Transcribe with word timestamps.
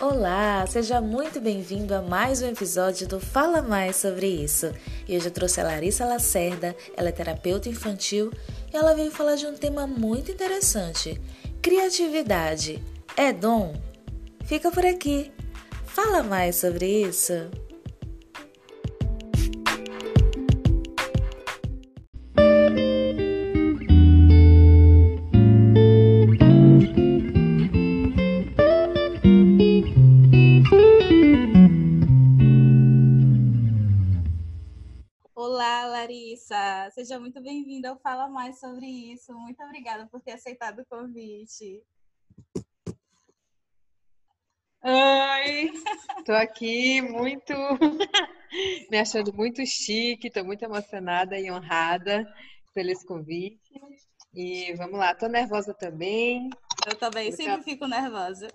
Olá, 0.00 0.64
seja 0.68 1.00
muito 1.00 1.40
bem-vindo 1.40 1.92
a 1.92 2.00
mais 2.00 2.40
um 2.40 2.46
episódio 2.46 3.08
do 3.08 3.18
Fala 3.18 3.60
Mais 3.60 3.96
sobre 3.96 4.28
isso. 4.28 4.72
E 5.08 5.16
hoje 5.16 5.26
eu 5.26 5.32
trouxe 5.32 5.60
a 5.60 5.64
Larissa 5.64 6.04
Lacerda, 6.04 6.76
ela 6.96 7.08
é 7.08 7.12
terapeuta 7.12 7.68
infantil 7.68 8.32
e 8.72 8.76
ela 8.76 8.94
veio 8.94 9.10
falar 9.10 9.34
de 9.34 9.44
um 9.44 9.54
tema 9.54 9.88
muito 9.88 10.30
interessante: 10.30 11.20
criatividade. 11.60 12.80
É 13.16 13.32
dom? 13.32 13.74
Fica 14.44 14.70
por 14.70 14.86
aqui. 14.86 15.32
Fala 15.84 16.22
mais 16.22 16.54
sobre 16.54 16.86
isso. 16.86 17.50
Seja 36.98 37.20
muito 37.20 37.40
bem-vinda 37.40 37.90
ao 37.90 37.96
Fala 38.00 38.28
Mais 38.28 38.58
sobre 38.58 38.84
isso. 38.84 39.32
Muito 39.32 39.62
obrigada 39.62 40.08
por 40.08 40.20
ter 40.20 40.32
aceitado 40.32 40.80
o 40.80 40.84
convite. 40.84 41.80
Oi, 44.82 45.70
estou 46.18 46.34
aqui 46.34 47.00
muito 47.00 47.52
me 48.90 48.98
achando 48.98 49.32
muito 49.32 49.64
chique, 49.64 50.26
estou 50.26 50.44
muito 50.44 50.64
emocionada 50.64 51.38
e 51.38 51.48
honrada 51.48 52.26
pelo 52.74 52.90
esse 52.90 53.06
convite. 53.06 53.80
E 54.34 54.74
vamos 54.74 54.98
lá, 54.98 55.12
estou 55.12 55.28
nervosa 55.28 55.72
também. 55.72 56.50
Eu 56.84 56.96
também, 56.96 57.30
sempre 57.30 57.54
uma... 57.54 57.62
fico 57.62 57.86
nervosa. 57.86 58.48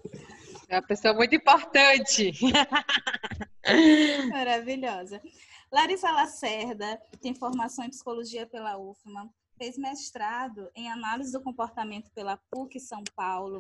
É 0.67 0.75
uma 0.75 0.85
pessoa 0.85 1.13
muito 1.13 1.33
importante. 1.33 2.33
Maravilhosa. 4.29 5.21
Larissa 5.73 6.11
Lacerda 6.11 7.01
tem 7.19 7.33
formação 7.33 7.83
em 7.83 7.89
psicologia 7.89 8.45
pela 8.45 8.77
UFMA, 8.77 9.27
fez 9.57 9.75
mestrado 9.75 10.69
em 10.75 10.87
análise 10.87 11.31
do 11.31 11.41
comportamento 11.41 12.11
pela 12.11 12.37
PUC 12.51 12.79
São 12.79 13.03
Paulo, 13.15 13.59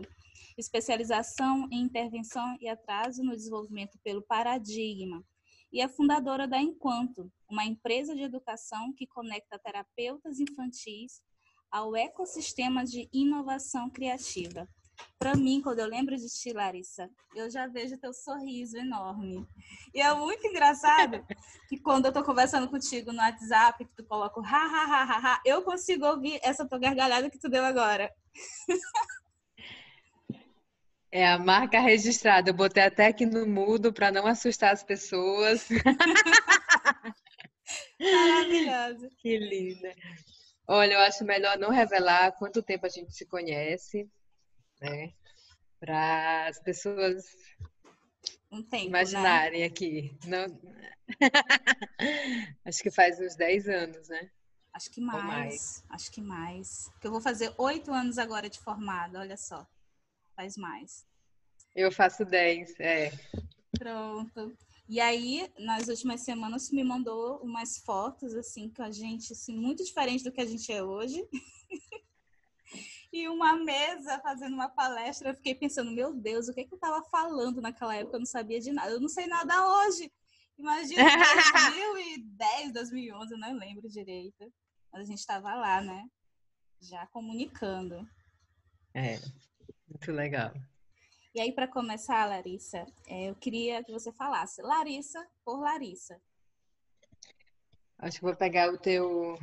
especialização 0.55 1.67
em 1.71 1.81
intervenção 1.81 2.55
e 2.61 2.69
atraso 2.69 3.23
no 3.23 3.35
desenvolvimento 3.35 3.97
pelo 4.03 4.21
Paradigma, 4.21 5.25
e 5.71 5.81
é 5.81 5.87
fundadora 5.87 6.47
da 6.47 6.61
Enquanto, 6.61 7.31
uma 7.49 7.65
empresa 7.65 8.13
de 8.13 8.21
educação 8.21 8.93
que 8.93 9.07
conecta 9.07 9.57
terapeutas 9.57 10.39
infantis 10.39 11.19
ao 11.71 11.95
ecossistema 11.95 12.85
de 12.85 13.09
inovação 13.11 13.89
criativa. 13.89 14.69
Para 15.17 15.35
mim, 15.35 15.61
quando 15.61 15.79
eu 15.79 15.87
lembro 15.87 16.15
de 16.17 16.27
ti, 16.27 16.51
Larissa, 16.51 17.09
eu 17.33 17.49
já 17.49 17.65
vejo 17.67 17.97
teu 17.97 18.13
sorriso 18.13 18.77
enorme. 18.77 19.47
E 19.93 20.01
é 20.01 20.13
muito 20.13 20.45
engraçado 20.45 21.25
que 21.69 21.79
quando 21.79 22.05
eu 22.07 22.11
tô 22.11 22.23
conversando 22.23 22.67
contigo 22.67 23.13
no 23.13 23.19
WhatsApp, 23.19 23.85
que 23.85 23.95
tu 23.95 24.03
coloca 24.03 24.41
ha, 24.41 24.43
ha, 24.45 24.83
ha, 24.83 25.03
ha, 25.03 25.33
ha, 25.33 25.41
eu 25.45 25.61
consigo 25.61 26.05
ouvir 26.05 26.39
essa 26.43 26.67
tua 26.67 26.77
gargalhada 26.77 27.29
que 27.29 27.39
tu 27.39 27.49
deu 27.49 27.63
agora. 27.63 28.11
É 31.09 31.27
a 31.27 31.37
marca 31.37 31.79
registrada. 31.79 32.49
Eu 32.49 32.53
botei 32.53 32.83
até 32.83 33.05
aqui 33.07 33.25
no 33.25 33.47
mudo 33.47 33.93
para 33.93 34.11
não 34.11 34.27
assustar 34.27 34.73
as 34.73 34.83
pessoas. 34.83 35.69
Maravilhosa. 37.99 39.09
Que 39.19 39.37
linda. 39.37 39.93
Olha, 40.67 40.93
eu 40.93 40.99
acho 41.01 41.23
melhor 41.23 41.57
não 41.57 41.69
revelar 41.69 42.31
quanto 42.33 42.63
tempo 42.63 42.85
a 42.85 42.89
gente 42.89 43.13
se 43.13 43.25
conhece 43.25 44.09
né? 44.83 45.13
Para 45.79 46.47
as 46.47 46.59
pessoas 46.59 47.25
um 48.51 48.61
tempo, 48.61 48.87
imaginarem 48.87 49.61
né? 49.61 49.65
aqui. 49.65 50.17
Não... 50.25 50.45
Acho 52.65 52.83
que 52.83 52.91
faz 52.91 53.19
uns 53.19 53.35
10 53.35 53.67
anos, 53.67 54.09
né? 54.09 54.29
Acho 54.73 54.89
que 54.89 55.01
mais, 55.01 55.23
mais. 55.25 55.83
Acho 55.89 56.11
que 56.11 56.21
mais. 56.21 56.89
Porque 56.93 57.07
eu 57.07 57.11
vou 57.11 57.21
fazer 57.21 57.53
oito 57.57 57.91
anos 57.91 58.17
agora 58.17 58.49
de 58.49 58.59
formada, 58.59 59.19
olha 59.19 59.37
só. 59.37 59.67
Faz 60.35 60.57
mais. 60.57 61.05
Eu 61.75 61.91
faço 61.91 62.25
10, 62.25 62.79
é. 62.79 63.11
Pronto. 63.77 64.55
E 64.87 64.99
aí, 64.99 65.51
nas 65.59 65.87
últimas 65.87 66.21
semanas, 66.21 66.71
me 66.71 66.83
mandou 66.83 67.37
umas 67.37 67.77
fotos, 67.77 68.35
assim, 68.35 68.69
com 68.69 68.83
a 68.83 68.91
gente, 68.91 69.33
assim, 69.33 69.55
muito 69.55 69.83
diferente 69.83 70.23
do 70.23 70.31
que 70.31 70.41
a 70.41 70.45
gente 70.45 70.71
é 70.71 70.83
hoje. 70.83 71.27
e 73.13 73.29
uma 73.29 73.55
mesa 73.55 74.19
fazendo 74.21 74.55
uma 74.55 74.67
palestra. 74.67 75.29
Eu 75.29 75.35
fiquei 75.35 75.53
pensando, 75.53 75.91
meu 75.91 76.11
Deus, 76.11 76.47
o 76.47 76.53
que, 76.53 76.61
é 76.61 76.63
que 76.63 76.73
eu 76.73 76.77
estava 76.77 77.05
falando 77.05 77.61
naquela 77.61 77.95
época? 77.95 78.15
Eu 78.15 78.21
não 78.21 78.25
sabia 78.25 78.59
de 78.59 78.71
nada. 78.71 78.89
Eu 78.89 78.99
não 78.99 79.07
sei 79.07 79.27
nada 79.27 79.53
hoje. 79.67 80.11
Imagina, 80.57 81.03
2010, 81.53 82.73
2011, 82.73 83.33
eu 83.33 83.37
não 83.37 83.55
lembro 83.55 83.87
direito. 83.87 84.51
Mas 84.91 85.03
a 85.03 85.05
gente 85.05 85.19
estava 85.19 85.53
lá, 85.53 85.79
né? 85.79 86.09
Já 86.81 87.05
comunicando. 87.07 88.07
É, 88.95 89.19
muito 89.87 90.11
legal. 90.11 90.51
E 91.35 91.39
aí, 91.39 91.51
para 91.51 91.67
começar, 91.67 92.25
Larissa, 92.25 92.83
é, 93.07 93.29
eu 93.29 93.35
queria 93.35 93.83
que 93.83 93.91
você 93.91 94.11
falasse 94.11 94.61
Larissa 94.63 95.23
por 95.45 95.59
Larissa. 95.59 96.19
Acho 97.99 98.17
que 98.17 98.25
vou 98.25 98.35
pegar 98.35 98.73
o 98.73 98.77
teu, 98.77 99.39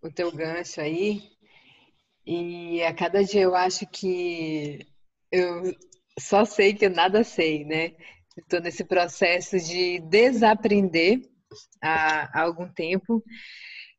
o 0.00 0.10
teu 0.10 0.30
gancho 0.30 0.80
aí 0.80 1.32
e 2.26 2.82
a 2.82 2.94
cada 2.94 3.24
dia 3.24 3.42
eu 3.42 3.54
acho 3.54 3.86
que 3.86 4.86
eu 5.30 5.74
só 6.18 6.44
sei 6.44 6.74
que 6.74 6.86
eu 6.86 6.90
nada 6.90 7.24
sei, 7.24 7.64
né? 7.64 7.94
Estou 8.36 8.60
nesse 8.60 8.84
processo 8.84 9.58
de 9.58 10.00
desaprender 10.00 11.20
há, 11.82 12.40
há 12.40 12.42
algum 12.42 12.68
tempo 12.72 13.22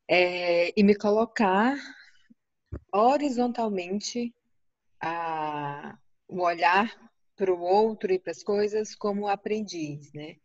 é, 0.07 0.71
e 0.79 0.83
me 0.83 0.95
colocar 0.95 1.75
horizontalmente 2.91 4.33
a, 5.01 5.97
o 6.27 6.41
olhar 6.41 6.91
para 7.35 7.53
o 7.53 7.59
outro 7.61 8.11
e 8.11 8.19
para 8.19 8.31
as 8.31 8.43
coisas 8.43 8.95
como 8.95 9.27
aprendiz, 9.27 10.11
né? 10.13 10.37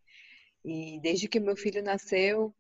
E 0.65 1.01
desde 1.01 1.29
que 1.29 1.41
meu 1.41 1.57
filho 1.57 1.83
nasceu, 1.83 2.55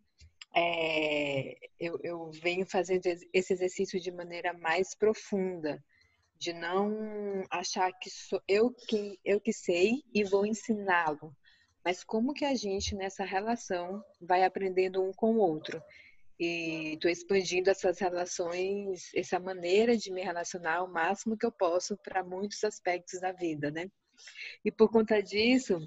é, 0.55 1.57
eu, 1.79 1.99
eu 2.03 2.31
venho 2.31 2.67
fazendo 2.67 3.03
esse 3.33 3.53
exercício 3.53 4.01
de 4.01 4.11
maneira 4.11 4.53
mais 4.53 4.95
profunda, 4.95 5.83
de 6.37 6.53
não 6.53 7.45
achar 7.51 7.93
que 7.93 8.11
sou 8.11 8.41
eu 8.47 8.73
que 8.73 9.19
eu 9.25 9.41
que 9.41 9.53
sei 9.53 10.03
e 10.15 10.25
vou 10.25 10.47
ensiná-lo, 10.47 11.37
mas 11.85 12.05
como 12.05 12.35
que 12.35 12.45
a 12.45 12.55
gente 12.55 12.95
nessa 12.95 13.25
relação 13.25 14.03
vai 14.21 14.45
aprendendo 14.45 15.03
um 15.03 15.13
com 15.13 15.35
o 15.35 15.39
outro. 15.39 15.83
E 16.41 16.95
estou 16.95 17.11
expandindo 17.11 17.69
essas 17.69 17.99
relações, 17.99 19.13
essa 19.13 19.41
maneira 19.41 19.97
de 19.97 20.13
me 20.13 20.23
relacionar 20.23 20.85
o 20.85 20.93
máximo 20.93 21.37
que 21.37 21.45
eu 21.45 21.51
posso 21.51 21.97
para 21.97 22.23
muitos 22.23 22.63
aspectos 22.63 23.21
da 23.21 23.33
vida, 23.33 23.73
né? 23.73 23.91
E 24.65 24.71
por 24.71 24.89
conta 24.89 25.21
disso, 25.21 25.81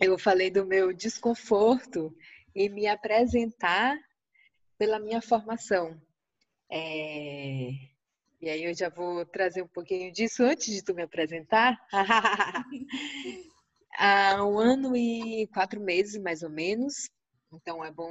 eu 0.00 0.16
falei 0.16 0.50
do 0.50 0.64
meu 0.64 0.92
desconforto 0.92 2.14
e 2.54 2.68
me 2.68 2.86
apresentar 2.86 3.98
pela 4.78 4.98
minha 4.98 5.20
formação. 5.22 6.00
É... 6.70 7.70
E 8.40 8.50
aí 8.50 8.64
eu 8.64 8.74
já 8.74 8.88
vou 8.88 9.24
trazer 9.24 9.62
um 9.62 9.68
pouquinho 9.68 10.10
disso 10.12 10.42
antes 10.42 10.74
de 10.74 10.82
tu 10.82 10.94
me 10.94 11.02
apresentar. 11.02 11.78
Há 13.96 14.44
um 14.44 14.58
ano 14.58 14.96
e 14.96 15.46
quatro 15.48 15.80
meses, 15.80 16.20
mais 16.20 16.42
ou 16.42 16.50
menos. 16.50 17.08
Então 17.52 17.84
é 17.84 17.92
bom 17.92 18.10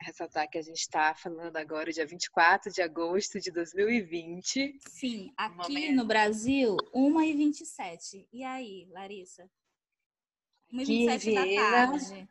ressaltar 0.00 0.48
que 0.48 0.58
a 0.58 0.62
gente 0.62 0.78
está 0.78 1.14
falando 1.14 1.56
agora 1.56 1.90
dia 1.90 2.06
24 2.06 2.70
de 2.70 2.82
agosto 2.82 3.40
de 3.40 3.50
2020. 3.50 4.78
Sim, 4.86 5.32
aqui 5.36 5.90
no 5.92 6.04
Brasil, 6.04 6.76
1h27. 6.94 8.28
E 8.30 8.44
aí, 8.44 8.86
Larissa? 8.90 9.50
1h27 10.72 11.34
da 11.34 11.60
tarde. 11.60 12.28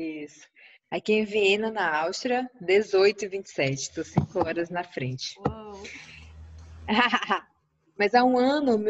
Isso. 0.00 0.48
Aqui 0.90 1.12
em 1.12 1.24
Viena, 1.26 1.70
na 1.70 2.00
Áustria, 2.04 2.50
18 2.58 3.26
e 3.26 3.28
27. 3.28 3.74
Estou 3.74 4.02
cinco 4.02 4.38
horas 4.38 4.70
na 4.70 4.82
frente. 4.82 5.38
Mas 7.98 8.14
há 8.14 8.24
um 8.24 8.38
ano, 8.38 8.82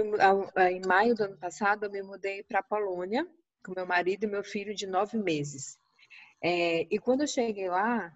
em 0.70 0.80
maio 0.86 1.16
do 1.16 1.24
ano 1.24 1.36
passado, 1.36 1.84
eu 1.84 1.90
me 1.90 2.00
mudei 2.00 2.44
para 2.44 2.60
a 2.60 2.62
Polônia 2.62 3.26
com 3.64 3.72
meu 3.74 3.84
marido 3.84 4.22
e 4.22 4.28
meu 4.28 4.44
filho 4.44 4.72
de 4.72 4.86
nove 4.86 5.18
meses. 5.18 5.76
É, 6.40 6.86
e 6.88 6.96
quando 7.00 7.22
eu 7.22 7.26
cheguei 7.26 7.68
lá, 7.68 8.14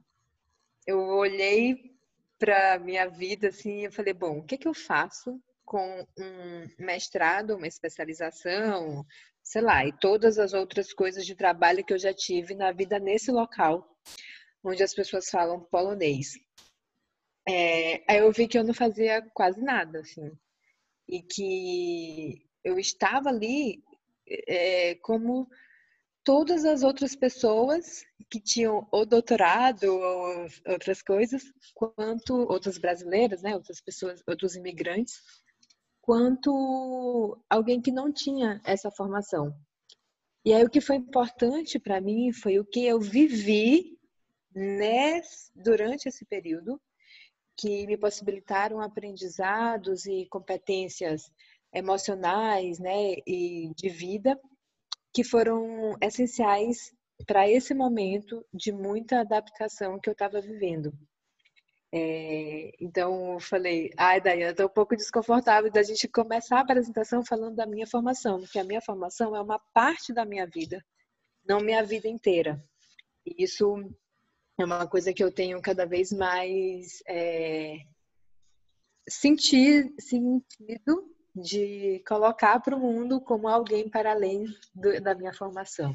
eu 0.86 1.00
olhei 1.00 1.96
para 2.38 2.78
minha 2.78 3.08
vida 3.08 3.48
assim, 3.48 3.86
eu 3.86 3.92
falei, 3.92 4.14
bom, 4.14 4.38
o 4.38 4.44
que, 4.44 4.56
que 4.56 4.68
eu 4.68 4.74
faço 4.74 5.42
com 5.64 6.06
um 6.18 6.68
mestrado, 6.78 7.56
uma 7.56 7.66
especialização, 7.66 9.04
sei 9.42 9.62
lá, 9.62 9.84
e 9.84 9.92
todas 9.98 10.38
as 10.38 10.52
outras 10.52 10.92
coisas 10.92 11.26
de 11.26 11.34
trabalho 11.34 11.84
que 11.84 11.92
eu 11.92 11.98
já 11.98 12.12
tive 12.12 12.54
na 12.54 12.72
vida 12.72 12.98
nesse 12.98 13.30
local, 13.30 13.86
onde 14.62 14.82
as 14.82 14.94
pessoas 14.94 15.28
falam 15.28 15.60
polonês. 15.60 16.32
É, 17.46 18.02
aí 18.10 18.18
eu 18.18 18.32
vi 18.32 18.48
que 18.48 18.58
eu 18.58 18.64
não 18.64 18.72
fazia 18.72 19.22
quase 19.34 19.60
nada, 19.60 20.00
assim, 20.00 20.30
e 21.08 21.22
que 21.22 22.46
eu 22.64 22.78
estava 22.78 23.28
ali 23.28 23.82
é, 24.48 24.94
como 24.96 25.46
todas 26.24 26.64
as 26.64 26.82
outras 26.82 27.14
pessoas 27.14 28.02
que 28.30 28.40
tinham 28.40 28.88
ou 28.90 29.04
doutorado 29.04 29.84
ou 29.84 30.46
outras 30.66 31.02
coisas, 31.02 31.44
quanto 31.74 32.34
outras 32.34 32.78
brasileiras, 32.78 33.42
né, 33.42 33.54
outras 33.54 33.80
pessoas, 33.80 34.22
outros 34.26 34.56
imigrantes, 34.56 35.20
quanto 36.04 37.42
alguém 37.48 37.80
que 37.80 37.90
não 37.90 38.12
tinha 38.12 38.60
essa 38.62 38.90
formação. 38.90 39.54
E 40.44 40.52
aí 40.52 40.62
o 40.62 40.68
que 40.68 40.80
foi 40.80 40.96
importante 40.96 41.78
para 41.78 41.98
mim 41.98 42.30
foi 42.30 42.58
o 42.58 42.64
que 42.64 42.84
eu 42.84 43.00
vivi 43.00 43.98
nesse, 44.54 45.50
durante 45.54 46.06
esse 46.06 46.26
período, 46.26 46.78
que 47.56 47.86
me 47.86 47.96
possibilitaram 47.96 48.82
aprendizados 48.82 50.04
e 50.04 50.26
competências 50.26 51.32
emocionais, 51.72 52.78
né, 52.78 53.14
e 53.26 53.72
de 53.74 53.88
vida, 53.88 54.38
que 55.10 55.24
foram 55.24 55.96
essenciais 56.02 56.92
para 57.26 57.48
esse 57.48 57.72
momento 57.72 58.44
de 58.52 58.72
muita 58.72 59.20
adaptação 59.20 59.98
que 59.98 60.10
eu 60.10 60.12
estava 60.12 60.38
vivendo. 60.38 60.92
É, 61.96 62.72
então, 62.80 63.34
eu 63.34 63.38
falei, 63.38 63.88
ai, 63.96 64.20
Dayana, 64.20 64.50
estou 64.50 64.66
um 64.66 64.68
pouco 64.68 64.96
desconfortável 64.96 65.70
da 65.70 65.80
gente 65.80 66.08
começar 66.08 66.56
a 66.58 66.62
apresentação 66.62 67.24
falando 67.24 67.54
da 67.54 67.66
minha 67.66 67.86
formação, 67.86 68.40
porque 68.40 68.58
a 68.58 68.64
minha 68.64 68.80
formação 68.80 69.36
é 69.36 69.40
uma 69.40 69.60
parte 69.72 70.12
da 70.12 70.24
minha 70.24 70.44
vida, 70.44 70.84
não 71.46 71.60
minha 71.60 71.84
vida 71.84 72.08
inteira. 72.08 72.60
E 73.24 73.44
isso 73.44 73.76
é 74.58 74.64
uma 74.64 74.88
coisa 74.88 75.14
que 75.14 75.22
eu 75.22 75.30
tenho 75.30 75.62
cada 75.62 75.86
vez 75.86 76.10
mais 76.12 77.00
é, 77.06 77.76
sentido 79.08 79.94
de 81.32 82.02
colocar 82.08 82.58
para 82.58 82.74
o 82.74 82.80
mundo 82.80 83.20
como 83.20 83.46
alguém 83.46 83.88
para 83.88 84.10
além 84.10 84.46
do, 84.74 85.00
da 85.00 85.14
minha 85.14 85.32
formação. 85.32 85.94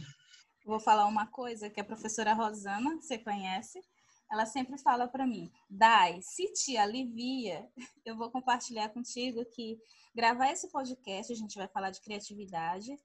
Vou 0.65 0.79
falar 0.79 1.07
uma 1.07 1.27
coisa 1.27 1.69
que 1.69 1.81
a 1.81 1.83
professora 1.83 2.31
Rosana, 2.31 2.95
você 3.01 3.17
conhece, 3.17 3.81
ela 4.31 4.45
sempre 4.45 4.77
fala 4.77 5.07
para 5.07 5.25
mim, 5.25 5.51
Dai, 5.69 6.21
se 6.21 6.51
te 6.53 6.77
alivia, 6.77 7.67
eu 8.05 8.15
vou 8.15 8.29
compartilhar 8.29 8.89
contigo 8.89 9.43
que 9.45 9.77
gravar 10.13 10.51
esse 10.51 10.69
podcast, 10.69 11.31
a 11.31 11.35
gente 11.35 11.57
vai 11.57 11.67
falar 11.67 11.91
de 11.91 12.01
criatividade, 12.01 12.97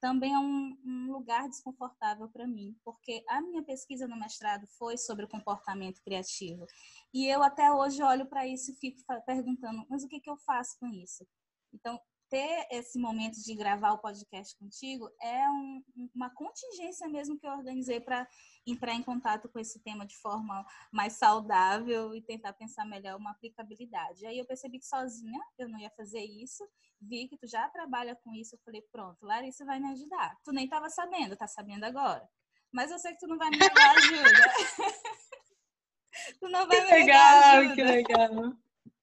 também 0.00 0.32
é 0.32 0.38
um, 0.38 0.78
um 0.84 1.12
lugar 1.12 1.46
desconfortável 1.46 2.26
para 2.28 2.46
mim, 2.46 2.74
porque 2.82 3.22
a 3.28 3.42
minha 3.42 3.62
pesquisa 3.62 4.08
no 4.08 4.18
mestrado 4.18 4.66
foi 4.78 4.96
sobre 4.96 5.26
o 5.26 5.28
comportamento 5.28 6.00
criativo. 6.02 6.66
E 7.12 7.26
eu 7.26 7.42
até 7.42 7.70
hoje 7.70 8.02
olho 8.02 8.26
para 8.26 8.46
isso 8.46 8.72
e 8.72 8.74
fico 8.74 8.98
perguntando, 9.26 9.84
mas 9.90 10.02
o 10.02 10.08
que, 10.08 10.18
que 10.18 10.30
eu 10.30 10.38
faço 10.38 10.78
com 10.78 10.88
isso? 10.88 11.26
Então, 11.72 12.00
ter 12.30 12.68
esse 12.70 12.98
momento 12.98 13.42
de 13.42 13.54
gravar 13.54 13.92
o 13.92 13.98
podcast 13.98 14.56
contigo 14.56 15.10
é 15.20 15.48
um, 15.50 15.82
uma 16.14 16.30
contingência 16.30 17.08
mesmo 17.08 17.36
que 17.38 17.46
eu 17.46 17.50
organizei 17.50 18.00
para 18.00 18.26
entrar 18.64 18.94
em 18.94 19.02
contato 19.02 19.48
com 19.48 19.58
esse 19.58 19.80
tema 19.80 20.06
de 20.06 20.16
forma 20.16 20.64
mais 20.92 21.14
saudável 21.14 22.14
e 22.14 22.22
tentar 22.22 22.52
pensar 22.52 22.86
melhor 22.86 23.18
uma 23.18 23.32
aplicabilidade. 23.32 24.24
Aí 24.24 24.38
eu 24.38 24.46
percebi 24.46 24.78
que 24.78 24.86
sozinha 24.86 25.40
eu 25.58 25.68
não 25.68 25.78
ia 25.78 25.90
fazer 25.90 26.20
isso, 26.20 26.64
vi 27.00 27.26
que 27.26 27.36
tu 27.36 27.48
já 27.48 27.68
trabalha 27.68 28.14
com 28.14 28.32
isso, 28.32 28.54
eu 28.54 28.60
falei, 28.64 28.82
pronto, 28.92 29.26
Larissa 29.26 29.64
vai 29.64 29.80
me 29.80 29.90
ajudar. 29.90 30.38
Tu 30.44 30.52
nem 30.52 30.64
estava 30.64 30.88
sabendo, 30.88 31.36
tá 31.36 31.48
sabendo 31.48 31.84
agora. 31.84 32.26
Mas 32.70 32.92
eu 32.92 32.98
sei 33.00 33.12
que 33.12 33.18
tu 33.18 33.26
não 33.26 33.36
vai 33.38 33.50
me 33.50 33.58
dar 33.58 33.96
ajuda. 33.96 34.54
tu 36.38 36.48
não 36.48 36.68
vai 36.68 36.86
que 36.86 36.94
me 36.94 37.06
dar 37.08 37.58
ajuda. 37.58 37.74
Que 37.74 37.82
legal, 37.82 38.30
que 38.30 38.32
legal. 38.32 38.56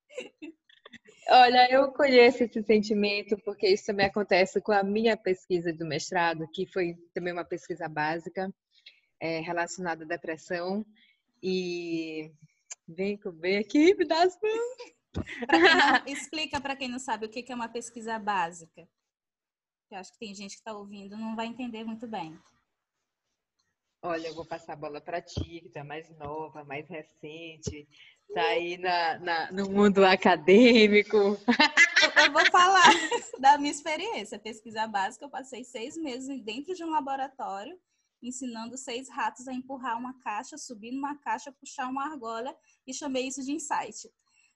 Olha, 1.29 1.69
eu 1.69 1.91
conheço 1.91 2.43
esse 2.43 2.63
sentimento 2.63 3.37
porque 3.43 3.67
isso 3.67 3.85
também 3.85 4.05
acontece 4.05 4.61
com 4.61 4.71
a 4.71 4.81
minha 4.81 5.17
pesquisa 5.17 5.73
do 5.73 5.85
mestrado, 5.85 6.47
que 6.53 6.65
foi 6.71 6.95
também 7.13 7.33
uma 7.33 7.43
pesquisa 7.43 7.89
básica 7.89 8.49
é, 9.19 9.39
relacionada 9.41 10.05
à 10.05 10.07
depressão. 10.07 10.85
E 11.43 12.31
vem, 12.87 13.19
vem 13.39 13.57
aqui, 13.57 13.93
me 13.95 14.05
dá 14.05 14.23
as 14.23 14.39
mãos. 14.41 14.95
Explica 16.07 16.61
para 16.61 16.75
quem 16.75 16.87
não 16.87 16.99
sabe 16.99 17.25
o 17.25 17.29
que 17.29 17.51
é 17.51 17.55
uma 17.55 17.69
pesquisa 17.69 18.17
básica. 18.17 18.87
Eu 19.91 19.97
acho 19.97 20.11
que 20.13 20.19
tem 20.19 20.33
gente 20.33 20.51
que 20.51 20.57
está 20.57 20.73
ouvindo 20.73 21.17
não 21.17 21.35
vai 21.35 21.47
entender 21.47 21.83
muito 21.83 22.07
bem. 22.07 22.37
Olha, 24.01 24.27
eu 24.27 24.35
vou 24.35 24.45
passar 24.45 24.73
a 24.73 24.77
bola 24.77 25.01
para 25.01 25.21
ti, 25.21 25.61
que 25.61 25.69
tá 25.69 25.83
mais 25.83 26.09
nova, 26.17 26.63
mais 26.63 26.87
recente, 26.87 27.87
tá 28.33 28.41
aí 28.41 28.77
na, 28.77 29.19
na, 29.19 29.51
no 29.51 29.69
mundo 29.69 30.05
acadêmico. 30.05 31.17
Eu 31.17 32.31
vou 32.31 32.45
falar 32.51 32.93
da 33.39 33.57
minha 33.57 33.71
experiência. 33.71 34.39
Pesquisa 34.39 34.87
básica, 34.87 35.25
eu 35.25 35.29
passei 35.29 35.63
seis 35.63 35.97
meses 35.97 36.41
dentro 36.43 36.73
de 36.73 36.83
um 36.83 36.89
laboratório, 36.89 37.77
ensinando 38.21 38.77
seis 38.77 39.09
ratos 39.09 39.47
a 39.47 39.53
empurrar 39.53 39.97
uma 39.97 40.17
caixa, 40.19 40.57
subir 40.57 40.91
numa 40.91 41.15
caixa, 41.17 41.51
puxar 41.51 41.87
uma 41.87 42.05
argola, 42.05 42.55
e 42.85 42.93
chamei 42.93 43.27
isso 43.27 43.43
de 43.43 43.51
insight. 43.51 44.09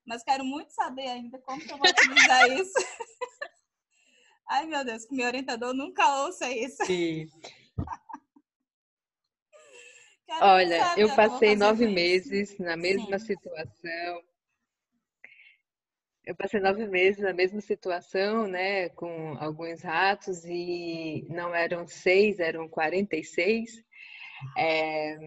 Mas 0.06 0.23
quero 0.23 0.44
muito 0.44 0.71
saber 0.71 1.07
ainda 1.07 1.39
como 1.39 1.62
que 1.62 1.71
eu 1.71 1.77
vou 1.77 1.88
utilizar 1.88 2.51
isso. 2.51 2.73
Ai, 4.50 4.65
meu 4.65 4.83
Deus, 4.83 5.06
que 5.06 5.15
meu 5.15 5.27
orientador 5.27 5.73
nunca 5.73 6.23
ouça 6.23 6.51
isso. 6.51 6.83
Sim. 6.85 7.29
Olha, 10.39 10.94
eu 10.98 11.13
passei 11.16 11.56
nove 11.56 11.88
meses 11.88 12.57
na 12.57 12.78
mesma 12.78 13.19
Sim. 13.19 13.25
situação. 13.25 14.24
Eu 16.25 16.36
passei 16.36 16.60
nove 16.60 16.88
meses 16.88 17.22
na 17.22 17.33
mesma 17.33 17.60
situação, 17.62 18.48
né, 18.48 18.89
com 18.89 19.36
alguns 19.39 19.81
ratos 19.81 20.45
e 20.45 21.25
não 21.30 21.54
eram 21.54 21.88
seis, 21.88 22.39
eram 22.39 22.69
46. 22.69 23.72
É, 24.57 25.18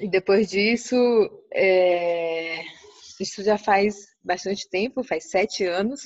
e 0.00 0.08
depois 0.08 0.48
disso, 0.48 0.96
é, 1.52 2.62
isso 3.20 3.42
já 3.42 3.58
faz 3.58 4.06
bastante 4.22 4.68
tempo, 4.68 5.04
faz 5.04 5.30
sete 5.30 5.64
anos. 5.64 6.00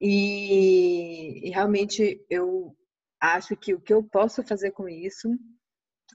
E, 0.00 1.46
e 1.46 1.50
realmente 1.50 2.24
eu 2.28 2.74
acho 3.20 3.54
que 3.56 3.74
o 3.74 3.80
que 3.80 3.92
eu 3.92 4.02
posso 4.02 4.42
fazer 4.42 4.70
com 4.70 4.88
isso 4.88 5.28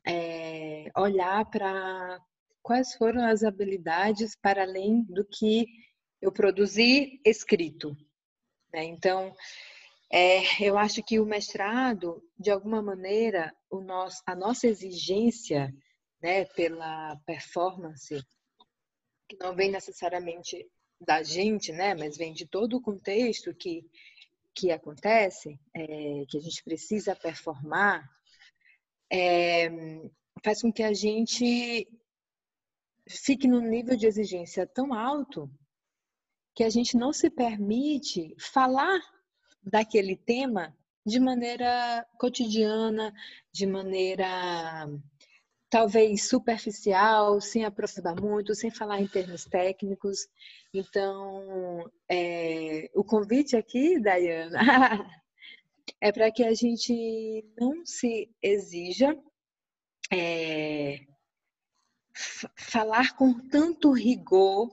é, 0.05 0.89
olhar 0.95 1.45
para 1.49 2.19
quais 2.61 2.95
foram 2.95 3.25
as 3.25 3.43
habilidades 3.43 4.35
para 4.35 4.63
além 4.63 5.03
do 5.03 5.25
que 5.25 5.67
eu 6.21 6.31
produzi 6.31 7.21
escrito. 7.23 7.95
Né? 8.73 8.83
Então, 8.85 9.33
é, 10.11 10.41
eu 10.63 10.77
acho 10.77 11.03
que 11.03 11.19
o 11.19 11.25
mestrado, 11.25 12.23
de 12.39 12.49
alguma 12.51 12.81
maneira, 12.81 13.53
o 13.69 13.81
nosso, 13.81 14.21
a 14.25 14.35
nossa 14.35 14.67
exigência 14.67 15.73
né, 16.21 16.45
pela 16.45 17.15
performance, 17.25 18.19
que 19.27 19.37
não 19.39 19.55
vem 19.55 19.71
necessariamente 19.71 20.65
da 20.99 21.21
gente, 21.21 21.71
né, 21.71 21.93
mas 21.93 22.17
vem 22.17 22.33
de 22.33 22.47
todo 22.47 22.77
o 22.77 22.81
contexto 22.81 23.53
que, 23.53 23.85
que 24.53 24.71
acontece, 24.71 25.59
é, 25.73 26.23
que 26.29 26.37
a 26.37 26.41
gente 26.41 26.63
precisa 26.63 27.15
performar, 27.15 28.09
é, 29.11 29.69
faz 30.43 30.61
com 30.61 30.71
que 30.71 30.83
a 30.83 30.93
gente 30.93 31.87
fique 33.07 33.47
num 33.47 33.61
nível 33.61 33.95
de 33.95 34.07
exigência 34.07 34.65
tão 34.65 34.93
alto 34.93 35.49
que 36.55 36.63
a 36.63 36.69
gente 36.69 36.97
não 36.97 37.11
se 37.11 37.29
permite 37.29 38.35
falar 38.39 38.99
daquele 39.61 40.15
tema 40.15 40.75
de 41.05 41.19
maneira 41.19 42.05
cotidiana, 42.17 43.13
de 43.51 43.67
maneira 43.67 44.87
talvez 45.69 46.27
superficial, 46.27 47.41
sem 47.41 47.65
aprofundar 47.65 48.15
muito, 48.19 48.55
sem 48.55 48.71
falar 48.71 49.01
em 49.01 49.07
termos 49.07 49.43
técnicos. 49.45 50.27
Então, 50.73 51.83
é, 52.09 52.89
o 52.95 53.03
convite 53.03 53.55
aqui, 53.57 53.99
Dayana, 53.99 54.59
é 56.05 56.11
para 56.11 56.31
que 56.31 56.43
a 56.43 56.53
gente 56.53 57.43
não 57.57 57.83
se 57.83 58.29
exija 58.39 59.17
é, 60.13 60.99
falar 62.55 63.15
com 63.17 63.33
tanto 63.49 63.91
rigor 63.91 64.69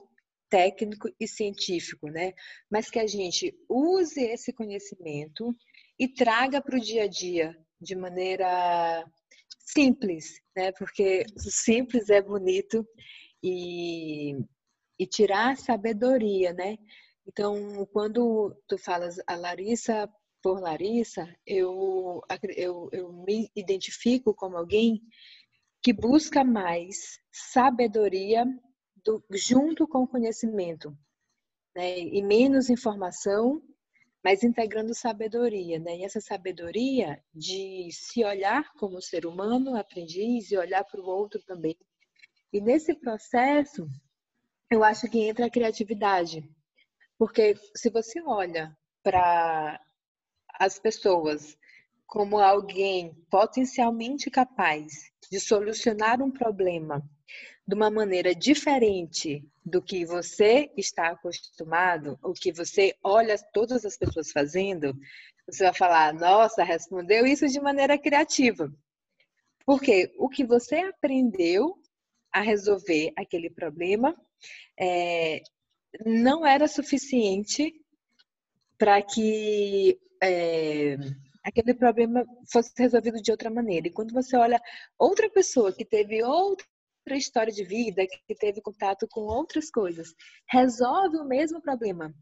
técnico 0.47 1.09
e 1.19 1.27
científico, 1.27 2.07
né? 2.07 2.33
Mas 2.69 2.91
que 2.91 2.99
a 2.99 3.07
gente 3.07 3.51
use 3.67 4.21
esse 4.21 4.53
conhecimento 4.53 5.57
e 5.97 6.07
traga 6.07 6.61
para 6.61 6.77
o 6.77 6.79
dia 6.79 7.05
a 7.05 7.07
dia 7.07 7.57
de 7.81 7.95
maneira 7.95 9.03
simples, 9.57 10.39
né? 10.55 10.71
Porque 10.73 11.25
simples 11.35 12.11
é 12.11 12.21
bonito 12.21 12.87
e, 13.41 14.35
e 14.99 15.07
tirar 15.07 15.57
sabedoria, 15.57 16.53
né? 16.53 16.77
Então, 17.25 17.87
quando 17.87 18.55
tu 18.67 18.77
falas 18.77 19.15
a 19.25 19.35
Larissa 19.35 20.07
por 20.43 20.61
Larissa, 20.61 21.33
eu, 21.47 22.21
eu, 22.55 22.89
eu 22.91 23.13
me 23.13 23.49
identifico 23.55 24.33
como 24.33 24.57
alguém 24.57 25.01
que 25.81 25.93
busca 25.93 26.43
mais 26.43 27.19
sabedoria 27.31 28.45
do, 29.03 29.23
junto 29.31 29.87
com 29.87 30.05
conhecimento, 30.05 30.95
né? 31.75 31.97
e 31.97 32.21
menos 32.21 32.69
informação 32.69 33.61
mas 34.23 34.41
integrando 34.41 34.95
sabedoria, 34.95 35.77
né? 35.79 35.97
E 35.97 36.05
essa 36.05 36.21
sabedoria 36.21 37.21
de 37.33 37.89
se 37.91 38.23
olhar 38.23 38.71
como 38.75 39.01
ser 39.01 39.25
humano, 39.25 39.75
aprendiz, 39.75 40.49
e 40.49 40.57
olhar 40.57 40.85
para 40.85 41.01
o 41.01 41.05
outro 41.05 41.41
também. 41.43 41.77
E 42.51 42.61
nesse 42.61 42.95
processo, 42.95 43.85
eu 44.71 44.81
acho 44.81 45.09
que 45.09 45.19
entra 45.19 45.47
a 45.47 45.51
criatividade. 45.51 46.49
Porque 47.17 47.55
se 47.75 47.89
você 47.89 48.21
olha 48.21 48.73
para 49.03 49.77
as 50.63 50.79
pessoas 50.79 51.57
como 52.05 52.37
alguém 52.37 53.15
potencialmente 53.29 54.29
capaz 54.29 55.11
de 55.31 55.39
solucionar 55.39 56.21
um 56.21 56.31
problema 56.31 57.03
de 57.67 57.75
uma 57.75 57.89
maneira 57.89 58.35
diferente 58.35 59.43
do 59.65 59.81
que 59.81 60.05
você 60.05 60.69
está 60.77 61.09
acostumado, 61.09 62.19
o 62.21 62.33
que 62.33 62.51
você 62.51 62.93
olha 63.03 63.37
todas 63.53 63.85
as 63.85 63.97
pessoas 63.97 64.31
fazendo, 64.31 64.93
você 65.47 65.63
vai 65.63 65.73
falar: 65.73 66.13
nossa, 66.13 66.63
respondeu 66.63 67.25
isso 67.25 67.47
de 67.47 67.59
maneira 67.59 67.97
criativa. 67.97 68.71
Porque 69.65 70.13
o 70.17 70.27
que 70.27 70.45
você 70.45 70.75
aprendeu 70.75 71.77
a 72.31 72.41
resolver 72.41 73.13
aquele 73.15 73.49
problema 73.49 74.15
é, 74.77 75.41
não 76.05 76.45
era 76.45 76.67
suficiente 76.67 77.73
para 78.77 79.01
que 79.01 79.97
é, 80.23 80.97
aquele 81.43 81.73
problema 81.73 82.25
fosse 82.51 82.71
resolvido 82.77 83.21
de 83.21 83.31
outra 83.31 83.49
maneira. 83.49 83.87
E 83.87 83.91
quando 83.91 84.13
você 84.13 84.37
olha 84.37 84.61
outra 84.97 85.29
pessoa 85.29 85.73
que 85.73 85.83
teve 85.83 86.23
outra 86.23 86.65
história 87.11 87.51
de 87.51 87.63
vida, 87.63 88.07
que 88.27 88.35
teve 88.35 88.61
contato 88.61 89.07
com 89.09 89.21
outras 89.21 89.69
coisas, 89.69 90.13
resolve 90.49 91.17
o 91.17 91.25
mesmo 91.25 91.61
problema 91.61 92.13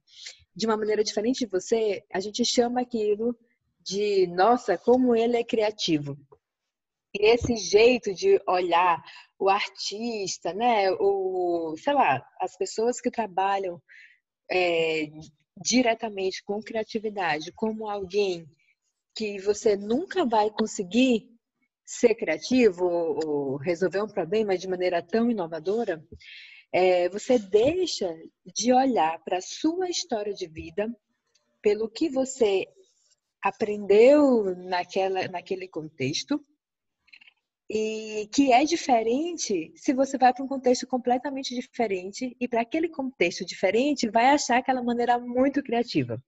de 0.55 0.65
uma 0.65 0.75
maneira 0.75 1.03
diferente 1.03 1.46
de 1.46 1.51
você, 1.51 2.03
a 2.12 2.20
gente 2.20 2.43
chama 2.43 2.81
aquilo 2.81 3.38
de, 3.79 4.27
nossa, 4.27 4.77
como 4.77 5.15
ele 5.15 5.38
é 5.38 5.43
criativo. 5.43 6.17
E 7.13 7.25
esse 7.27 7.55
jeito 7.55 8.13
de 8.13 8.41
olhar 8.48 9.03
o 9.38 9.50
artista, 9.50 10.53
né, 10.53 10.91
o, 11.00 11.75
sei 11.77 11.93
lá, 11.93 12.25
as 12.39 12.55
pessoas 12.58 13.01
que 13.01 13.12
trabalham 13.12 13.81
é, 14.50 15.10
diretamente 15.58 16.43
com 16.43 16.62
criatividade, 16.62 17.51
como 17.53 17.89
alguém 17.89 18.48
que 19.15 19.39
você 19.39 19.75
nunca 19.75 20.25
vai 20.25 20.50
conseguir 20.50 21.29
ser 21.86 22.15
criativo 22.15 22.86
ou 22.86 23.58
resolver 23.58 24.01
um 24.01 24.08
problema 24.08 24.58
de 24.58 24.67
maneira 24.67 25.01
tão 25.01 25.29
inovadora, 25.29 26.03
é, 26.72 27.10
você 27.10 27.38
deixa 27.38 28.10
de 28.46 28.72
olhar 28.72 29.22
para 29.24 29.38
a 29.38 29.41
sua 29.41 29.89
história 29.89 30.34
de 30.34 30.48
vida, 30.48 30.88
pelo 31.62 31.89
que 31.89 32.10
você 32.10 32.65
aprendeu 33.43 34.55
naquela, 34.55 35.27
naquele 35.27 35.67
contexto, 35.67 36.43
e 37.73 38.27
que 38.33 38.51
é 38.51 38.65
diferente 38.65 39.71
se 39.77 39.93
você 39.93 40.17
vai 40.17 40.33
para 40.33 40.43
um 40.43 40.47
contexto 40.47 40.85
completamente 40.85 41.55
diferente 41.55 42.35
e 42.37 42.45
para 42.45 42.61
aquele 42.61 42.89
contexto 42.89 43.45
diferente 43.45 44.09
vai 44.09 44.25
achar 44.25 44.57
aquela 44.57 44.83
maneira 44.83 45.17
muito 45.17 45.63
criativa. 45.63 46.21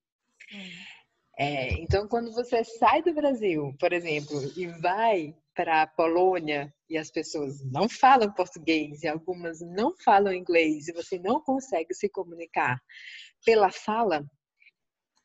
É, 1.37 1.73
então, 1.81 2.07
quando 2.07 2.31
você 2.31 2.63
sai 2.63 3.03
do 3.03 3.13
Brasil, 3.13 3.75
por 3.77 3.91
exemplo, 3.91 4.39
e 4.55 4.67
vai 4.67 5.35
para 5.53 5.81
a 5.81 5.87
Polônia 5.87 6.73
e 6.89 6.97
as 6.97 7.11
pessoas 7.11 7.61
não 7.69 7.89
falam 7.89 8.31
português 8.31 9.03
e 9.03 9.07
algumas 9.09 9.59
não 9.59 9.93
falam 9.97 10.33
inglês 10.33 10.87
e 10.87 10.93
você 10.93 11.19
não 11.19 11.41
consegue 11.41 11.93
se 11.93 12.07
comunicar 12.07 12.79
pela 13.43 13.69
fala, 13.69 14.25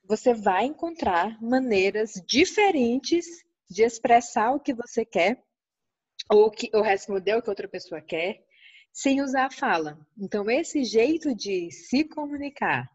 você 0.05 0.35
vai 0.35 0.65
encontrar 0.65 1.41
maneiras 1.41 2.15
diferentes 2.27 3.25
de 3.71 3.85
expressar 3.85 4.51
o 4.53 4.59
que 4.59 4.75
você 4.75 5.05
quer 5.05 5.41
ou, 6.31 6.51
que, 6.51 6.71
ou 6.75 6.83
responder 6.83 7.37
o 7.37 7.43
que 7.43 7.51
outra 7.51 7.69
pessoa 7.69 8.01
quer, 8.01 8.45
sem 8.93 9.23
usar 9.23 9.47
a 9.47 9.51
fala. 9.51 9.99
Então, 10.19 10.51
esse 10.51 10.85
jeito 10.85 11.35
de 11.35 11.71
se 11.71 12.05
comunicar 12.05 12.89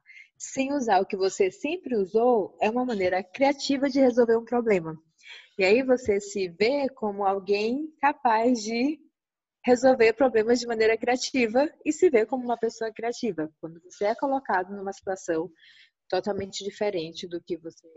sem 0.43 0.73
usar 0.73 0.99
o 0.99 1.05
que 1.05 1.15
você 1.15 1.49
sempre 1.49 1.95
usou 1.95 2.57
é 2.61 2.69
uma 2.69 2.83
maneira 2.83 3.23
criativa 3.23 3.89
de 3.89 4.01
resolver 4.01 4.37
um 4.37 4.43
problema. 4.43 4.97
E 5.57 5.63
aí 5.63 5.81
você 5.83 6.19
se 6.19 6.49
vê 6.49 6.89
como 6.89 7.23
alguém 7.23 7.87
capaz 8.01 8.61
de 8.61 8.99
resolver 9.63 10.13
problemas 10.13 10.59
de 10.59 10.67
maneira 10.67 10.97
criativa 10.97 11.71
e 11.85 11.93
se 11.93 12.09
vê 12.09 12.25
como 12.25 12.43
uma 12.43 12.57
pessoa 12.57 12.91
criativa. 12.91 13.49
Quando 13.61 13.79
você 13.81 14.05
é 14.05 14.15
colocado 14.15 14.75
numa 14.75 14.91
situação 14.91 15.49
totalmente 16.09 16.63
diferente 16.63 17.25
do 17.27 17.41
que 17.41 17.57
você 17.57 17.87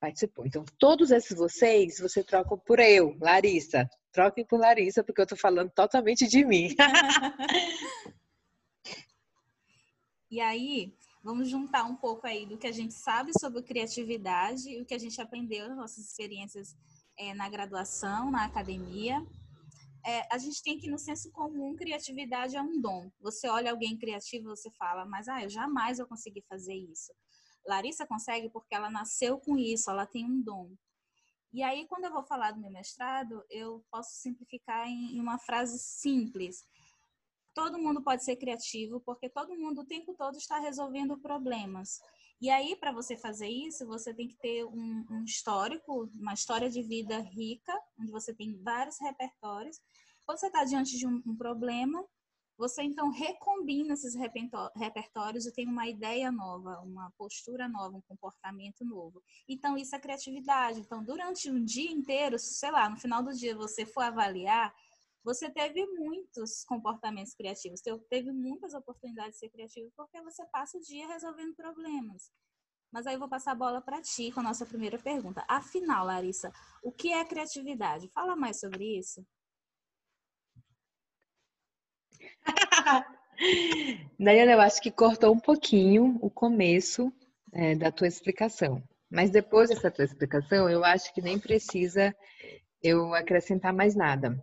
participou. 0.00 0.46
Então, 0.46 0.64
todos 0.78 1.10
esses 1.10 1.36
vocês, 1.36 1.98
você 2.00 2.24
troca 2.24 2.56
por 2.56 2.80
eu, 2.80 3.16
Larissa. 3.20 3.88
Troquem 4.10 4.44
por 4.44 4.58
Larissa, 4.58 5.04
porque 5.04 5.20
eu 5.20 5.26
tô 5.26 5.36
falando 5.36 5.70
totalmente 5.70 6.26
de 6.26 6.44
mim. 6.44 6.74
e 10.30 10.40
aí, 10.40 10.92
vamos 11.22 11.48
juntar 11.48 11.84
um 11.84 11.94
pouco 11.94 12.26
aí 12.26 12.46
do 12.46 12.58
que 12.58 12.66
a 12.66 12.72
gente 12.72 12.94
sabe 12.94 13.30
sobre 13.38 13.62
criatividade 13.62 14.70
e 14.70 14.80
o 14.80 14.86
que 14.86 14.94
a 14.94 14.98
gente 14.98 15.20
aprendeu 15.20 15.68
nas 15.68 15.76
nossas 15.76 16.06
experiências 16.06 16.74
é, 17.18 17.34
na 17.34 17.48
graduação, 17.48 18.30
na 18.30 18.46
academia. 18.46 19.24
É, 20.04 20.34
a 20.34 20.38
gente 20.38 20.62
tem 20.62 20.78
que, 20.78 20.90
no 20.90 20.98
senso 20.98 21.30
comum, 21.30 21.76
criatividade 21.76 22.56
é 22.56 22.62
um 22.62 22.80
dom. 22.80 23.12
Você 23.20 23.46
olha 23.48 23.70
alguém 23.70 23.98
criativo, 23.98 24.48
você 24.48 24.70
fala, 24.72 25.04
mas 25.04 25.28
ah, 25.28 25.42
eu 25.42 25.50
jamais 25.50 25.98
vou 25.98 26.06
conseguir 26.06 26.42
fazer 26.48 26.74
isso. 26.74 27.12
Larissa 27.66 28.06
consegue 28.06 28.48
porque 28.50 28.74
ela 28.74 28.90
nasceu 28.90 29.38
com 29.38 29.56
isso, 29.56 29.90
ela 29.90 30.06
tem 30.06 30.24
um 30.24 30.40
dom. 30.40 30.70
E 31.52 31.62
aí, 31.62 31.86
quando 31.88 32.04
eu 32.04 32.12
vou 32.12 32.22
falar 32.22 32.52
do 32.52 32.60
meu 32.60 32.70
mestrado, 32.70 33.44
eu 33.50 33.84
posso 33.90 34.14
simplificar 34.14 34.86
em 34.86 35.18
uma 35.20 35.38
frase 35.38 35.78
simples. 35.78 36.64
Todo 37.52 37.78
mundo 37.78 38.02
pode 38.02 38.24
ser 38.24 38.36
criativo, 38.36 39.00
porque 39.00 39.28
todo 39.28 39.58
mundo 39.58 39.80
o 39.80 39.86
tempo 39.86 40.14
todo 40.14 40.36
está 40.36 40.60
resolvendo 40.60 41.18
problemas. 41.18 41.98
E 42.40 42.48
aí, 42.48 42.76
para 42.76 42.92
você 42.92 43.16
fazer 43.16 43.48
isso, 43.48 43.84
você 43.86 44.14
tem 44.14 44.28
que 44.28 44.36
ter 44.36 44.64
um, 44.64 45.04
um, 45.10 45.24
histórico, 45.24 46.08
uma 46.14 46.32
história 46.32 46.70
de 46.70 46.82
vida 46.82 47.18
rica, 47.18 47.76
onde 47.98 48.12
você 48.12 48.32
tem 48.32 48.56
vários 48.62 48.98
repertórios. 49.00 49.78
Quando 50.24 50.38
você 50.38 50.46
está 50.46 50.64
diante 50.64 50.96
de 50.96 51.06
um, 51.06 51.20
um 51.26 51.36
problema, 51.36 52.02
você 52.60 52.82
então 52.82 53.08
recombina 53.08 53.94
esses 53.94 54.14
repertórios 54.76 55.46
e 55.46 55.52
tem 55.52 55.66
uma 55.66 55.88
ideia 55.88 56.30
nova, 56.30 56.78
uma 56.80 57.10
postura 57.16 57.66
nova, 57.66 57.96
um 57.96 58.02
comportamento 58.02 58.84
novo. 58.84 59.22
Então, 59.48 59.78
isso 59.78 59.96
é 59.96 59.98
criatividade. 59.98 60.78
Então, 60.78 61.02
durante 61.02 61.50
um 61.50 61.64
dia 61.64 61.90
inteiro, 61.90 62.38
sei 62.38 62.70
lá, 62.70 62.86
no 62.90 62.98
final 62.98 63.22
do 63.22 63.32
dia 63.32 63.56
você 63.56 63.86
for 63.86 64.02
avaliar, 64.02 64.74
você 65.24 65.48
teve 65.50 65.86
muitos 65.86 66.62
comportamentos 66.64 67.32
criativos, 67.32 67.80
teve 68.10 68.30
muitas 68.30 68.74
oportunidades 68.74 69.32
de 69.32 69.38
ser 69.38 69.48
criativo, 69.48 69.90
porque 69.96 70.20
você 70.20 70.44
passa 70.48 70.76
o 70.76 70.82
dia 70.82 71.08
resolvendo 71.08 71.54
problemas. 71.54 72.30
Mas 72.92 73.06
aí 73.06 73.14
eu 73.14 73.18
vou 73.20 73.28
passar 73.28 73.52
a 73.52 73.54
bola 73.54 73.80
para 73.80 74.02
ti 74.02 74.30
com 74.32 74.40
a 74.40 74.42
nossa 74.42 74.66
primeira 74.66 74.98
pergunta. 74.98 75.42
Afinal, 75.48 76.04
Larissa, 76.04 76.52
o 76.82 76.92
que 76.92 77.10
é 77.10 77.24
criatividade? 77.24 78.06
Fala 78.08 78.36
mais 78.36 78.60
sobre 78.60 78.98
isso. 78.98 79.24
Daniela, 84.18 84.52
eu 84.52 84.60
acho 84.60 84.80
que 84.80 84.90
cortou 84.90 85.32
um 85.32 85.40
pouquinho 85.40 86.18
o 86.20 86.30
começo 86.30 87.12
é, 87.52 87.74
da 87.74 87.90
tua 87.90 88.06
explicação. 88.06 88.82
Mas 89.10 89.30
depois 89.30 89.70
dessa 89.70 89.90
tua 89.90 90.04
explicação, 90.04 90.68
eu 90.68 90.84
acho 90.84 91.12
que 91.12 91.22
nem 91.22 91.38
precisa 91.38 92.14
eu 92.82 93.14
acrescentar 93.14 93.72
mais 93.72 93.94
nada. 93.94 94.42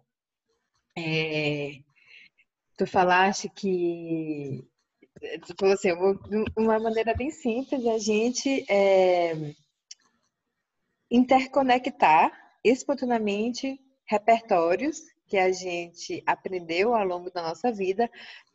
É, 0.97 1.79
tu 2.77 2.85
falaste 2.85 3.49
que 3.49 4.67
tu 5.45 5.55
falou 5.57 5.73
assim, 5.73 5.95
vou, 5.95 6.19
uma 6.57 6.79
maneira 6.79 7.13
bem 7.15 7.31
simples 7.31 7.85
a 7.85 7.97
gente 7.97 8.65
é, 8.69 9.53
interconectar 11.09 12.31
espontaneamente 12.63 13.79
repertórios 14.05 15.01
que 15.27 15.37
a 15.37 15.51
gente 15.51 16.23
aprendeu 16.25 16.95
ao 16.95 17.05
longo 17.05 17.29
da 17.31 17.41
nossa 17.41 17.71
vida 17.71 18.09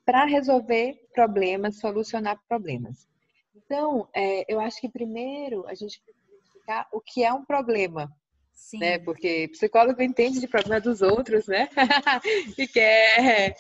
para 0.05 0.25
resolver 0.25 0.99
problemas, 1.13 1.79
solucionar 1.79 2.41
problemas. 2.49 3.07
Então, 3.55 4.09
é, 4.15 4.45
eu 4.53 4.59
acho 4.61 4.81
que 4.81 4.89
primeiro 4.89 5.67
a 5.67 5.75
gente 5.75 6.01
precisa 6.01 6.27
explicar 6.45 6.89
o 6.93 7.01
que 7.01 7.23
é 7.23 7.33
um 7.33 7.45
problema. 7.45 8.11
Sim. 8.53 8.79
Né? 8.79 8.99
Porque 8.99 9.49
psicólogo 9.49 10.03
entende 10.03 10.41
de 10.41 10.47
problema 10.47 10.81
dos 10.81 11.03
outros, 11.03 11.47
né? 11.47 11.69
e 12.57 12.67
quer. 12.67 13.57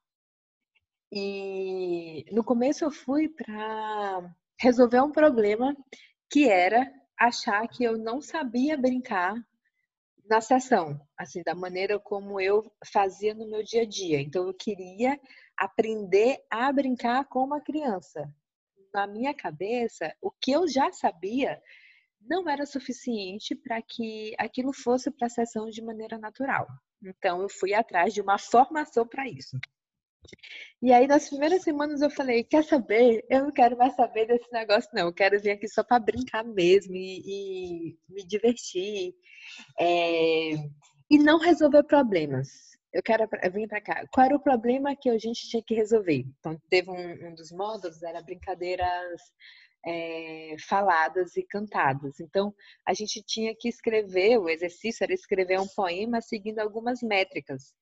E 1.12 2.24
no 2.32 2.44
começo 2.44 2.84
eu 2.84 2.90
fui 2.90 3.28
para 3.28 4.34
resolver 4.58 5.00
um 5.00 5.10
problema 5.10 5.76
que 6.30 6.48
era 6.48 6.92
achar 7.18 7.66
que 7.68 7.84
eu 7.84 7.98
não 7.98 8.20
sabia 8.20 8.76
brincar 8.76 9.34
na 10.30 10.40
sessão, 10.40 10.96
assim, 11.18 11.42
da 11.42 11.56
maneira 11.56 11.98
como 11.98 12.40
eu 12.40 12.62
fazia 12.92 13.34
no 13.34 13.50
meu 13.50 13.64
dia 13.64 13.82
a 13.82 13.84
dia. 13.84 14.20
Então 14.20 14.46
eu 14.46 14.54
queria 14.54 15.18
aprender 15.56 16.38
a 16.48 16.72
brincar 16.72 17.24
com 17.24 17.42
uma 17.42 17.60
criança. 17.60 18.32
Na 18.94 19.08
minha 19.08 19.34
cabeça, 19.34 20.14
o 20.22 20.30
que 20.30 20.52
eu 20.52 20.68
já 20.68 20.92
sabia 20.92 21.60
não 22.20 22.48
era 22.48 22.64
suficiente 22.64 23.56
para 23.56 23.82
que 23.82 24.32
aquilo 24.38 24.72
fosse 24.72 25.10
para 25.10 25.26
a 25.26 25.30
sessão 25.30 25.68
de 25.68 25.82
maneira 25.82 26.16
natural. 26.16 26.68
Então 27.02 27.42
eu 27.42 27.48
fui 27.48 27.74
atrás 27.74 28.14
de 28.14 28.20
uma 28.20 28.38
formação 28.38 29.04
para 29.04 29.28
isso. 29.28 29.58
E 30.82 30.92
aí, 30.92 31.06
nas 31.06 31.28
primeiras 31.28 31.62
semanas, 31.62 32.00
eu 32.00 32.10
falei: 32.10 32.44
quer 32.44 32.64
saber? 32.64 33.24
Eu 33.28 33.44
não 33.44 33.52
quero 33.52 33.76
mais 33.76 33.94
saber 33.94 34.26
desse 34.26 34.50
negócio, 34.52 34.90
não. 34.94 35.06
Eu 35.06 35.12
quero 35.12 35.40
vir 35.40 35.50
aqui 35.50 35.68
só 35.68 35.82
para 35.84 35.98
brincar 35.98 36.44
mesmo 36.44 36.94
e, 36.94 37.22
e 37.26 37.98
me 38.08 38.26
divertir 38.26 39.14
é, 39.78 40.52
e 41.10 41.18
não 41.18 41.38
resolver 41.38 41.82
problemas. 41.84 42.48
Eu 42.92 43.02
quero 43.02 43.28
vir 43.52 43.68
para 43.68 43.80
cá. 43.80 44.06
Qual 44.12 44.26
era 44.26 44.36
o 44.36 44.42
problema 44.42 44.96
que 44.96 45.08
a 45.08 45.18
gente 45.18 45.48
tinha 45.48 45.62
que 45.62 45.74
resolver? 45.74 46.24
Então, 46.38 46.60
teve 46.68 46.90
um, 46.90 47.28
um 47.28 47.34
dos 47.34 47.52
módulos, 47.52 48.02
era 48.02 48.22
brincadeiras 48.22 49.20
é, 49.86 50.56
faladas 50.68 51.36
e 51.36 51.42
cantadas. 51.44 52.18
Então, 52.20 52.54
a 52.86 52.92
gente 52.92 53.22
tinha 53.22 53.54
que 53.54 53.68
escrever, 53.68 54.38
o 54.38 54.48
exercício 54.48 55.04
era 55.04 55.12
escrever 55.12 55.60
um 55.60 55.68
poema 55.68 56.20
seguindo 56.20 56.58
algumas 56.58 57.00
métricas. 57.02 57.72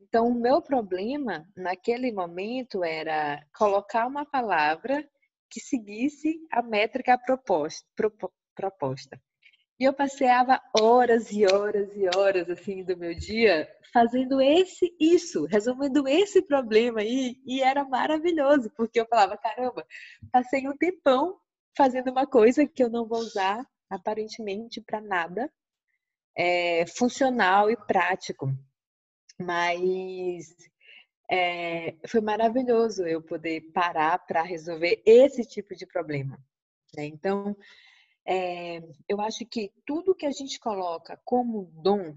Então, 0.00 0.28
o 0.28 0.34
meu 0.34 0.60
problema 0.62 1.46
naquele 1.56 2.12
momento 2.12 2.84
era 2.84 3.44
colocar 3.56 4.06
uma 4.06 4.24
palavra 4.24 5.08
que 5.50 5.60
seguisse 5.60 6.38
a 6.50 6.62
métrica 6.62 7.18
proposta. 7.18 7.86
proposta. 8.54 9.20
E 9.78 9.84
eu 9.84 9.92
passeava 9.92 10.60
horas 10.80 11.32
e 11.32 11.44
horas 11.46 11.96
e 11.96 12.08
horas 12.16 12.48
assim 12.48 12.84
do 12.84 12.96
meu 12.96 13.14
dia 13.14 13.68
fazendo 13.94 14.40
esse 14.40 14.92
isso, 14.98 15.46
resolvendo 15.46 16.08
esse 16.08 16.42
problema 16.42 17.00
aí, 17.00 17.40
e 17.46 17.62
era 17.62 17.84
maravilhoso, 17.84 18.68
porque 18.76 19.00
eu 19.00 19.06
falava, 19.06 19.36
caramba, 19.36 19.86
passei 20.32 20.66
um 20.66 20.76
tempão 20.76 21.38
fazendo 21.76 22.10
uma 22.10 22.26
coisa 22.26 22.66
que 22.66 22.82
eu 22.82 22.90
não 22.90 23.06
vou 23.06 23.20
usar 23.20 23.64
aparentemente 23.88 24.80
para 24.80 25.00
nada, 25.00 25.48
é, 26.36 26.84
funcional 26.88 27.70
e 27.70 27.76
prático. 27.76 28.48
Mas 29.38 30.54
é, 31.30 31.96
foi 32.06 32.20
maravilhoso 32.20 33.06
eu 33.06 33.22
poder 33.22 33.72
parar 33.72 34.18
para 34.18 34.42
resolver 34.42 35.02
esse 35.04 35.44
tipo 35.44 35.74
de 35.74 35.86
problema. 35.86 36.38
Né? 36.96 37.06
Então, 37.06 37.56
é, 38.26 38.80
eu 39.08 39.20
acho 39.20 39.44
que 39.46 39.72
tudo 39.86 40.14
que 40.14 40.26
a 40.26 40.32
gente 40.32 40.58
coloca 40.58 41.20
como 41.24 41.70
dom, 41.82 42.16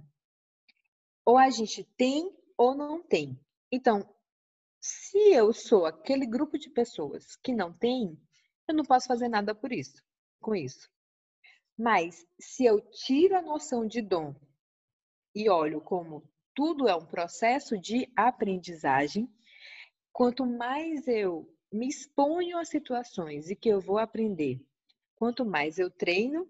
ou 1.26 1.38
a 1.38 1.50
gente 1.50 1.84
tem 1.98 2.32
ou 2.58 2.76
não 2.76 3.02
tem. 3.02 3.40
Então, 3.72 4.08
se 4.80 5.18
eu 5.34 5.52
sou 5.54 5.86
aquele 5.86 6.26
grupo 6.26 6.58
de 6.58 6.70
pessoas 6.70 7.36
que 7.38 7.52
não 7.52 7.74
tem, 7.74 8.18
eu 8.68 8.76
não 8.76 8.84
posso 8.84 9.08
fazer 9.08 9.28
nada 9.28 9.54
por 9.54 9.72
isso, 9.72 10.02
com 10.40 10.56
isso. 10.56 10.90
Mas 11.78 12.26
se 12.40 12.66
eu 12.66 12.82
tiro 12.82 13.36
a 13.38 13.42
noção 13.42 13.86
de 13.86 14.02
dom 14.02 14.36
e 15.36 15.50
olho 15.50 15.82
como 15.82 16.24
tudo 16.58 16.88
é 16.88 16.96
um 16.96 17.06
processo 17.06 17.78
de 17.78 18.12
aprendizagem. 18.16 19.30
Quanto 20.12 20.44
mais 20.44 21.08
eu 21.08 21.48
me 21.72 21.88
exponho 21.88 22.58
a 22.58 22.66
situações 22.66 23.52
e 23.52 23.56
que 23.56 23.70
eu 23.70 23.80
vou 23.80 24.00
aprender, 24.00 24.60
quanto 25.16 25.46
mais 25.46 25.78
eu 25.78 25.92
treino 25.92 26.50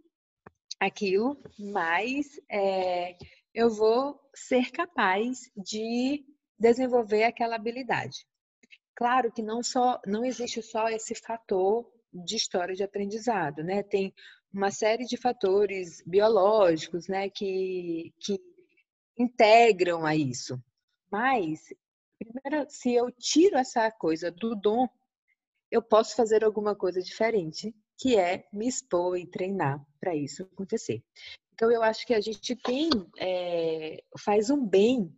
aquilo, 0.80 1.38
mais 1.60 2.40
é, 2.50 3.18
eu 3.54 3.70
vou 3.70 4.18
ser 4.34 4.72
capaz 4.72 5.52
de 5.58 6.24
desenvolver 6.58 7.24
aquela 7.24 7.58
habilidade. 7.58 8.26
Claro 8.96 9.30
que 9.30 9.42
não 9.42 9.62
só 9.62 10.00
não 10.08 10.24
existe 10.24 10.62
só 10.62 10.88
esse 10.88 11.16
fator 11.16 11.86
de 12.14 12.38
história 12.38 12.74
de 12.74 12.84
aprendizado, 12.84 13.62
né? 13.62 13.84
Tem 13.84 14.14
uma 14.54 14.72
série 14.72 15.04
de 15.04 15.18
fatores 15.18 16.02
biológicos, 16.08 17.10
né, 17.10 17.30
que, 17.30 18.14
que 18.20 18.40
integram 19.18 20.06
a 20.06 20.16
isso. 20.16 20.62
Mas, 21.12 21.74
primeiro, 22.18 22.70
se 22.70 22.94
eu 22.94 23.12
tiro 23.12 23.58
essa 23.58 23.90
coisa 23.92 24.32
do 24.32 24.56
dom, 24.56 24.88
eu 25.72 25.82
posso 25.82 26.16
fazer 26.16 26.44
alguma 26.44 26.76
coisa 26.76 27.02
diferente, 27.02 27.76
que 27.98 28.18
é 28.18 28.48
me 28.54 28.68
expor 28.68 29.18
e 29.18 29.26
treinar 29.26 29.84
para 30.00 30.16
isso 30.16 30.44
acontecer. 30.44 31.04
Então, 31.54 31.72
eu 31.72 31.82
acho 31.82 32.06
que 32.06 32.14
a 32.14 32.22
gente 32.22 32.56
tem, 32.56 32.90
é, 33.18 34.04
faz 34.20 34.50
um 34.50 34.66
bem 34.66 35.12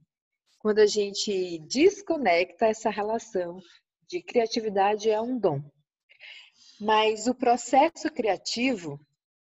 quando 0.60 0.80
a 0.80 0.86
gente 0.86 1.60
desconecta 1.60 2.68
essa 2.68 2.90
relação 2.90 3.62
de 4.08 4.22
criatividade 4.22 5.10
é 5.10 5.20
um 5.20 5.38
dom. 5.38 5.62
Mas 6.80 7.28
o 7.28 7.36
processo 7.36 8.12
criativo, 8.12 9.00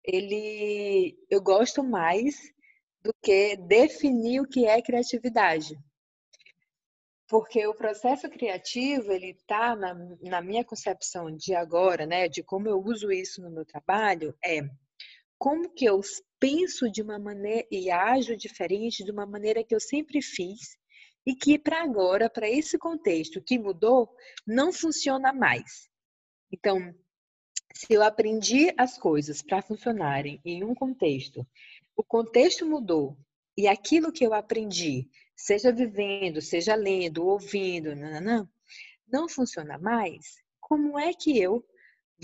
ele 0.04 1.16
eu 1.30 1.40
gosto 1.40 1.82
mais 1.82 2.52
do 3.02 3.12
que 3.22 3.56
definir 3.56 4.40
o 4.40 4.48
que 4.48 4.66
é 4.66 4.80
criatividade. 4.80 5.78
Porque 7.28 7.66
o 7.66 7.74
processo 7.74 8.28
criativo, 8.28 9.10
ele 9.10 9.30
está 9.30 9.74
na, 9.74 9.94
na 10.20 10.42
minha 10.42 10.64
concepção 10.64 11.34
de 11.34 11.54
agora, 11.54 12.04
né, 12.06 12.28
de 12.28 12.42
como 12.42 12.68
eu 12.68 12.78
uso 12.78 13.10
isso 13.10 13.40
no 13.40 13.50
meu 13.50 13.64
trabalho, 13.64 14.36
é 14.44 14.60
como 15.38 15.72
que 15.74 15.84
eu 15.84 16.00
penso 16.38 16.90
de 16.90 17.02
uma 17.02 17.18
maneira 17.18 17.66
e 17.70 17.90
ajo 17.90 18.36
diferente 18.36 19.02
de 19.02 19.10
uma 19.10 19.26
maneira 19.26 19.64
que 19.64 19.74
eu 19.74 19.80
sempre 19.80 20.20
fiz 20.20 20.76
e 21.26 21.34
que 21.34 21.58
para 21.58 21.82
agora, 21.82 22.28
para 22.28 22.48
esse 22.48 22.78
contexto 22.78 23.42
que 23.42 23.58
mudou, 23.58 24.14
não 24.46 24.72
funciona 24.72 25.32
mais. 25.32 25.88
Então, 26.52 26.94
se 27.74 27.92
eu 27.94 28.02
aprendi 28.02 28.72
as 28.76 28.98
coisas 28.98 29.40
para 29.40 29.62
funcionarem 29.62 30.40
em 30.44 30.62
um 30.62 30.74
contexto 30.74 31.46
o 32.02 32.04
contexto 32.04 32.66
mudou 32.66 33.16
e 33.56 33.68
aquilo 33.68 34.10
que 34.10 34.26
eu 34.26 34.34
aprendi, 34.34 35.08
seja 35.36 35.70
vivendo, 35.70 36.42
seja 36.42 36.74
lendo, 36.74 37.24
ouvindo, 37.24 37.94
nananã, 37.94 38.50
não 39.06 39.28
funciona 39.28 39.78
mais, 39.78 40.34
como 40.60 40.98
é 40.98 41.14
que 41.14 41.38
eu 41.40 41.64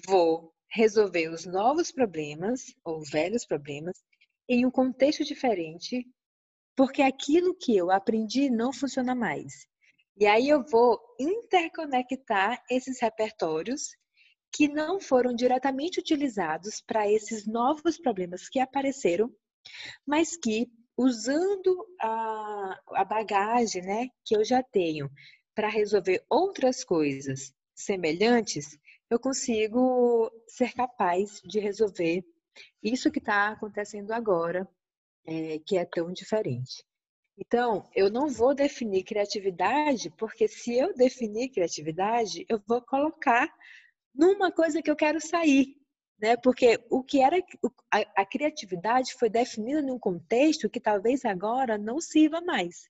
vou 0.05 0.53
resolver 0.69 1.29
os 1.29 1.47
novos 1.47 1.93
problemas 1.93 2.75
ou 2.85 3.05
velhos 3.05 3.47
problemas 3.47 3.95
em 4.49 4.67
um 4.67 4.71
contexto 4.71 5.25
diferente, 5.25 6.05
porque 6.75 7.01
aquilo 7.01 7.55
que 7.55 7.77
eu 7.77 7.93
aprendi 7.93 8.51
não 8.51 8.73
funciona 8.73 9.15
mais. 9.15 9.65
E 10.17 10.27
aí 10.27 10.49
eu 10.49 10.65
vou 10.65 10.99
interconectar 11.21 12.61
esses 12.69 13.01
repertórios 13.01 13.97
que 14.53 14.67
não 14.67 14.99
foram 14.99 15.33
diretamente 15.33 16.01
utilizados 16.01 16.81
para 16.81 17.09
esses 17.09 17.47
novos 17.47 17.97
problemas 17.97 18.49
que 18.49 18.59
apareceram 18.59 19.33
mas 20.07 20.37
que 20.37 20.71
usando 20.97 21.87
a, 22.01 22.81
a 22.95 23.05
bagagem 23.05 23.83
né, 23.83 24.09
que 24.25 24.37
eu 24.37 24.45
já 24.45 24.63
tenho 24.63 25.11
para 25.55 25.69
resolver 25.69 26.25
outras 26.29 26.85
coisas 26.85 27.53
semelhantes, 27.75 28.77
eu 29.09 29.19
consigo 29.19 30.31
ser 30.47 30.73
capaz 30.75 31.41
de 31.45 31.61
resolver 31.61 32.25
isso 32.83 33.11
que 33.11 33.21
está 33.21 33.49
acontecendo 33.49 34.13
agora, 34.13 34.69
é, 35.25 35.59
que 35.61 35.79
é 35.79 35.85
tão 35.85 36.13
diferente. 36.13 36.85
Então, 37.39 37.89
eu 37.95 38.11
não 38.11 38.29
vou 38.29 38.53
definir 38.53 39.05
criatividade, 39.05 40.11
porque 40.19 40.49
se 40.49 40.77
eu 40.77 40.93
definir 40.93 41.51
criatividade, 41.51 42.45
eu 42.49 42.61
vou 42.67 42.83
colocar 42.83 43.49
numa 44.13 44.51
coisa 44.51 44.83
que 44.83 44.91
eu 44.91 44.97
quero 44.97 45.21
sair. 45.21 45.77
Né? 46.21 46.37
Porque 46.37 46.79
o 46.91 47.03
que 47.03 47.23
era 47.23 47.39
a, 47.91 48.23
a 48.23 48.27
criatividade 48.27 49.15
foi 49.15 49.31
definida 49.31 49.81
num 49.81 49.99
contexto 49.99 50.69
que 50.69 50.81
talvez 50.81 51.25
agora 51.25 51.79
não 51.79 52.01
sirva 52.01 52.41
mais. 52.41 52.89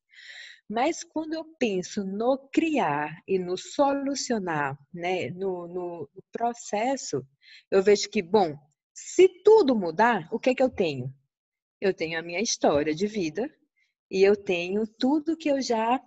Mas 0.68 1.02
quando 1.02 1.32
eu 1.32 1.44
penso 1.58 2.04
no 2.04 2.36
criar 2.52 3.22
e 3.26 3.38
no 3.38 3.56
solucionar, 3.56 4.78
né, 4.92 5.30
no, 5.30 5.66
no 5.66 6.10
processo, 6.30 7.26
eu 7.70 7.82
vejo 7.82 8.10
que, 8.10 8.20
bom, 8.20 8.54
se 8.92 9.28
tudo 9.42 9.74
mudar, 9.74 10.28
o 10.30 10.38
que 10.38 10.50
é 10.50 10.54
que 10.54 10.62
eu 10.62 10.68
tenho? 10.68 11.12
Eu 11.80 11.94
tenho 11.94 12.18
a 12.18 12.22
minha 12.22 12.40
história 12.40 12.94
de 12.94 13.06
vida 13.06 13.48
e 14.10 14.22
eu 14.22 14.36
tenho 14.36 14.86
tudo 14.86 15.36
que 15.36 15.48
eu 15.48 15.60
já 15.60 16.02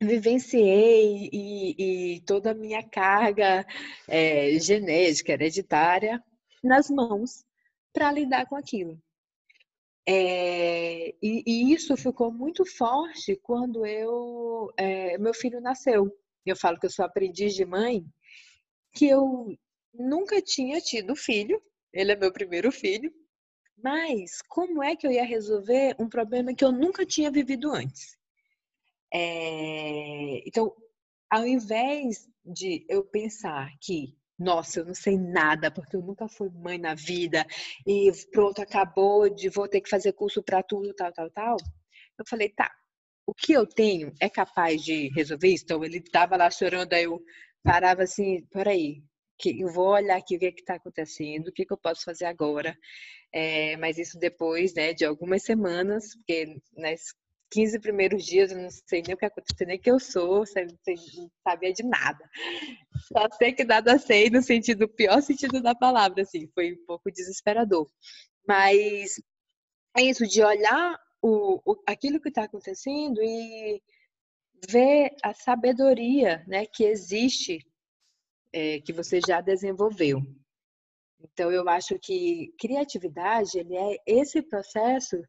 vivenciei 0.00 1.28
e, 1.32 2.14
e 2.16 2.20
toda 2.22 2.52
a 2.52 2.54
minha 2.54 2.82
carga 2.82 3.66
é, 4.08 4.58
genética, 4.58 5.32
hereditária, 5.32 6.22
nas 6.64 6.88
mãos 6.90 7.44
para 7.92 8.10
lidar 8.10 8.46
com 8.46 8.56
aquilo. 8.56 9.00
É, 10.06 11.14
e, 11.22 11.42
e, 11.46 11.72
isso 11.72 11.96
ficou 11.96 12.30
muito 12.30 12.64
forte 12.66 13.36
quando 13.36 13.86
eu 13.86 14.70
é, 14.76 15.16
meu 15.18 15.32
filho 15.32 15.60
nasceu. 15.60 16.14
Eu 16.44 16.56
falo 16.56 16.78
que 16.78 16.86
eu 16.86 16.90
sou 16.90 17.04
aprendiz 17.04 17.54
de 17.54 17.64
mãe, 17.64 18.04
que 18.92 19.06
eu 19.06 19.56
nunca 19.94 20.42
tinha 20.42 20.80
tido 20.80 21.16
filho. 21.16 21.60
Ele 21.92 22.12
é 22.12 22.16
meu 22.16 22.32
primeiro 22.32 22.70
filho. 22.70 23.12
Mas 23.76 24.42
como 24.48 24.82
é 24.82 24.94
que 24.94 25.06
eu 25.06 25.12
ia 25.12 25.24
resolver 25.24 25.96
um 25.98 26.08
problema 26.08 26.54
que 26.54 26.64
eu 26.64 26.72
nunca 26.72 27.04
tinha 27.06 27.30
vivido 27.30 27.72
antes? 27.72 28.16
É, 29.12 30.46
então, 30.46 30.74
ao 31.30 31.46
invés 31.46 32.28
de 32.44 32.84
eu 32.88 33.04
pensar 33.04 33.70
que 33.80 34.16
nossa, 34.38 34.80
eu 34.80 34.86
não 34.86 34.94
sei 34.94 35.18
nada, 35.18 35.70
porque 35.70 35.96
eu 35.96 36.02
nunca 36.02 36.28
fui 36.28 36.48
mãe 36.50 36.78
na 36.78 36.94
vida, 36.94 37.46
e 37.86 38.10
pronto, 38.32 38.60
acabou 38.60 39.28
de 39.28 39.48
vou 39.48 39.68
ter 39.68 39.80
que 39.80 39.90
fazer 39.90 40.12
curso 40.12 40.42
para 40.42 40.62
tudo, 40.62 40.94
tal, 40.94 41.12
tal, 41.12 41.30
tal. 41.30 41.56
Eu 42.18 42.24
falei, 42.28 42.48
tá, 42.50 42.70
o 43.26 43.34
que 43.34 43.52
eu 43.52 43.66
tenho 43.66 44.12
é 44.20 44.28
capaz 44.28 44.82
de 44.82 45.08
resolver 45.14 45.48
isso? 45.48 45.64
Então 45.64 45.84
ele 45.84 45.98
estava 45.98 46.36
lá 46.36 46.50
chorando, 46.50 46.92
aí 46.94 47.04
eu 47.04 47.22
parava 47.62 48.02
assim, 48.02 48.44
peraí, 48.52 49.02
que 49.38 49.60
eu 49.60 49.68
vou 49.72 49.88
olhar 49.88 50.16
aqui 50.16 50.36
o 50.36 50.38
que 50.38 50.46
é 50.46 50.50
está 50.50 50.74
acontecendo, 50.74 51.48
o 51.48 51.52
que, 51.52 51.64
que 51.66 51.72
eu 51.72 51.78
posso 51.78 52.04
fazer 52.04 52.26
agora. 52.26 52.76
É, 53.32 53.76
mas 53.78 53.98
isso 53.98 54.18
depois 54.18 54.74
né, 54.74 54.92
de 54.94 55.04
algumas 55.04 55.42
semanas, 55.42 56.14
porque 56.16 56.56
nas 56.76 57.00
15 57.54 57.78
primeiros 57.78 58.24
dias 58.24 58.50
eu 58.50 58.58
não 58.58 58.68
sei 58.68 59.00
nem 59.06 59.14
o 59.14 59.16
que 59.16 59.24
aconteceu, 59.24 59.64
nem 59.64 59.78
que 59.78 59.88
eu 59.88 60.00
sou, 60.00 60.38
não 60.38 61.30
sabia 61.46 61.72
de 61.72 61.84
nada. 61.84 62.28
Só 63.12 63.28
sei 63.38 63.52
que 63.52 63.62
nada 63.62 63.96
sei 63.96 64.28
no 64.28 64.42
sentido, 64.42 64.88
pior 64.88 65.22
sentido 65.22 65.62
da 65.62 65.72
palavra, 65.72 66.22
assim, 66.22 66.48
foi 66.52 66.72
um 66.72 66.84
pouco 66.84 67.12
desesperador. 67.12 67.88
Mas 68.46 69.22
é 69.96 70.02
isso, 70.02 70.26
de 70.26 70.42
olhar 70.42 70.98
o, 71.22 71.60
o 71.64 71.80
aquilo 71.86 72.20
que 72.20 72.28
está 72.28 72.42
acontecendo 72.42 73.22
e 73.22 73.80
ver 74.68 75.14
a 75.22 75.32
sabedoria 75.32 76.44
né, 76.48 76.66
que 76.66 76.82
existe, 76.82 77.64
é, 78.52 78.80
que 78.80 78.92
você 78.92 79.20
já 79.24 79.40
desenvolveu. 79.40 80.20
Então, 81.20 81.52
eu 81.52 81.68
acho 81.68 81.96
que 82.00 82.52
criatividade 82.58 83.60
ele 83.60 83.76
é 83.76 83.96
esse 84.06 84.42
processo 84.42 85.22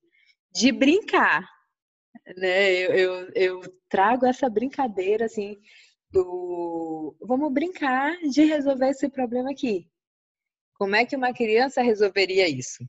de 0.51 0.71
brincar, 0.71 1.47
né? 2.37 2.73
Eu, 2.73 2.93
eu, 2.93 3.31
eu 3.35 3.79
trago 3.89 4.25
essa 4.25 4.49
brincadeira 4.49 5.25
assim 5.25 5.59
do 6.11 7.15
vamos 7.21 7.51
brincar 7.53 8.17
de 8.19 8.43
resolver 8.45 8.89
esse 8.89 9.09
problema 9.09 9.51
aqui. 9.51 9.89
Como 10.75 10.95
é 10.95 11.05
que 11.05 11.15
uma 11.15 11.33
criança 11.33 11.81
resolveria 11.81 12.47
isso? 12.47 12.85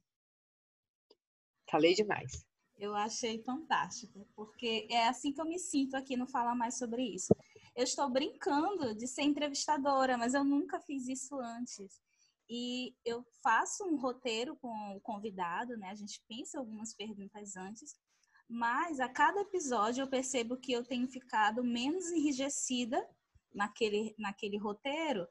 Falei 1.71 1.95
demais. 1.95 2.45
Eu 2.79 2.95
achei 2.95 3.43
fantástico, 3.43 4.29
porque 4.35 4.87
é 4.91 5.09
assim 5.09 5.33
que 5.33 5.41
eu 5.41 5.47
me 5.47 5.59
sinto 5.59 5.97
aqui 5.97 6.17
no 6.17 6.27
Fala 6.27 6.55
Mais 6.55 6.77
sobre 6.77 7.03
isso. 7.03 7.35
Eu 7.75 7.85
estou 7.85 8.09
brincando 8.11 8.95
de 8.95 9.07
ser 9.07 9.23
entrevistadora, 9.23 10.17
mas 10.17 10.35
eu 10.35 10.45
nunca 10.45 10.81
fiz 10.81 11.09
isso 11.09 11.39
antes. 11.39 12.01
E 12.49 12.95
eu 13.05 13.25
faço 13.43 13.85
um 13.85 13.97
roteiro 13.97 14.57
com 14.57 14.97
o 14.97 15.01
convidado, 15.01 15.77
né? 15.77 15.91
A 15.91 15.95
gente 15.95 16.23
pensa 16.29 16.59
algumas 16.59 16.95
perguntas 16.95 17.57
antes, 17.57 17.97
mas 18.49 19.01
a 19.01 19.09
cada 19.09 19.41
episódio 19.41 20.03
eu 20.03 20.09
percebo 20.09 20.57
que 20.57 20.73
eu 20.73 20.85
tenho 20.85 21.09
ficado 21.09 21.65
menos 21.65 22.11
enrijecida 22.11 23.07
naquele, 23.53 24.15
naquele 24.19 24.57
roteiro 24.57 25.27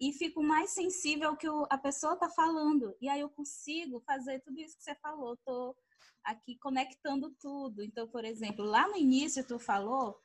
e 0.00 0.12
fico 0.12 0.42
mais 0.42 0.70
sensível 0.70 1.30
ao 1.30 1.36
que 1.36 1.46
a 1.70 1.78
pessoa 1.78 2.14
está 2.14 2.28
falando. 2.28 2.94
E 3.00 3.08
aí 3.08 3.20
eu 3.20 3.30
consigo 3.30 4.00
fazer 4.00 4.40
tudo 4.40 4.60
isso 4.60 4.76
que 4.76 4.84
você 4.84 4.94
falou. 4.96 5.34
Estou 5.34 5.76
aqui 6.24 6.56
conectando 6.58 7.34
tudo. 7.40 7.82
Então, 7.82 8.06
por 8.06 8.24
exemplo, 8.24 8.64
lá 8.64 8.86
no 8.88 8.96
início 8.96 9.44
tu 9.44 9.58
falou 9.58 10.16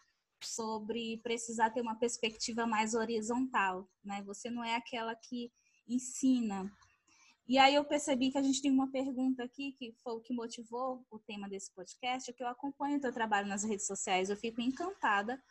sobre 0.43 1.17
precisar 1.23 1.71
ter 1.71 1.81
uma 1.81 1.97
perspectiva 1.97 2.67
mais 2.67 2.93
horizontal, 2.93 3.89
né? 4.03 4.21
Você 4.23 4.49
não 4.49 4.63
é 4.63 4.75
aquela 4.75 5.15
que 5.15 5.51
ensina, 5.87 6.71
e 7.47 7.57
aí 7.57 7.75
eu 7.75 7.83
percebi 7.83 8.31
que 8.31 8.37
a 8.37 8.41
gente 8.41 8.61
tem 8.61 8.71
uma 8.71 8.89
pergunta 8.91 9.43
aqui 9.43 9.73
que 9.73 9.93
foi 10.03 10.13
o 10.13 10.21
que 10.21 10.33
motivou 10.33 11.05
o 11.11 11.19
tema 11.19 11.49
desse 11.49 11.71
podcast, 11.73 12.29
é 12.29 12.33
que 12.33 12.43
eu 12.43 12.47
acompanho 12.47 12.97
o 12.97 13.01
teu 13.01 13.11
trabalho 13.11 13.47
nas 13.47 13.63
redes 13.63 13.85
sociais, 13.85 14.29
eu 14.29 14.37
fico 14.37 14.61
encantada 14.61 15.41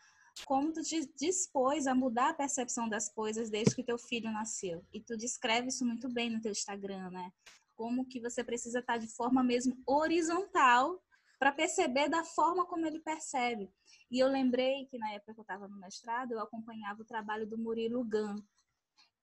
como 0.46 0.72
tu 0.72 0.82
te 0.82 1.06
dispôs 1.14 1.86
a 1.86 1.94
mudar 1.94 2.30
a 2.30 2.34
percepção 2.34 2.88
das 2.88 3.08
coisas 3.08 3.50
desde 3.50 3.74
que 3.74 3.84
teu 3.84 3.98
filho 3.98 4.32
nasceu. 4.32 4.84
E 4.92 5.00
tu 5.00 5.16
descreve 5.16 5.68
isso 5.68 5.84
muito 5.84 6.08
bem 6.08 6.30
no 6.30 6.40
teu 6.40 6.52
Instagram, 6.52 7.10
né? 7.10 7.30
Como 7.74 8.06
que 8.06 8.20
você 8.20 8.42
precisa 8.42 8.78
estar 8.78 8.96
de 8.96 9.08
forma 9.08 9.42
mesmo 9.42 9.76
horizontal 9.86 11.02
para 11.38 11.52
perceber 11.52 12.08
da 12.08 12.24
forma 12.24 12.64
como 12.66 12.86
ele 12.86 13.00
percebe. 13.00 13.70
E 14.10 14.18
eu 14.18 14.28
lembrei 14.28 14.86
que 14.86 14.96
na 14.96 15.12
época 15.12 15.34
que 15.34 15.40
eu 15.40 15.42
estava 15.42 15.66
no 15.66 15.76
mestrado, 15.78 16.32
eu 16.32 16.40
acompanhava 16.40 17.02
o 17.02 17.04
trabalho 17.04 17.46
do 17.46 17.58
Murilo 17.58 18.04
Gun, 18.04 18.36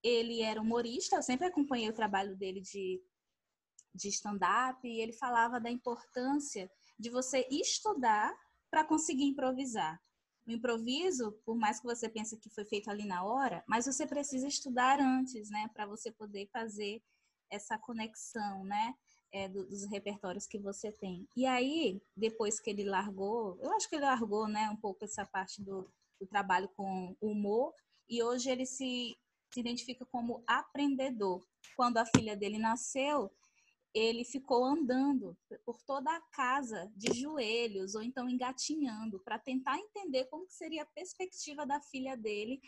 ele 0.03 0.41
era 0.41 0.62
humorista, 0.62 1.15
eu 1.15 1.23
sempre 1.23 1.47
acompanhei 1.47 1.89
o 1.89 1.93
trabalho 1.93 2.35
dele 2.35 2.62
de, 2.62 3.01
de 3.93 4.09
stand-up, 4.09 4.88
e 4.88 5.01
ele 5.01 5.13
falava 5.13 5.59
da 5.59 5.69
importância 5.69 6.71
de 6.97 7.09
você 7.09 7.47
estudar 7.49 8.33
para 8.69 8.83
conseguir 8.83 9.25
improvisar. 9.25 10.01
O 10.47 10.51
improviso, 10.51 11.33
por 11.45 11.55
mais 11.55 11.79
que 11.79 11.85
você 11.85 12.09
pense 12.09 12.38
que 12.38 12.49
foi 12.49 12.65
feito 12.65 12.89
ali 12.89 13.05
na 13.05 13.23
hora, 13.23 13.63
mas 13.67 13.85
você 13.85 14.07
precisa 14.07 14.47
estudar 14.47 14.99
antes, 14.99 15.49
né, 15.49 15.69
para 15.73 15.85
você 15.85 16.12
poder 16.12 16.47
fazer 16.47 17.01
essa 17.51 17.77
conexão, 17.77 18.63
né, 18.63 18.93
é, 19.31 19.47
dos 19.47 19.85
repertórios 19.85 20.47
que 20.47 20.57
você 20.57 20.91
tem. 20.91 21.27
E 21.35 21.45
aí, 21.45 22.01
depois 22.15 22.59
que 22.59 22.69
ele 22.69 22.83
largou, 22.83 23.57
eu 23.62 23.71
acho 23.73 23.89
que 23.89 23.95
ele 23.95 24.05
largou, 24.05 24.47
né, 24.47 24.69
um 24.69 24.75
pouco 24.77 25.03
essa 25.03 25.25
parte 25.25 25.62
do, 25.62 25.91
do 26.19 26.27
trabalho 26.27 26.69
com 26.69 27.15
humor, 27.21 27.73
e 28.07 28.23
hoje 28.23 28.49
ele 28.49 28.65
se 28.65 29.15
se 29.51 29.59
identifica 29.59 30.05
como 30.05 30.43
aprendedor. 30.47 31.45
Quando 31.75 31.97
a 31.97 32.05
filha 32.05 32.35
dele 32.35 32.57
nasceu, 32.57 33.31
ele 33.93 34.23
ficou 34.23 34.63
andando 34.63 35.35
por 35.65 35.81
toda 35.81 36.12
a 36.12 36.21
casa 36.31 36.91
de 36.95 37.12
joelhos 37.13 37.95
ou 37.95 38.03
então 38.03 38.29
engatinhando 38.29 39.19
para 39.19 39.39
tentar 39.39 39.77
entender 39.77 40.25
como 40.25 40.47
seria 40.47 40.83
a 40.83 40.88
perspectiva 40.88 41.65
da 41.65 41.81
filha 41.81 42.15
dele 42.15 42.62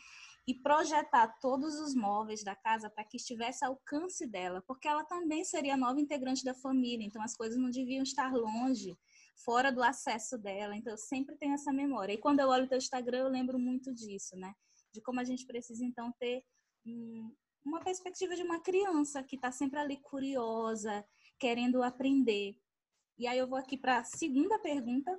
e 0.47 0.55
projetar 0.55 1.27
todos 1.39 1.79
os 1.79 1.93
móveis 1.93 2.43
da 2.43 2.55
casa 2.55 2.89
para 2.89 3.03
que 3.03 3.17
estivesse 3.17 3.63
ao 3.63 3.73
alcance 3.73 4.25
dela, 4.25 4.63
porque 4.67 4.87
ela 4.87 5.03
também 5.03 5.43
seria 5.43 5.77
nova 5.77 6.01
integrante 6.01 6.43
da 6.43 6.55
família, 6.55 7.05
então 7.05 7.21
as 7.21 7.35
coisas 7.35 7.57
não 7.57 7.69
deviam 7.69 8.01
estar 8.01 8.33
longe, 8.33 8.97
fora 9.45 9.71
do 9.71 9.83
acesso 9.83 10.37
dela. 10.37 10.75
Então 10.75 10.93
eu 10.93 10.97
sempre 10.97 11.35
tenho 11.37 11.53
essa 11.53 11.71
memória. 11.71 12.13
E 12.13 12.17
quando 12.17 12.39
eu 12.39 12.49
olho 12.49 12.65
o 12.65 12.67
teu 12.67 12.77
Instagram, 12.77 13.19
eu 13.19 13.27
lembro 13.27 13.59
muito 13.59 13.93
disso, 13.93 14.35
né? 14.35 14.53
De 14.93 15.01
como 15.01 15.19
a 15.19 15.23
gente 15.23 15.45
precisa 15.45 15.85
então 15.85 16.11
ter 16.19 16.43
uma 17.63 17.79
perspectiva 17.81 18.35
de 18.35 18.43
uma 18.43 18.59
criança 18.59 19.23
que 19.23 19.35
está 19.35 19.51
sempre 19.51 19.79
ali 19.79 19.97
curiosa, 19.97 21.05
querendo 21.39 21.83
aprender. 21.83 22.55
E 23.17 23.27
aí 23.27 23.37
eu 23.37 23.47
vou 23.47 23.57
aqui 23.57 23.77
para 23.77 23.99
a 23.99 24.03
segunda 24.03 24.59
pergunta. 24.59 25.11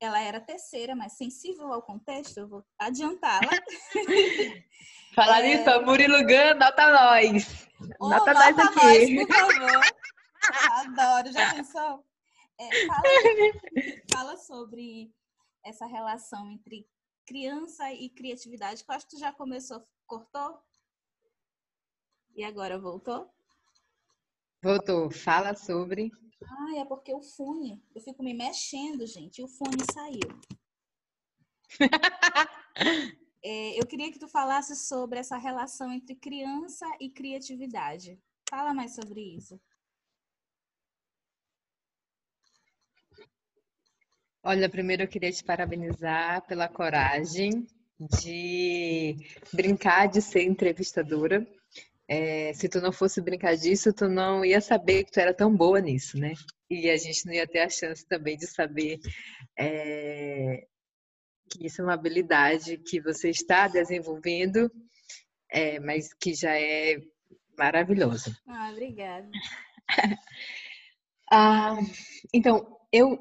Ela 0.00 0.20
era 0.20 0.40
terceira, 0.40 0.96
mas 0.96 1.16
sensível 1.16 1.72
ao 1.72 1.82
contexto, 1.82 2.38
eu 2.38 2.48
vou 2.48 2.64
adiantá-la. 2.78 3.50
Falar 5.14 5.42
é... 5.42 5.54
isso, 5.54 5.82
Murilo 5.84 6.18
Gun, 6.22 6.58
nota 6.58 6.92
nós. 6.92 7.68
Oh, 8.00 8.08
nota, 8.08 8.32
nós 8.32 8.58
aqui. 8.58 9.16
Nós, 9.16 9.26
por 9.26 9.36
favor. 9.36 9.82
Adoro, 10.80 11.32
já 11.32 11.54
pensou? 11.54 12.04
É, 12.58 12.86
fala, 12.86 13.02
fala 14.12 14.36
sobre 14.36 15.12
essa 15.64 15.86
relação 15.86 16.50
entre 16.50 16.86
criança 17.26 17.92
e 17.92 18.10
criatividade, 18.10 18.84
que 18.84 18.90
eu 18.90 18.94
acho 18.94 19.06
que 19.06 19.16
tu 19.16 19.20
já 19.20 19.32
começou, 19.32 19.82
cortou? 20.06 20.60
E 22.34 22.44
agora 22.44 22.78
voltou? 22.78 23.30
Voltou. 24.62 25.10
Fala 25.10 25.54
sobre. 25.54 26.10
Ah, 26.42 26.78
é 26.78 26.84
porque 26.84 27.14
o 27.14 27.20
fone. 27.20 27.82
Eu 27.94 28.00
fico 28.00 28.22
me 28.22 28.32
mexendo, 28.32 29.06
gente, 29.06 29.38
e 29.38 29.44
o 29.44 29.48
fone 29.48 29.84
saiu. 29.92 30.28
é, 33.42 33.80
eu 33.80 33.86
queria 33.86 34.10
que 34.10 34.18
tu 34.18 34.28
falasse 34.28 34.76
sobre 34.76 35.18
essa 35.18 35.36
relação 35.36 35.92
entre 35.92 36.14
criança 36.14 36.86
e 37.00 37.10
criatividade. 37.10 38.18
Fala 38.48 38.72
mais 38.72 38.94
sobre 38.94 39.20
isso. 39.20 39.60
Olha, 44.44 44.68
primeiro 44.68 45.04
eu 45.04 45.08
queria 45.08 45.30
te 45.30 45.44
parabenizar 45.44 46.44
pela 46.46 46.68
coragem 46.68 47.66
de 48.00 49.16
brincar 49.52 50.08
de 50.08 50.20
ser 50.20 50.42
entrevistadora. 50.42 51.46
É, 52.14 52.52
se 52.52 52.68
tu 52.68 52.78
não 52.78 52.92
fosse 52.92 53.22
brincar 53.22 53.56
disso, 53.56 53.90
tu 53.90 54.06
não 54.06 54.44
ia 54.44 54.60
saber 54.60 55.02
que 55.02 55.12
tu 55.12 55.18
era 55.18 55.32
tão 55.32 55.56
boa 55.56 55.80
nisso, 55.80 56.18
né? 56.18 56.34
E 56.68 56.90
a 56.90 56.96
gente 56.98 57.24
não 57.24 57.32
ia 57.32 57.46
ter 57.46 57.60
a 57.60 57.70
chance 57.70 58.06
também 58.06 58.36
de 58.36 58.46
saber 58.46 58.98
é, 59.58 60.66
que 61.50 61.66
isso 61.66 61.80
é 61.80 61.84
uma 61.84 61.94
habilidade 61.94 62.76
que 62.76 63.00
você 63.00 63.30
está 63.30 63.66
desenvolvendo, 63.66 64.70
é, 65.50 65.80
mas 65.80 66.12
que 66.12 66.34
já 66.34 66.54
é 66.54 66.98
maravilhosa. 67.56 68.36
Ah, 68.46 68.68
obrigada. 68.72 69.30
ah, 71.32 71.78
então, 72.30 72.76
eu, 72.92 73.18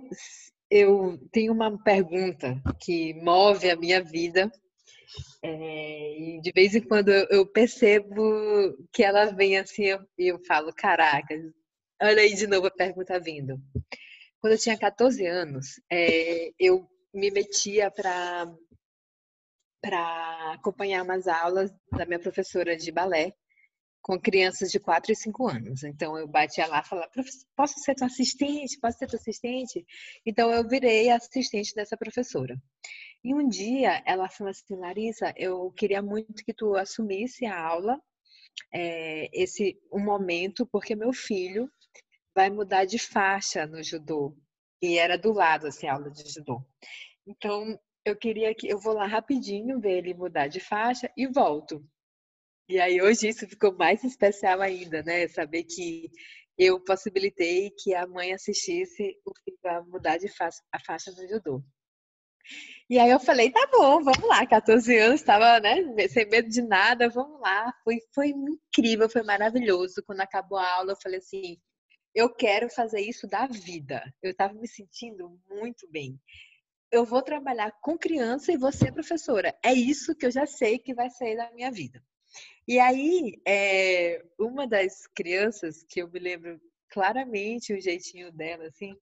eu 0.70 1.18
tenho 1.32 1.54
uma 1.54 1.82
pergunta 1.82 2.62
que 2.78 3.14
move 3.24 3.72
a 3.72 3.78
minha 3.78 4.04
vida. 4.04 4.52
É, 5.44 6.20
e 6.20 6.42
de 6.42 6.52
vez 6.52 6.76
em 6.76 6.82
quando 6.82 7.10
eu 7.10 7.46
percebo 7.46 8.22
que 8.92 9.04
ela 9.04 9.26
vem 9.26 9.58
assim, 9.58 9.84
e 9.84 9.88
eu, 9.90 10.00
eu 10.18 10.40
falo, 10.46 10.74
caraca, 10.74 11.36
olha 12.02 12.22
aí 12.22 12.36
de 12.36 12.48
novo 12.48 12.68
a 12.68 12.72
pergunta 12.72 13.20
vindo. 13.20 13.60
Quando 14.40 14.54
eu 14.54 14.60
tinha 14.60 14.78
14 14.78 15.26
anos, 15.26 15.82
é, 15.92 16.52
eu 16.60 16.88
me 17.14 17.32
metia 17.32 17.92
para 17.92 18.48
para 19.82 20.54
acompanhar 20.54 21.04
umas 21.04 21.28
aulas 21.28 21.72
da 21.92 22.06
minha 22.06 22.20
professora 22.20 22.78
de 22.78 22.92
balé 22.92 23.34
com 24.02 24.20
crianças 24.20 24.72
de 24.72 24.80
4 24.80 25.12
e 25.12 25.16
5 25.16 25.48
anos. 25.48 25.84
Então 25.84 26.18
eu 26.18 26.28
batia 26.28 26.68
lá 26.68 26.82
e 26.82 26.88
falava, 26.88 27.10
posso 27.56 27.80
ser 27.80 27.96
tua 27.96 28.08
assistente? 28.08 28.80
Posso 28.80 28.98
ser 28.98 29.08
tua 29.08 29.20
assistente? 29.20 29.86
Então 30.26 30.52
eu 30.52 30.68
virei 30.68 31.10
assistente 31.10 31.74
dessa 31.76 31.98
professora. 31.98 32.56
E 33.24 33.34
um 33.34 33.48
dia 33.48 34.02
ela 34.06 34.30
falou 34.30 34.50
assim, 34.52 34.76
Larissa, 34.76 35.34
eu 35.38 35.72
queria 35.72 36.02
muito 36.02 36.44
que 36.44 36.54
tu 36.54 36.76
assumisse 36.76 37.46
a 37.46 37.60
aula, 37.60 38.02
é, 38.74 39.30
esse 39.34 39.80
um 39.92 40.04
momento, 40.04 40.66
porque 40.66 40.96
meu 40.96 41.14
filho 41.14 41.70
vai 42.36 42.50
mudar 42.50 42.86
de 42.86 42.98
faixa 42.98 43.66
no 43.68 43.84
judô. 43.84 44.36
E 44.82 44.98
era 44.98 45.18
do 45.18 45.32
lado, 45.32 45.68
assim, 45.68 45.88
a 45.88 45.94
aula 45.94 46.10
de 46.10 46.28
judô. 46.32 46.66
Então, 47.28 47.80
eu 48.04 48.16
queria 48.16 48.54
que 48.56 48.68
eu 48.68 48.80
vou 48.80 48.94
lá 48.94 49.06
rapidinho 49.06 49.80
ver 49.80 50.00
ele 50.00 50.14
mudar 50.14 50.48
de 50.48 50.60
faixa 50.60 51.12
e 51.16 51.28
volto. 51.28 51.86
E 52.68 52.80
aí 52.80 53.02
hoje 53.02 53.28
isso 53.28 53.48
ficou 53.48 53.76
mais 53.76 54.04
especial 54.04 54.62
ainda, 54.62 55.04
né? 55.04 55.28
Saber 55.28 55.64
que 55.64 56.10
eu 56.58 56.80
possibilitei 56.84 57.72
que 57.72 57.94
a 57.94 58.08
mãe 58.08 58.34
assistisse 58.34 59.20
o 59.26 59.32
filho 59.44 59.60
a 59.66 59.84
mudar 59.84 60.18
de 60.18 60.28
faixa, 60.30 60.62
a 60.72 60.80
faixa 60.80 61.12
do 61.12 61.28
judô. 61.28 61.64
E 62.90 63.00
aí 63.00 63.10
eu 63.10 63.20
falei, 63.20 63.50
tá 63.52 63.68
bom, 63.72 64.04
vamos 64.04 64.28
lá, 64.28 64.46
14 64.46 64.98
anos, 64.98 65.22
estava 65.22 65.60
né, 65.60 66.08
sem 66.10 66.28
medo 66.28 66.50
de 66.50 66.62
nada, 66.62 67.10
vamos 67.10 67.40
lá. 67.40 67.74
Foi, 67.84 68.00
foi 68.14 68.30
incrível, 68.30 69.10
foi 69.10 69.24
maravilhoso. 69.24 70.04
Quando 70.06 70.22
acabou 70.22 70.58
a 70.58 70.74
aula, 70.74 70.92
eu 70.92 71.02
falei 71.02 71.20
assim, 71.20 71.58
eu 72.14 72.30
quero 72.34 72.70
fazer 72.70 73.00
isso 73.02 73.28
da 73.28 73.48
vida. 73.48 74.04
Eu 74.22 74.32
estava 74.32 74.54
me 74.54 74.68
sentindo 74.68 75.40
muito 75.50 75.90
bem. 75.90 76.20
Eu 76.92 77.06
vou 77.06 77.22
trabalhar 77.22 77.72
com 77.82 77.98
criança 77.98 78.52
e 78.52 78.58
você, 78.58 78.92
professora. 78.92 79.58
É 79.64 79.74
isso 79.74 80.14
que 80.14 80.26
eu 80.26 80.32
já 80.32 80.46
sei 80.46 80.78
que 80.78 80.94
vai 80.94 81.10
sair 81.10 81.38
da 81.38 81.50
minha 81.52 81.72
vida. 81.72 82.04
E 82.68 82.80
aí, 82.80 83.42
é, 83.48 84.24
uma 84.38 84.68
das 84.68 85.08
crianças 85.08 85.84
que 85.84 86.02
eu 86.02 86.10
me 86.10 86.20
lembro 86.20 86.60
claramente 86.90 87.74
o 87.74 87.82
jeitinho 87.82 88.32
dela, 88.32 88.68
assim, 88.68 88.94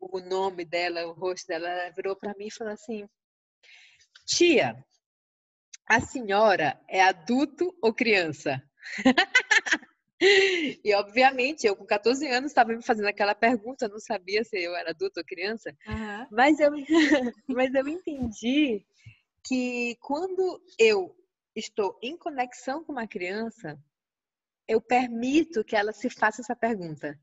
o 0.00 0.20
nome 0.20 0.64
dela, 0.64 1.06
o 1.06 1.12
rosto 1.12 1.46
dela, 1.46 1.90
virou 1.94 2.16
para 2.16 2.34
mim 2.34 2.46
e 2.46 2.52
falou 2.52 2.72
assim: 2.72 3.06
Tia, 4.26 4.84
a 5.86 6.00
senhora 6.00 6.80
é 6.88 7.02
adulto 7.02 7.76
ou 7.82 7.92
criança? 7.92 8.62
E, 10.22 10.94
obviamente, 10.94 11.66
eu 11.66 11.74
com 11.74 11.86
14 11.86 12.28
anos 12.28 12.50
estava 12.50 12.74
me 12.74 12.82
fazendo 12.82 13.08
aquela 13.08 13.34
pergunta, 13.34 13.88
não 13.88 13.98
sabia 13.98 14.44
se 14.44 14.62
eu 14.62 14.76
era 14.76 14.90
adulto 14.90 15.18
ou 15.18 15.24
criança, 15.24 15.74
uhum. 15.86 16.26
mas, 16.30 16.60
eu, 16.60 16.70
mas 17.48 17.74
eu 17.74 17.88
entendi 17.88 18.84
que 19.42 19.96
quando 20.02 20.62
eu 20.78 21.16
estou 21.56 21.98
em 22.02 22.18
conexão 22.18 22.84
com 22.84 22.92
uma 22.92 23.06
criança, 23.06 23.82
eu 24.68 24.80
permito 24.80 25.64
que 25.64 25.74
ela 25.74 25.92
se 25.92 26.10
faça 26.10 26.42
essa 26.42 26.54
pergunta. 26.54 27.18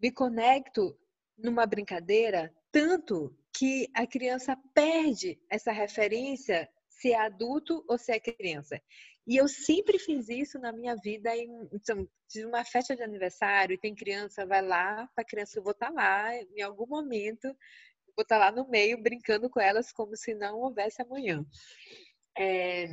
Me 0.00 0.10
conecto 0.10 0.98
numa 1.42 1.66
brincadeira 1.66 2.54
tanto 2.72 3.36
que 3.56 3.88
a 3.94 4.06
criança 4.06 4.56
perde 4.74 5.38
essa 5.50 5.72
referência 5.72 6.68
se 6.88 7.12
é 7.12 7.18
adulto 7.18 7.84
ou 7.88 7.98
se 7.98 8.12
é 8.12 8.20
criança. 8.20 8.80
E 9.26 9.36
eu 9.36 9.48
sempre 9.48 9.98
fiz 9.98 10.28
isso 10.28 10.58
na 10.58 10.72
minha 10.72 10.96
vida. 10.96 11.34
Em, 11.36 11.68
então, 11.72 12.08
de 12.28 12.44
uma 12.44 12.64
festa 12.64 12.94
de 12.94 13.02
aniversário, 13.02 13.74
e 13.74 13.78
tem 13.78 13.94
criança, 13.94 14.46
vai 14.46 14.62
lá, 14.62 15.08
para 15.14 15.22
a 15.22 15.24
criança, 15.24 15.58
eu 15.58 15.62
vou 15.62 15.72
estar 15.72 15.88
tá 15.88 15.92
lá, 15.92 16.34
em 16.34 16.62
algum 16.62 16.86
momento, 16.86 17.44
vou 18.16 18.22
estar 18.22 18.38
tá 18.38 18.46
lá 18.46 18.52
no 18.52 18.68
meio, 18.68 19.02
brincando 19.02 19.50
com 19.50 19.60
elas 19.60 19.92
como 19.92 20.16
se 20.16 20.34
não 20.34 20.58
houvesse 20.60 21.02
amanhã. 21.02 21.44
É, 22.38 22.86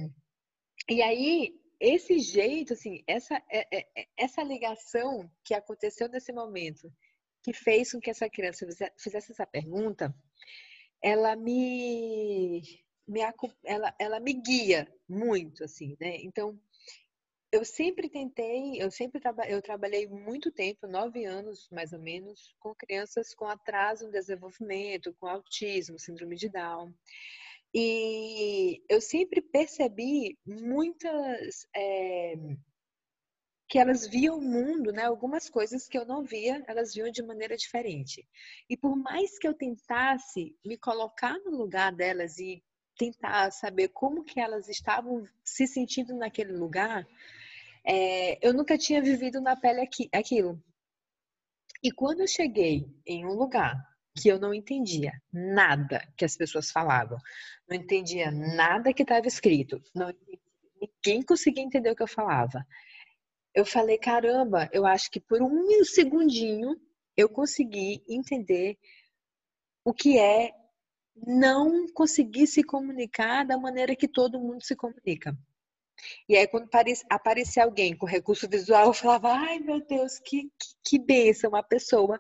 e 0.89 1.01
aí, 1.01 1.53
esse 1.79 2.19
jeito, 2.19 2.73
assim, 2.73 3.03
essa, 3.07 3.36
é, 3.49 3.79
é, 3.79 3.88
é, 3.95 4.07
essa 4.17 4.41
ligação 4.41 5.29
que 5.43 5.53
aconteceu 5.53 6.10
nesse 6.10 6.31
momento, 6.33 6.91
que 7.47 7.53
fez 7.53 7.93
com 7.93 7.99
que 8.01 8.10
essa 8.10 8.29
criança 8.29 8.67
fizesse 8.97 9.31
essa 9.31 9.47
pergunta, 9.47 10.13
ela 11.01 11.33
me 11.33 12.62
me, 13.07 13.21
ela, 13.63 13.95
ela 13.97 14.19
me 14.19 14.33
guia 14.33 14.86
muito, 15.07 15.63
assim, 15.63 15.95
né? 15.97 16.17
Então, 16.17 16.60
eu 17.49 17.63
sempre 17.63 18.10
tentei, 18.10 18.81
eu 18.83 18.91
sempre 18.91 19.21
eu 19.47 19.62
trabalhei 19.62 20.05
muito 20.07 20.51
tempo, 20.51 20.88
nove 20.88 21.23
anos 21.23 21.69
mais 21.71 21.93
ou 21.93 21.99
menos, 21.99 22.53
com 22.60 22.75
crianças 22.75 23.33
com 23.33 23.45
atraso 23.45 24.07
no 24.07 24.12
desenvolvimento, 24.12 25.15
com 25.17 25.27
autismo, 25.27 25.97
síndrome 25.97 26.36
de 26.36 26.49
Down. 26.49 26.93
E 27.73 28.83
eu 28.89 28.99
sempre 28.99 29.41
percebi 29.41 30.38
muitas. 30.45 31.65
É, 31.73 32.33
que 33.67 33.77
elas 33.77 34.08
viam 34.08 34.38
o 34.38 34.41
mundo, 34.41 34.91
né? 34.91 35.03
Algumas 35.03 35.49
coisas 35.49 35.88
que 35.88 35.97
eu 35.97 36.06
não 36.06 36.23
via, 36.23 36.63
elas 36.67 36.93
viam 36.93 37.12
de 37.12 37.21
maneira 37.21 37.58
diferente. 37.58 38.25
E 38.69 38.77
por 38.77 38.95
mais 38.95 39.38
que 39.38 39.47
eu 39.47 39.53
tentasse 39.53 40.56
me 40.65 40.77
colocar 40.77 41.38
no 41.39 41.51
lugar 41.51 41.91
delas 41.93 42.39
e 42.39 42.63
tentar 42.97 43.51
saber 43.51 43.89
como 43.89 44.23
que 44.23 44.39
elas 44.39 44.69
estavam 44.69 45.23
se 45.43 45.67
sentindo 45.67 46.15
naquele 46.15 46.53
lugar, 46.53 47.06
é, 47.86 48.45
eu 48.45 48.53
nunca 48.53 48.77
tinha 48.77 49.01
vivido 49.01 49.41
na 49.41 49.56
pele 49.56 49.82
aqui, 49.82 50.10
aquilo. 50.13 50.62
E 51.84 51.91
quando 51.91 52.21
eu 52.21 52.27
cheguei 52.27 52.88
em 53.06 53.25
um 53.25 53.34
lugar 53.34 53.75
que 54.15 54.30
eu 54.30 54.39
não 54.39 54.53
entendia 54.53 55.12
nada 55.32 56.01
que 56.17 56.25
as 56.25 56.36
pessoas 56.36 56.71
falavam, 56.71 57.19
não 57.69 57.75
entendia 57.75 58.32
nada 58.32 58.93
que 58.93 59.03
estava 59.03 59.27
escrito, 59.27 59.82
não, 59.93 60.12
ninguém 60.82 61.21
conseguia 61.21 61.63
entender 61.63 61.91
o 61.91 61.95
que 61.95 62.03
eu 62.03 62.08
falava. 62.08 62.65
Eu 63.57 63.65
falei, 63.65 63.97
caramba, 63.97 64.69
eu 64.71 64.85
acho 64.85 65.09
que 65.09 65.19
por 65.19 65.41
um 65.41 65.83
segundinho 65.83 66.79
eu 67.17 67.27
consegui 67.27 68.03
entender 68.07 68.77
o 69.83 69.91
que 69.91 70.19
é 70.19 70.51
não 71.25 71.91
conseguir 71.91 72.45
se 72.45 72.61
comunicar 72.61 73.43
da 73.43 73.57
maneira 73.57 73.95
que 73.95 74.07
todo 74.07 74.39
mundo 74.39 74.63
se 74.63 74.75
comunica. 74.75 75.35
E 76.29 76.37
aí, 76.37 76.47
quando 76.47 76.69
aparecia 77.09 77.63
alguém 77.63 77.97
com 77.97 78.05
recurso 78.05 78.47
visual, 78.47 78.85
eu 78.85 78.93
falava: 78.93 79.29
ai 79.29 79.57
meu 79.57 79.83
Deus, 79.83 80.19
que, 80.19 80.43
que, 80.43 80.75
que 80.85 80.99
bênção! 80.99 81.49
Uma 81.49 81.63
pessoa 81.63 82.19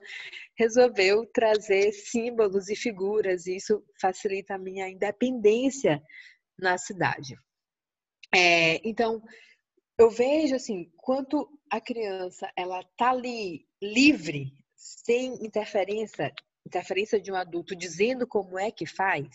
resolveu 0.57 1.23
trazer 1.27 1.91
símbolos 1.91 2.67
e 2.67 2.75
figuras, 2.75 3.45
e 3.45 3.57
isso 3.57 3.85
facilita 4.01 4.55
a 4.55 4.57
minha 4.57 4.89
independência 4.89 6.01
na 6.57 6.79
cidade. 6.79 7.35
É, 8.33 8.81
então, 8.83 9.21
eu 9.97 10.09
vejo 10.09 10.55
assim, 10.55 10.91
quanto 10.97 11.49
a 11.69 11.81
criança 11.81 12.51
ela 12.55 12.83
tá 12.95 13.11
ali 13.11 13.67
livre, 13.81 14.53
sem 14.75 15.43
interferência 15.45 16.33
interferência 16.67 17.19
de 17.19 17.31
um 17.31 17.35
adulto 17.35 17.75
dizendo 17.75 18.27
como 18.27 18.59
é 18.59 18.69
que 18.69 18.85
faz, 18.85 19.27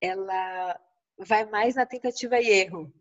ela 0.00 0.78
vai 1.16 1.44
mais 1.44 1.76
na 1.76 1.86
tentativa 1.86 2.40
e 2.40 2.48
erro. 2.48 2.92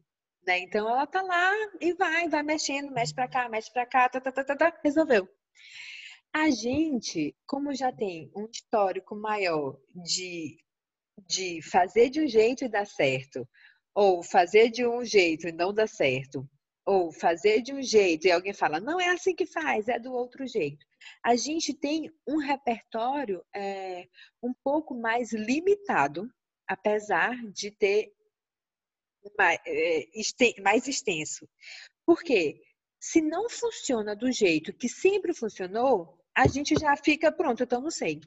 Né? 0.46 0.60
Então 0.60 0.88
ela 0.88 1.08
tá 1.08 1.22
lá 1.22 1.52
e 1.82 1.94
vai, 1.94 2.30
vai 2.30 2.44
mexendo, 2.44 2.92
mexe 2.92 3.13
para 3.13 3.28
cá, 3.28 3.50
mexe 3.50 3.72
para 3.72 3.86
cá, 3.86 4.08
tá, 4.08 4.22
tá, 4.22 4.32
tá, 4.32 4.44
tá, 4.44 4.56
tá, 4.56 4.80
resolveu. 4.84 5.28
A 6.32 6.50
gente, 6.52 7.36
como 7.48 7.74
já 7.74 7.92
tem 7.92 8.32
um 8.36 8.46
histórico 8.46 9.15
maior 9.15 9.80
de, 9.96 10.58
de 11.28 11.60
fazer 11.63 12.10
de 12.10 12.22
um 12.22 12.28
jeito 12.28 12.63
e 12.63 12.70
dar 12.70 12.86
certo, 12.86 13.50
ou 13.96 14.22
fazer 14.22 14.70
de 14.70 14.86
um 14.86 15.04
jeito 15.04 15.48
e 15.48 15.52
não 15.52 15.74
dar 15.74 15.88
certo, 15.88 16.48
ou 16.89 17.12
fazer 17.12 17.62
de 17.62 17.71
um 17.71 17.84
jeito 17.84 18.25
e 18.25 18.32
alguém 18.32 18.52
fala, 18.52 18.80
não 18.80 18.99
é 18.99 19.10
assim 19.10 19.36
que 19.36 19.45
faz, 19.45 19.88
é 19.88 19.99
do 19.99 20.12
outro 20.12 20.47
jeito. 20.47 20.84
A 21.23 21.36
gente 21.36 21.71
tem 21.71 22.12
um 22.28 22.38
repertório 22.38 23.45
é, 23.56 24.08
um 24.41 24.52
pouco 24.63 24.95
mais 24.95 25.32
limitado, 25.32 26.28
apesar 26.67 27.36
de 27.52 27.69
ter 27.69 28.12
mais, 29.38 29.60
é, 29.67 30.62
mais 30.63 30.88
extenso. 30.88 31.47
Por 32.04 32.23
quê? 32.23 32.60
Se 32.99 33.21
não 33.21 33.47
funciona 33.47 34.15
do 34.15 34.32
jeito 34.32 34.73
que 34.73 34.89
sempre 34.89 35.32
funcionou, 35.32 36.17
a 36.36 36.47
gente 36.47 36.73
já 36.73 36.97
fica 36.97 37.32
pronto, 37.32 37.62
então 37.62 37.82
não 37.82 37.91
sei. 37.91 38.19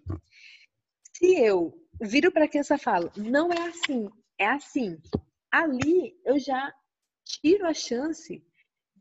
Se 1.16 1.34
eu 1.36 1.76
viro 2.00 2.30
para 2.30 2.46
criança 2.46 2.76
e 2.76 2.78
falo, 2.78 3.10
não 3.16 3.52
é 3.52 3.60
assim, 3.62 4.08
é 4.38 4.46
assim, 4.46 5.02
ali 5.50 6.16
eu 6.24 6.38
já 6.38 6.72
tiro 7.24 7.66
a 7.66 7.74
chance 7.74 8.40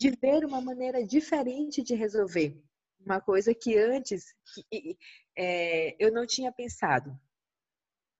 de 0.01 0.09
ver 0.09 0.43
uma 0.43 0.59
maneira 0.59 1.05
diferente 1.05 1.83
de 1.83 1.93
resolver. 1.93 2.59
Uma 3.05 3.21
coisa 3.21 3.53
que 3.53 3.77
antes 3.77 4.33
é, 5.37 5.95
eu 6.03 6.11
não 6.11 6.25
tinha 6.25 6.51
pensado. 6.51 7.15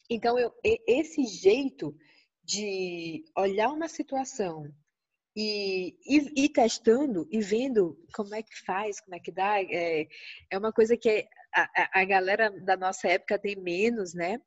Então, 0.07 0.37
eu, 0.37 0.53
esse 0.63 1.23
jeito 1.25 1.97
de 2.43 3.25
olhar 3.35 3.69
uma 3.69 3.87
situação 3.89 4.71
e 5.35 5.97
ir, 6.05 6.49
testando 6.49 7.27
e 7.31 7.41
vendo 7.41 7.97
como 8.13 8.35
é 8.35 8.43
que 8.43 8.63
faz, 8.63 9.01
como 9.01 9.15
é 9.15 9.19
que 9.19 9.31
dá, 9.31 9.59
é, 9.59 10.07
é 10.51 10.57
uma 10.59 10.71
coisa 10.71 10.95
que 10.95 11.27
a, 11.51 12.01
a 12.01 12.05
galera 12.05 12.51
da 12.63 12.77
nossa 12.77 13.07
época 13.07 13.39
tem 13.39 13.55
menos, 13.55 14.13
né? 14.13 14.39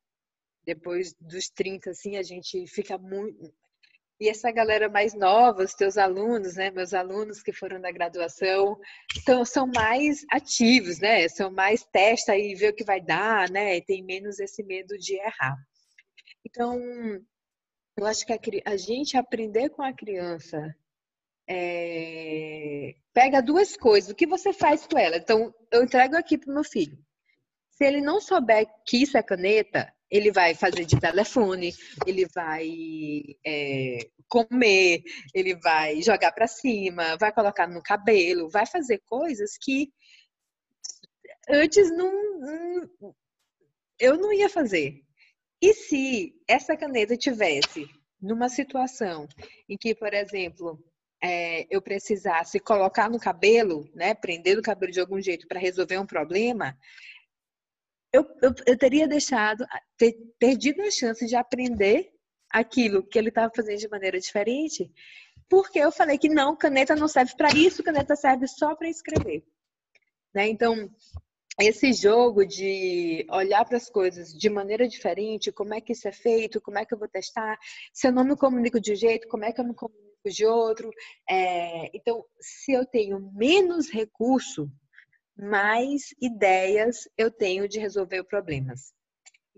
Depois 0.63 1.13
dos 1.19 1.49
30, 1.49 1.89
assim, 1.89 2.15
a 2.15 2.23
gente 2.23 2.65
fica 2.67 2.97
muito. 2.97 3.53
E 4.19 4.29
essa 4.29 4.49
galera 4.49 4.87
mais 4.87 5.13
nova, 5.13 5.63
os 5.63 5.73
teus 5.73 5.97
alunos, 5.97 6.55
né? 6.55 6.71
Meus 6.71 6.93
alunos 6.93 7.43
que 7.43 7.51
foram 7.51 7.81
da 7.81 7.91
graduação, 7.91 8.79
são, 9.25 9.43
são 9.43 9.67
mais 9.67 10.25
ativos, 10.31 10.99
né? 10.99 11.27
São 11.27 11.51
mais 11.51 11.83
testa 11.83 12.35
e 12.37 12.55
vê 12.55 12.69
o 12.69 12.75
que 12.75 12.85
vai 12.85 13.01
dar, 13.01 13.49
né? 13.49 13.75
E 13.75 13.81
tem 13.81 14.03
menos 14.03 14.39
esse 14.39 14.63
medo 14.63 14.97
de 14.97 15.15
errar. 15.15 15.57
Então, 16.45 16.79
eu 17.97 18.05
acho 18.05 18.25
que 18.25 18.33
a, 18.33 18.39
a 18.65 18.77
gente 18.77 19.17
aprender 19.17 19.69
com 19.69 19.81
a 19.81 19.93
criança 19.93 20.73
é, 21.47 22.95
pega 23.13 23.41
duas 23.41 23.75
coisas. 23.75 24.11
O 24.11 24.15
que 24.15 24.27
você 24.27 24.53
faz 24.53 24.87
com 24.87 24.97
ela? 24.97 25.17
Então, 25.17 25.53
eu 25.71 25.83
entrego 25.83 26.15
aqui 26.15 26.37
para 26.37 26.51
o 26.51 26.53
meu 26.53 26.63
filho. 26.63 26.97
Se 27.71 27.83
ele 27.83 28.01
não 28.01 28.21
souber 28.21 28.65
que 28.85 29.01
isso 29.03 29.17
é 29.17 29.23
caneta, 29.23 29.93
ele 30.15 30.31
vai 30.31 30.55
fazer 30.55 30.85
de 30.85 30.99
telefone, 30.99 31.73
ele 32.05 32.25
vai 32.33 32.69
é, 33.45 33.99
comer, 34.27 35.03
ele 35.33 35.55
vai 35.55 36.01
jogar 36.01 36.31
para 36.31 36.47
cima, 36.47 37.17
vai 37.17 37.31
colocar 37.33 37.67
no 37.67 37.81
cabelo, 37.81 38.49
vai 38.49 38.65
fazer 38.65 39.01
coisas 39.05 39.57
que 39.59 39.91
antes 41.49 41.91
não, 41.91 42.11
eu 43.99 44.17
não 44.17 44.33
ia 44.33 44.49
fazer. 44.49 45.01
E 45.61 45.73
se 45.73 46.33
essa 46.47 46.75
caneta 46.75 47.17
tivesse 47.17 47.87
numa 48.21 48.49
situação 48.49 49.27
em 49.69 49.77
que, 49.77 49.95
por 49.95 50.13
exemplo, 50.13 50.83
é, 51.23 51.65
eu 51.69 51.81
precisasse 51.81 52.59
colocar 52.59 53.09
no 53.09 53.19
cabelo, 53.19 53.89
né, 53.93 54.13
prender 54.13 54.55
no 54.55 54.61
cabelo 54.61 54.91
de 54.91 54.99
algum 54.99 55.19
jeito 55.21 55.47
para 55.47 55.59
resolver 55.59 55.97
um 55.97 56.05
problema, 56.05 56.77
eu, 58.15 58.25
eu, 58.41 58.53
eu, 58.65 58.77
teria 58.77 59.07
deixado, 59.07 59.65
ter 59.97 60.13
perdido 60.39 60.81
a 60.81 60.91
chance 60.91 61.25
de 61.25 61.35
aprender 61.35 62.11
aquilo 62.49 63.05
que 63.05 63.19
ele 63.19 63.29
estava 63.29 63.51
fazendo 63.53 63.79
de 63.79 63.89
maneira 63.89 64.19
diferente, 64.19 64.89
porque 65.49 65.79
eu 65.79 65.91
falei 65.91 66.17
que 66.17 66.29
não, 66.29 66.55
caneta 66.55 66.95
não 66.95 67.07
serve 67.07 67.35
para 67.35 67.49
isso, 67.51 67.83
caneta 67.83 68.15
serve 68.15 68.47
só 68.47 68.75
para 68.75 68.89
escrever. 68.89 69.43
Né? 70.33 70.47
Então, 70.47 70.89
esse 71.59 71.93
jogo 71.93 72.45
de 72.45 73.25
olhar 73.29 73.65
para 73.65 73.77
as 73.77 73.89
coisas 73.89 74.33
de 74.33 74.49
maneira 74.49 74.87
diferente, 74.87 75.51
como 75.51 75.73
é 75.73 75.81
que 75.81 75.93
isso 75.93 76.07
é 76.07 76.11
feito, 76.11 76.61
como 76.61 76.77
é 76.77 76.85
que 76.85 76.93
eu 76.93 76.99
vou 76.99 77.07
testar, 77.07 77.57
se 77.93 78.07
eu 78.07 78.11
não 78.11 78.23
me 78.23 78.35
comunico 78.35 78.79
de 78.79 78.93
um 78.93 78.95
jeito, 78.95 79.27
como 79.27 79.45
é 79.45 79.51
que 79.51 79.59
eu 79.59 79.65
me 79.65 79.73
comunico 79.73 80.05
de 80.25 80.45
outro. 80.45 80.89
É, 81.29 81.89
então, 81.95 82.25
se 82.39 82.71
eu 82.71 82.85
tenho 82.85 83.31
menos 83.33 83.89
recurso, 83.89 84.69
mais 85.37 86.13
ideias 86.21 87.07
eu 87.17 87.29
tenho 87.29 87.67
de 87.67 87.79
resolver 87.79 88.23
problemas. 88.23 88.93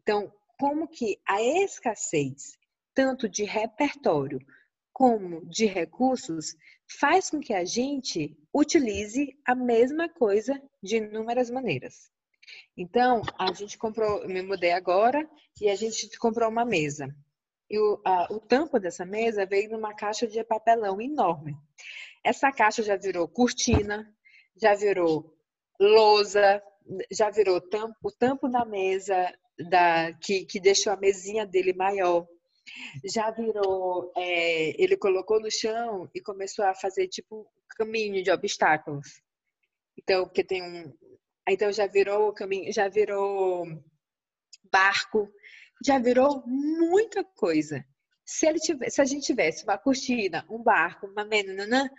Então, 0.02 0.32
como 0.60 0.88
que 0.88 1.20
a 1.28 1.42
escassez, 1.42 2.58
tanto 2.94 3.30
de 3.30 3.44
repertório 3.44 4.40
como 4.92 5.46
de 5.46 5.68
recursos, 5.68 6.56
faz 7.00 7.30
com 7.30 7.40
que 7.40 7.54
a 7.54 7.64
gente 7.64 8.36
utilize 8.52 9.38
a 9.46 9.54
mesma 9.54 10.10
coisa 10.10 10.60
de 10.82 10.98
inúmeras 10.98 11.52
maneiras. 11.52 12.10
Então, 12.76 13.22
a 13.38 13.54
gente 13.54 13.78
comprou, 13.78 14.28
me 14.28 14.42
mudei 14.42 14.72
agora 14.72 15.30
e 15.62 15.70
a 15.70 15.76
gente 15.76 16.18
comprou 16.18 16.50
uma 16.50 16.66
mesa. 16.66 17.16
E 17.70 17.78
o, 17.78 18.02
a, 18.04 18.34
o 18.34 18.40
tampo 18.40 18.80
dessa 18.80 19.06
mesa 19.06 19.46
veio 19.46 19.70
numa 19.70 19.94
caixa 19.94 20.26
de 20.26 20.44
papelão 20.44 21.00
enorme. 21.00 21.56
Essa 22.24 22.52
caixa 22.52 22.82
já 22.82 22.96
virou 22.96 23.28
cortina, 23.28 24.12
já 24.56 24.74
virou 24.74 25.37
lousa, 25.80 26.62
já 27.12 27.30
virou 27.30 27.62
tampo, 27.62 27.96
o 28.04 28.12
tampo 28.12 28.48
da 28.48 28.66
mesa 28.66 29.34
da, 29.70 30.14
que, 30.14 30.46
que 30.46 30.60
deixou 30.60 30.94
a 30.94 30.98
mesinha 30.98 31.46
dele 31.46 31.74
maior 31.74 32.28
já 33.06 33.32
virou. 33.32 34.12
É, 34.16 34.82
ele 34.82 34.98
colocou 34.98 35.40
no 35.40 35.52
chão 35.52 36.10
e 36.14 36.22
começou 36.22 36.66
a 36.66 36.76
fazer 36.76 37.08
tipo 37.08 37.50
caminho 37.78 38.24
de 38.24 38.32
obstáculos. 38.32 39.22
Então, 39.98 40.26
porque 40.26 40.44
tem 40.44 40.64
um. 40.64 40.94
Então 41.48 41.72
já 41.72 41.88
virou 41.88 42.34
caminho, 42.34 42.72
já 42.74 42.90
virou 42.90 43.66
barco, 44.72 45.32
já 45.86 45.98
virou 45.98 46.44
muita 46.46 47.24
coisa. 47.24 47.86
Se, 48.26 48.46
ele 48.46 48.60
tivesse, 48.60 48.96
se 48.96 49.02
a 49.02 49.06
gente 49.06 49.26
tivesse 49.26 49.64
uma 49.64 49.78
cortina, 49.78 50.46
um 50.50 50.62
barco, 50.62 51.08
uma 51.08 51.24
menina, 51.24 51.90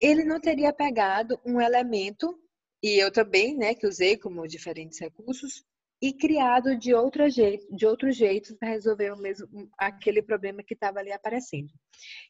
ele 0.00 0.24
não 0.24 0.40
teria 0.40 0.72
pegado 0.72 1.40
um 1.44 1.60
elemento, 1.60 2.36
e 2.82 3.02
eu 3.02 3.10
também, 3.12 3.56
né, 3.56 3.74
que 3.74 3.86
usei 3.86 4.16
como 4.16 4.46
diferentes 4.46 4.98
recursos, 4.98 5.64
e 6.02 6.14
criado 6.14 6.78
de 6.78 6.94
outro 6.94 7.28
jeito, 7.28 7.76
de 7.76 7.86
outro 7.86 8.10
jeito 8.10 8.56
para 8.56 8.70
resolver 8.70 9.12
o 9.12 9.18
mesmo 9.18 9.70
aquele 9.76 10.22
problema 10.22 10.62
que 10.62 10.72
estava 10.72 10.98
ali 10.98 11.12
aparecendo. 11.12 11.70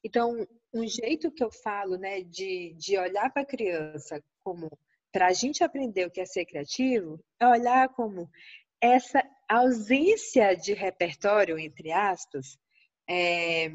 Então, 0.03 0.45
um 0.75 0.87
jeito 0.87 1.31
que 1.31 1.45
eu 1.45 1.53
falo, 1.53 1.97
né, 1.97 2.23
de, 2.23 2.75
de 2.77 2.99
olhar 2.99 3.33
para 3.33 3.43
a 3.43 3.47
criança 3.47 4.21
como 4.43 4.69
para 5.13 5.29
a 5.29 5.33
gente 5.33 5.63
aprender 5.63 6.07
o 6.07 6.11
que 6.11 6.21
é 6.21 6.27
ser 6.27 6.45
criativo, 6.47 7.21
é 7.39 7.47
olhar 7.47 7.89
como 7.91 8.29
essa 8.81 9.23
ausência 9.49 10.55
de 10.55 10.73
repertório, 10.73 11.59
entre 11.59 11.93
aspas, 11.93 12.57
é, 13.09 13.69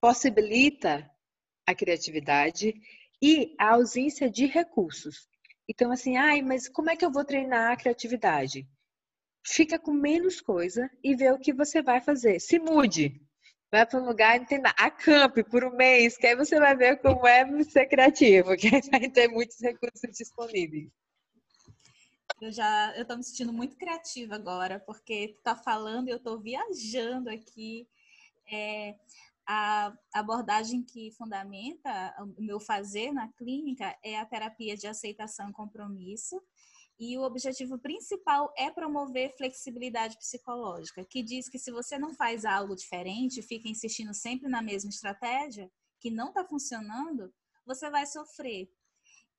possibilita 0.00 1.08
a 1.66 1.74
criatividade 1.74 2.74
e 3.22 3.54
a 3.58 3.74
ausência 3.74 4.30
de 4.30 4.46
recursos. 4.46 5.28
Então, 5.68 5.92
assim, 5.92 6.16
ai, 6.16 6.40
mas 6.40 6.68
como 6.68 6.90
é 6.90 6.96
que 6.96 7.04
eu 7.04 7.12
vou 7.12 7.24
treinar 7.24 7.72
a 7.72 7.76
criatividade? 7.76 8.66
Fica 9.44 9.78
com 9.78 9.92
menos 9.92 10.40
coisa 10.40 10.90
e 11.04 11.14
vê 11.14 11.30
o 11.30 11.38
que 11.38 11.52
você 11.52 11.82
vai 11.82 12.00
fazer. 12.00 12.40
Se 12.40 12.58
mude. 12.58 13.20
Vai 13.70 13.84
para 13.84 14.00
um 14.00 14.06
lugar 14.06 14.40
e 14.40 14.46
tenta 14.46 14.70
acampe 14.78 15.44
por 15.44 15.62
um 15.62 15.76
mês, 15.76 16.16
que 16.16 16.26
aí 16.26 16.34
você 16.34 16.58
vai 16.58 16.74
ver 16.74 16.98
como 17.02 17.26
é 17.26 17.44
ser 17.64 17.86
criativo, 17.86 18.56
que 18.56 18.74
aí 18.74 18.80
vai 18.90 19.10
ter 19.10 19.28
muitos 19.28 19.60
recursos 19.60 20.16
disponíveis. 20.16 20.88
Eu 22.40 22.50
já 22.50 22.94
eu 22.96 23.04
tô 23.04 23.16
me 23.16 23.22
sentindo 23.22 23.52
muito 23.52 23.76
criativa 23.76 24.36
agora, 24.36 24.80
porque 24.80 25.34
tu 25.36 25.42
tá 25.42 25.54
falando 25.54 26.08
e 26.08 26.12
eu 26.12 26.18
tô 26.18 26.38
viajando 26.38 27.28
aqui. 27.28 27.86
É, 28.50 28.94
a 29.50 29.96
abordagem 30.12 30.82
que 30.82 31.10
fundamenta 31.12 32.14
o 32.36 32.42
meu 32.42 32.60
fazer 32.60 33.10
na 33.12 33.32
clínica 33.32 33.96
é 34.04 34.18
a 34.18 34.26
terapia 34.26 34.76
de 34.76 34.86
aceitação 34.86 35.48
e 35.48 35.52
compromisso. 35.54 36.38
E 37.00 37.16
o 37.16 37.22
objetivo 37.22 37.78
principal 37.78 38.52
é 38.58 38.70
promover 38.70 39.34
flexibilidade 39.38 40.18
psicológica, 40.18 41.02
que 41.04 41.22
diz 41.22 41.48
que 41.48 41.58
se 41.58 41.70
você 41.70 41.96
não 41.96 42.12
faz 42.12 42.44
algo 42.44 42.74
diferente, 42.74 43.40
fica 43.40 43.68
insistindo 43.68 44.12
sempre 44.12 44.50
na 44.50 44.60
mesma 44.60 44.90
estratégia, 44.90 45.70
que 45.98 46.10
não 46.10 46.28
está 46.28 46.44
funcionando, 46.44 47.32
você 47.64 47.88
vai 47.88 48.04
sofrer. 48.04 48.68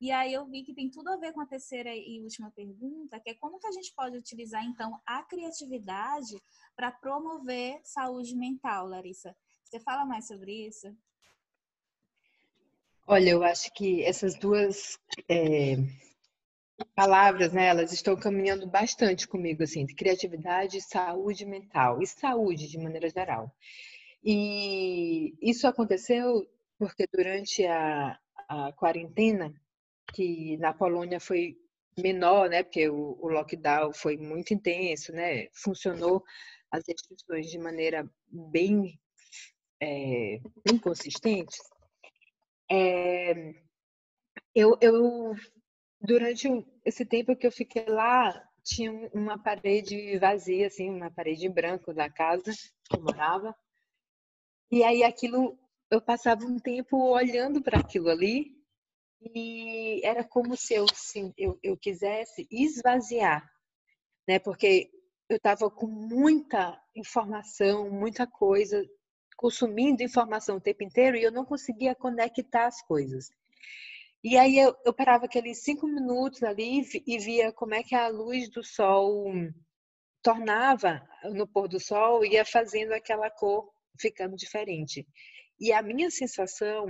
E 0.00 0.10
aí 0.10 0.32
eu 0.32 0.46
vi 0.46 0.64
que 0.64 0.74
tem 0.74 0.90
tudo 0.90 1.10
a 1.10 1.18
ver 1.18 1.32
com 1.32 1.42
a 1.42 1.46
terceira 1.46 1.94
e 1.94 2.20
última 2.22 2.50
pergunta, 2.50 3.20
que 3.20 3.30
é 3.30 3.34
como 3.34 3.60
que 3.60 3.66
a 3.66 3.72
gente 3.72 3.92
pode 3.94 4.16
utilizar 4.16 4.64
então 4.64 4.98
a 5.06 5.22
criatividade 5.22 6.42
para 6.74 6.90
promover 6.90 7.78
saúde 7.84 8.34
mental, 8.34 8.88
Larissa? 8.88 9.36
Você 9.70 9.78
fala 9.78 10.04
mais 10.04 10.26
sobre 10.26 10.66
isso? 10.66 10.92
Olha, 13.06 13.30
eu 13.30 13.44
acho 13.44 13.72
que 13.72 14.02
essas 14.02 14.34
duas 14.34 14.98
é, 15.28 15.76
palavras, 16.92 17.52
né, 17.52 17.66
elas 17.66 17.92
estão 17.92 18.16
caminhando 18.16 18.66
bastante 18.66 19.28
comigo, 19.28 19.62
assim, 19.62 19.86
de 19.86 19.94
criatividade 19.94 20.78
e 20.78 20.82
saúde 20.82 21.46
mental, 21.46 22.02
e 22.02 22.06
saúde 22.06 22.68
de 22.68 22.78
maneira 22.78 23.08
geral. 23.08 23.54
E 24.24 25.36
isso 25.40 25.68
aconteceu 25.68 26.44
porque 26.76 27.06
durante 27.12 27.64
a, 27.64 28.18
a 28.48 28.72
quarentena, 28.72 29.54
que 30.12 30.56
na 30.56 30.74
Polônia 30.74 31.20
foi 31.20 31.56
menor, 31.96 32.48
né, 32.50 32.64
porque 32.64 32.88
o, 32.88 33.16
o 33.20 33.28
lockdown 33.28 33.92
foi 33.92 34.16
muito 34.16 34.52
intenso, 34.52 35.12
né, 35.12 35.46
funcionou 35.52 36.24
as 36.72 36.82
restrições 36.88 37.48
de 37.48 37.58
maneira 37.58 38.10
bem, 38.28 38.98
é, 39.80 40.40
bem 40.64 40.78
consistente. 40.78 41.58
É, 42.70 43.54
eu, 44.54 44.76
eu, 44.80 45.34
durante 46.00 46.48
esse 46.84 47.04
tempo 47.04 47.34
que 47.34 47.46
eu 47.46 47.52
fiquei 47.52 47.86
lá, 47.86 48.32
tinha 48.62 48.92
uma 49.14 49.38
parede 49.42 50.18
vazia, 50.18 50.66
assim, 50.66 50.90
uma 50.90 51.10
parede 51.10 51.46
em 51.46 51.50
branco 51.50 51.94
da 51.94 52.10
casa 52.10 52.52
que 52.84 52.96
eu 52.96 53.02
morava. 53.02 53.56
E 54.70 54.84
aí 54.84 55.02
aquilo, 55.02 55.58
eu 55.90 56.00
passava 56.00 56.44
um 56.44 56.58
tempo 56.58 56.96
olhando 57.10 57.62
para 57.62 57.80
aquilo 57.80 58.08
ali 58.08 58.56
e 59.34 60.00
era 60.04 60.22
como 60.22 60.56
se 60.56 60.74
eu, 60.74 60.84
assim, 60.90 61.32
eu, 61.36 61.58
eu 61.62 61.76
quisesse 61.76 62.46
esvaziar, 62.50 63.50
né? 64.28 64.38
Porque 64.38 64.90
eu 65.28 65.36
estava 65.36 65.70
com 65.70 65.86
muita 65.86 66.80
informação, 66.94 67.90
muita 67.90 68.26
coisa, 68.26 68.84
consumindo 69.40 70.02
informação 70.02 70.58
o 70.58 70.60
tempo 70.60 70.84
inteiro 70.84 71.16
e 71.16 71.22
eu 71.22 71.32
não 71.32 71.46
conseguia 71.46 71.94
conectar 71.94 72.66
as 72.66 72.82
coisas. 72.82 73.30
E 74.22 74.36
aí 74.36 74.58
eu, 74.58 74.76
eu 74.84 74.92
parava 74.92 75.24
aqueles 75.24 75.62
cinco 75.62 75.86
minutos 75.86 76.42
ali 76.42 76.86
e 77.06 77.18
via 77.18 77.50
como 77.50 77.72
é 77.72 77.82
que 77.82 77.94
a 77.94 78.08
luz 78.08 78.50
do 78.50 78.62
sol 78.62 79.32
tornava 80.22 81.00
no 81.32 81.46
pôr 81.48 81.68
do 81.68 81.80
sol 81.80 82.22
ia 82.22 82.44
fazendo 82.44 82.92
aquela 82.92 83.30
cor 83.30 83.72
ficando 83.98 84.36
diferente. 84.36 85.06
E 85.58 85.72
a 85.72 85.80
minha 85.80 86.10
sensação, 86.10 86.88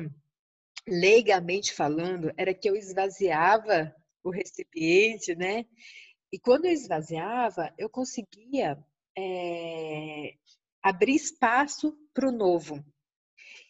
leigamente 0.88 1.72
falando, 1.72 2.32
era 2.36 2.52
que 2.52 2.68
eu 2.68 2.74
esvaziava 2.74 3.94
o 4.24 4.30
recipiente, 4.30 5.36
né? 5.36 5.64
E 6.32 6.38
quando 6.40 6.64
eu 6.64 6.72
esvaziava, 6.72 7.72
eu 7.78 7.88
conseguia 7.88 8.76
é, 9.16 10.34
abrir 10.82 11.14
espaço 11.14 11.96
para 12.14 12.28
o 12.28 12.32
novo. 12.32 12.84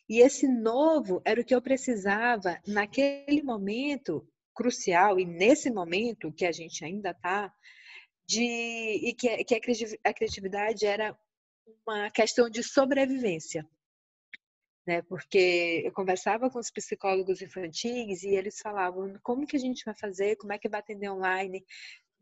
E 0.08 0.20
esse 0.20 0.48
novo 0.48 1.22
era 1.24 1.40
o 1.40 1.44
que 1.44 1.54
eu 1.54 1.62
precisava 1.62 2.60
naquele 2.66 3.42
momento 3.42 4.26
crucial 4.54 5.18
e 5.18 5.24
nesse 5.24 5.70
momento 5.70 6.32
que 6.32 6.44
a 6.44 6.52
gente 6.52 6.84
ainda 6.84 7.10
está, 7.10 7.52
de 8.26 8.42
e 8.44 9.14
que, 9.14 9.44
que 9.44 9.54
a 10.04 10.12
criatividade 10.12 10.86
era 10.86 11.18
uma 11.86 12.10
questão 12.10 12.48
de 12.48 12.62
sobrevivência. 12.62 13.66
Né? 14.86 15.02
Porque 15.02 15.82
eu 15.84 15.92
conversava 15.92 16.50
com 16.50 16.58
os 16.58 16.70
psicólogos 16.70 17.42
infantis 17.42 18.22
e 18.22 18.34
eles 18.34 18.58
falavam 18.60 19.18
como 19.22 19.46
que 19.46 19.56
a 19.56 19.60
gente 19.60 19.84
vai 19.84 19.94
fazer, 19.94 20.36
como 20.36 20.52
é 20.52 20.58
que 20.58 20.68
vai 20.68 20.80
atender 20.80 21.10
online. 21.10 21.64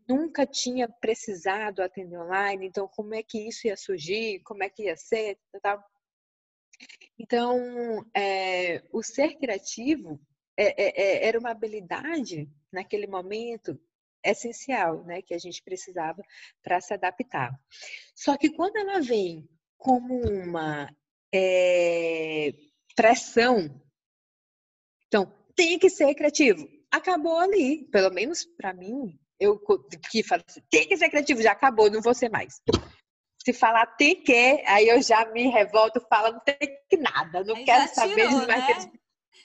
Nunca 0.09 0.47
tinha 0.47 0.89
precisado 0.89 1.83
atender 1.83 2.19
online, 2.19 2.67
então 2.67 2.89
como 2.89 3.15
é 3.15 3.23
que 3.23 3.47
isso 3.47 3.67
ia 3.67 3.77
surgir, 3.77 4.41
como 4.41 4.63
é 4.63 4.71
que 4.71 4.85
ia 4.85 4.97
ser, 4.97 5.39
tal. 5.63 5.85
Então, 7.19 8.05
é, 8.15 8.83
o 8.93 9.03
ser 9.03 9.37
criativo 9.37 10.21
é, 10.57 10.83
é, 10.83 11.03
é, 11.03 11.27
era 11.27 11.39
uma 11.39 11.51
habilidade, 11.51 12.49
naquele 12.73 13.07
momento, 13.07 13.79
essencial, 14.25 15.05
né, 15.05 15.23
que 15.23 15.35
a 15.35 15.39
gente 15.39 15.63
precisava 15.63 16.23
para 16.63 16.81
se 16.81 16.93
adaptar. 16.95 17.53
Só 18.15 18.37
que 18.37 18.51
quando 18.51 18.77
ela 18.77 19.01
vem 19.01 19.49
como 19.77 20.21
uma 20.21 20.89
é, 21.33 22.53
pressão, 22.97 23.81
então 25.07 25.33
tem 25.55 25.79
que 25.79 25.89
ser 25.89 26.15
criativo. 26.15 26.69
Acabou 26.91 27.39
ali, 27.39 27.85
pelo 27.91 28.11
menos 28.11 28.45
para 28.45 28.73
mim, 28.73 29.19
eu 29.41 29.59
que 30.11 30.23
falo 30.23 30.43
assim, 30.47 30.61
tem 30.71 30.87
que 30.89 30.97
ser 30.97 31.09
criativo, 31.09 31.43
já 31.43 31.53
acabou, 31.53 31.91
não 31.91 32.01
vou 32.01 32.15
ser 32.15 32.29
mais 32.29 32.61
se 33.49 33.53
falar 33.53 33.87
tem 33.87 34.23
que, 34.23 34.63
aí 34.67 34.89
eu 34.89 35.01
já 35.01 35.25
me 35.33 35.49
revolto, 35.49 36.01
falo 36.09 36.35
não 36.35 36.41
tem 36.41 36.57
que 36.89 36.97
nada, 36.99 37.43
não 37.45 37.57
aí 37.57 37.65
quero 37.65 37.95
saber 37.95 38.29
tirou, 38.29 38.47
mais. 38.47 38.85
Né? 38.85 38.93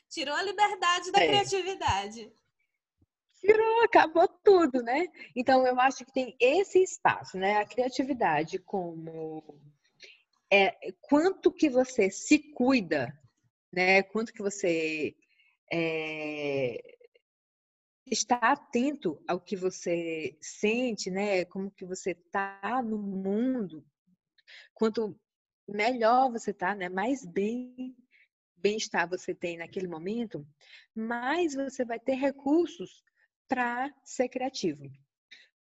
Tirou 0.10 0.36
a 0.36 0.44
liberdade 0.44 1.12
da 1.12 1.24
é. 1.24 1.28
criatividade. 1.28 2.32
Tirou, 3.40 3.84
acabou 3.84 4.28
tudo, 4.44 4.82
né? 4.82 5.08
Então 5.36 5.66
eu 5.66 5.80
acho 5.80 6.06
que 6.06 6.14
tem 6.14 6.36
esse 6.40 6.82
espaço, 6.84 7.38
né? 7.38 7.58
A 7.58 7.66
criatividade 7.66 8.60
como 8.60 9.58
é 10.52 10.76
quanto 11.02 11.52
que 11.52 11.70
você 11.70 12.10
se 12.10 12.40
cuida, 12.40 13.18
né? 13.72 14.04
Quanto 14.04 14.34
que 14.34 14.42
você 14.42 15.16
é, 15.72 16.93
estar 18.06 18.44
atento 18.44 19.22
ao 19.28 19.40
que 19.40 19.56
você 19.56 20.38
sente, 20.42 21.10
né? 21.10 21.46
Como 21.46 21.72
que 21.72 21.86
você 21.86 22.12
está 22.12 22.82
no 22.84 22.98
mundo. 22.98 23.86
Quanto 24.74 25.20
melhor 25.68 26.32
você 26.32 26.52
está, 26.52 26.76
né? 26.76 26.90
Mais 26.90 27.26
bem 27.26 27.96
bem-estar 28.64 29.10
você 29.10 29.36
tem 29.36 29.58
naquele 29.58 29.90
momento, 29.90 30.48
mais 30.96 31.54
você 31.54 31.84
vai 31.84 32.00
ter 32.00 32.14
recursos 32.14 33.04
para 33.46 33.94
ser 34.06 34.30
criativo. 34.30 34.90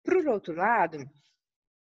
Por 0.04 0.28
outro 0.28 0.54
lado, 0.54 1.10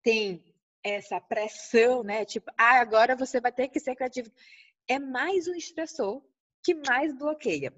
tem 0.02 0.44
essa 0.84 1.18
pressão, 1.18 2.02
né? 2.02 2.26
Tipo, 2.26 2.50
ah, 2.56 2.80
agora 2.80 3.16
você 3.16 3.40
vai 3.40 3.50
ter 3.50 3.68
que 3.68 3.80
ser 3.80 3.96
criativo. 3.96 4.30
É 4.86 4.98
mais 4.98 5.48
um 5.48 5.54
estressor 5.54 6.22
que 6.62 6.74
mais 6.74 7.16
bloqueia. 7.16 7.72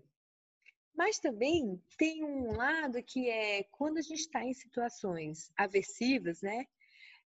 Mas 0.95 1.18
também 1.18 1.82
tem 1.97 2.22
um 2.22 2.53
lado 2.53 3.03
que 3.03 3.28
é 3.28 3.64
quando 3.64 3.99
a 3.99 4.03
gente 4.03 4.20
está 4.20 4.45
em 4.45 4.53
situações 4.53 5.51
aversivas, 5.57 6.43
né? 6.43 6.66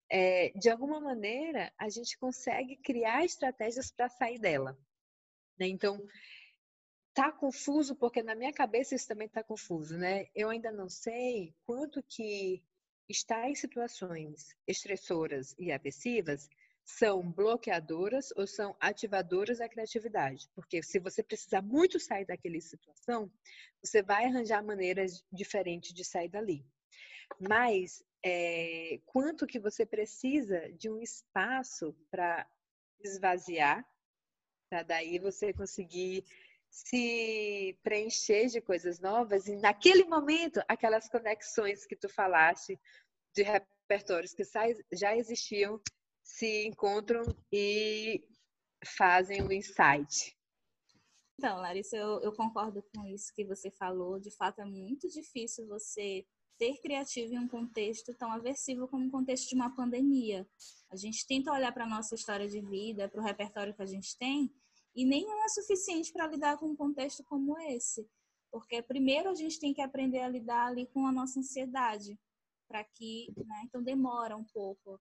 É, 0.09 0.51
de 0.51 0.71
alguma 0.71 1.01
maneira 1.01 1.73
a 1.77 1.89
gente 1.89 2.17
consegue 2.17 2.77
criar 2.77 3.25
estratégias 3.25 3.91
para 3.91 4.09
sair 4.09 4.39
dela. 4.39 4.79
Né? 5.59 5.67
Então, 5.67 6.01
tá 7.13 7.33
confuso 7.33 7.97
porque 7.97 8.23
na 8.23 8.35
minha 8.35 8.53
cabeça 8.53 8.95
isso 8.95 9.09
também 9.09 9.27
está 9.27 9.43
confuso, 9.43 9.97
né? 9.97 10.27
Eu 10.35 10.51
ainda 10.51 10.71
não 10.71 10.89
sei 10.89 11.55
quanto 11.65 12.03
que 12.03 12.63
estar 13.09 13.49
em 13.49 13.55
situações 13.55 14.55
estressoras 14.67 15.55
e 15.59 15.73
aversivas 15.73 16.49
são 16.87 17.21
bloqueadoras 17.33 18.33
ou 18.37 18.47
são 18.47 18.77
ativadoras 18.81 19.59
da 19.59 19.69
criatividade. 19.69 20.49
Porque 20.55 20.81
se 20.85 21.01
você 21.01 21.21
precisar 21.21 21.61
muito 21.61 21.99
sair 21.99 22.25
daquela 22.25 22.61
situação, 22.61 23.31
você 23.83 24.03
vai 24.03 24.25
arranjar 24.25 24.65
maneiras 24.65 25.25
diferentes 25.33 25.93
de 25.93 26.05
sair 26.05 26.29
dali. 26.29 26.65
Mas 27.41 28.05
é, 28.25 29.01
quanto 29.05 29.49
que 29.49 29.59
você 29.59 29.85
precisa 29.85 30.73
de 30.75 30.89
um 30.89 31.03
espaço 31.03 31.93
para 32.09 32.49
esvaziar, 33.01 33.85
para 34.71 34.85
daí 34.85 35.19
você 35.19 35.53
conseguir 35.53 36.25
se 36.71 37.77
preencher 37.83 38.47
de 38.47 38.61
coisas 38.61 39.01
novas 39.01 39.49
e 39.49 39.57
naquele 39.57 40.05
momento 40.05 40.61
aquelas 40.69 41.09
conexões 41.09 41.85
que 41.87 41.97
tu 41.97 42.09
falaste 42.09 42.79
de 43.35 43.43
repertórios 43.43 44.35
que 44.35 44.43
já 44.93 45.17
existiam 45.17 45.81
se 46.27 46.67
encontram 46.67 47.23
e 47.53 48.23
fazem 48.85 49.43
o 49.43 49.53
insight. 49.53 50.37
Então, 51.39 51.59
Larissa, 51.59 51.97
eu, 51.97 52.21
eu, 52.21 52.33
concordo 52.33 52.83
com 52.95 53.07
isso 53.07 53.33
que 53.35 53.45
você 53.45 53.71
falou. 53.71 54.19
De 54.19 54.31
fato, 54.31 54.61
é 54.61 54.65
muito 54.65 55.09
difícil 55.09 55.67
você 55.69 56.27
ser 56.59 56.77
criativo 56.81 57.35
em 57.35 57.39
um 57.39 57.49
contexto 57.49 58.13
tão 58.15 58.33
aversivo 58.33 58.89
como 58.89 59.07
o 59.07 59.11
contexto 59.11 59.49
de 59.49 59.55
uma 59.55 59.75
pandemia. 59.75 60.47
A 60.91 60.97
gente 60.97 61.27
tenta 61.27 61.53
olhar 61.53 61.73
para 61.73 61.85
a 61.85 61.89
nossa 61.89 62.15
história 62.15 62.49
de 62.49 62.61
vida, 62.61 63.09
para 63.09 63.21
o 63.21 63.25
repertório 63.25 63.75
que 63.75 63.83
a 63.83 63.87
gente 63.87 64.17
tem, 64.19 64.51
e 64.95 65.05
nenhum 65.05 65.45
é 65.45 65.49
suficiente 65.49 66.13
para 66.13 66.27
lidar 66.27 66.59
com 66.59 66.67
um 66.67 66.77
contexto 66.77 67.23
como 67.25 67.59
esse. 67.59 68.09
Porque 68.51 68.83
primeiro 68.83 69.29
a 69.29 69.35
gente 69.35 69.61
tem 69.61 69.75
que 69.75 69.83
aprender 69.83 70.21
a 70.21 70.29
lidar 70.29 70.69
ali 70.69 70.87
com 70.87 71.07
a 71.07 71.13
nossa 71.13 71.39
ansiedade, 71.39 72.19
para 72.67 72.83
que, 72.83 73.33
né, 73.37 73.63
então 73.65 73.83
demora 73.83 74.37
um 74.37 74.45
pouco. 74.45 74.99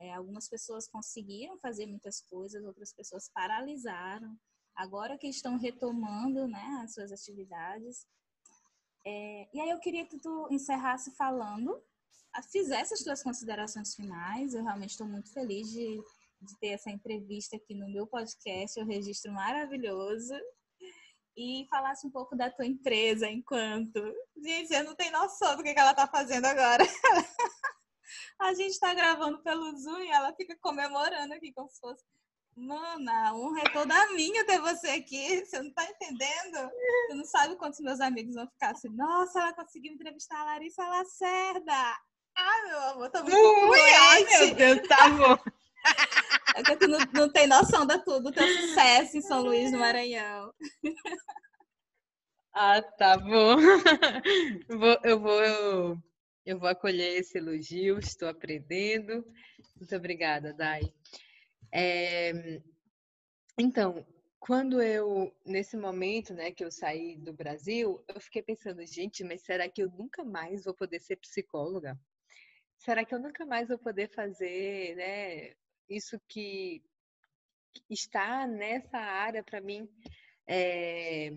É, 0.00 0.14
algumas 0.14 0.48
pessoas 0.48 0.88
conseguiram 0.88 1.58
fazer 1.58 1.86
muitas 1.86 2.20
coisas, 2.20 2.64
outras 2.64 2.92
pessoas 2.92 3.28
paralisaram. 3.34 4.36
Agora 4.76 5.18
que 5.18 5.26
estão 5.26 5.58
retomando 5.58 6.46
né, 6.46 6.80
as 6.84 6.94
suas 6.94 7.10
atividades. 7.10 8.06
É, 9.04 9.48
e 9.52 9.60
aí 9.60 9.70
eu 9.70 9.80
queria 9.80 10.06
que 10.06 10.18
tu 10.18 10.48
encerrasse 10.50 11.10
falando, 11.16 11.82
fizesse 12.52 12.94
as 12.94 13.00
tuas 13.00 13.22
considerações 13.22 13.94
finais. 13.94 14.54
Eu 14.54 14.62
realmente 14.62 14.90
estou 14.90 15.06
muito 15.06 15.32
feliz 15.32 15.68
de, 15.70 16.00
de 16.40 16.58
ter 16.60 16.68
essa 16.68 16.90
entrevista 16.90 17.56
aqui 17.56 17.74
no 17.74 17.90
meu 17.90 18.06
podcast, 18.06 18.78
é 18.78 18.84
um 18.84 18.86
registro 18.86 19.32
maravilhoso. 19.32 20.34
E 21.36 21.66
falasse 21.70 22.04
um 22.06 22.10
pouco 22.10 22.36
da 22.36 22.50
tua 22.50 22.66
empresa 22.66 23.30
enquanto. 23.30 24.00
Gente, 24.42 24.74
eu 24.74 24.82
não 24.82 24.96
tenho 24.96 25.12
noção 25.12 25.56
do 25.56 25.62
que 25.62 25.68
ela 25.70 25.92
está 25.92 26.06
fazendo 26.06 26.46
agora. 26.46 26.84
A 28.38 28.54
gente 28.54 28.70
está 28.70 28.94
gravando 28.94 29.38
pelo 29.38 29.76
Zoom 29.76 30.00
e 30.00 30.10
ela 30.10 30.32
fica 30.34 30.56
comemorando 30.60 31.34
aqui 31.34 31.52
como 31.52 31.68
se 31.68 31.80
fosse. 31.80 32.04
Mana, 32.56 33.28
a 33.28 33.34
honra 33.34 33.60
é 33.60 33.72
toda 33.72 34.12
minha 34.12 34.44
ter 34.44 34.60
você 34.60 34.88
aqui. 34.90 35.44
Você 35.44 35.60
não 35.60 35.72
tá 35.72 35.84
entendendo? 35.84 36.70
Você 37.06 37.14
não 37.14 37.24
sabe 37.24 37.56
quantos 37.56 37.80
meus 37.80 38.00
amigos 38.00 38.34
vão 38.34 38.48
ficar 38.48 38.70
assim. 38.70 38.88
Nossa, 38.90 39.40
ela 39.40 39.52
conseguiu 39.52 39.92
entrevistar 39.92 40.40
a 40.40 40.44
Larissa 40.44 40.86
Lacerda. 40.86 41.98
Ah, 42.36 42.62
meu 42.66 42.80
amor, 42.80 43.10
tô 43.10 43.22
muito 43.22 43.36
Ui, 43.36 43.80
ai, 43.80 44.24
meu 44.24 44.54
Deus, 44.54 44.88
tá 44.88 45.08
bom. 45.10 45.38
É 46.54 46.62
que 46.62 46.76
tu 46.76 46.88
não, 46.88 46.98
não 47.12 47.30
tem 47.30 47.46
noção 47.46 47.86
da 47.86 47.98
tudo, 47.98 48.24
do 48.24 48.32
teu 48.32 48.48
sucesso 48.48 49.16
em 49.16 49.20
São 49.20 49.42
Luís 49.42 49.70
do 49.70 49.78
Maranhão. 49.78 50.52
Ah, 52.52 52.82
tá 52.82 53.16
bom. 53.16 53.56
Vou, 54.68 54.98
eu 55.04 55.20
vou 55.20 55.40
eu, 56.48 56.58
vou 56.58 56.68
acolher 56.68 57.18
esse 57.18 57.36
elogio, 57.36 57.98
estou 57.98 58.28
aprendendo. 58.28 59.24
Muito 59.76 59.94
obrigada, 59.94 60.54
Dai. 60.54 60.80
É, 61.70 62.60
então, 63.58 64.06
quando 64.40 64.80
eu, 64.80 65.30
nesse 65.44 65.76
momento, 65.76 66.32
né, 66.32 66.50
que 66.50 66.64
eu 66.64 66.70
saí 66.70 67.16
do 67.16 67.34
Brasil, 67.34 68.02
eu 68.08 68.18
fiquei 68.18 68.42
pensando, 68.42 68.84
gente, 68.86 69.22
mas 69.22 69.42
será 69.42 69.68
que 69.68 69.82
eu 69.82 69.90
nunca 69.90 70.24
mais 70.24 70.64
vou 70.64 70.72
poder 70.72 71.00
ser 71.00 71.16
psicóloga? 71.16 72.00
Será 72.78 73.04
que 73.04 73.14
eu 73.14 73.20
nunca 73.20 73.44
mais 73.44 73.68
vou 73.68 73.78
poder 73.78 74.08
fazer, 74.08 74.96
né, 74.96 75.54
isso 75.86 76.18
que 76.26 76.82
está 77.90 78.46
nessa 78.46 78.96
área 78.96 79.42
para 79.42 79.60
mim? 79.60 79.86
É, 80.46 81.30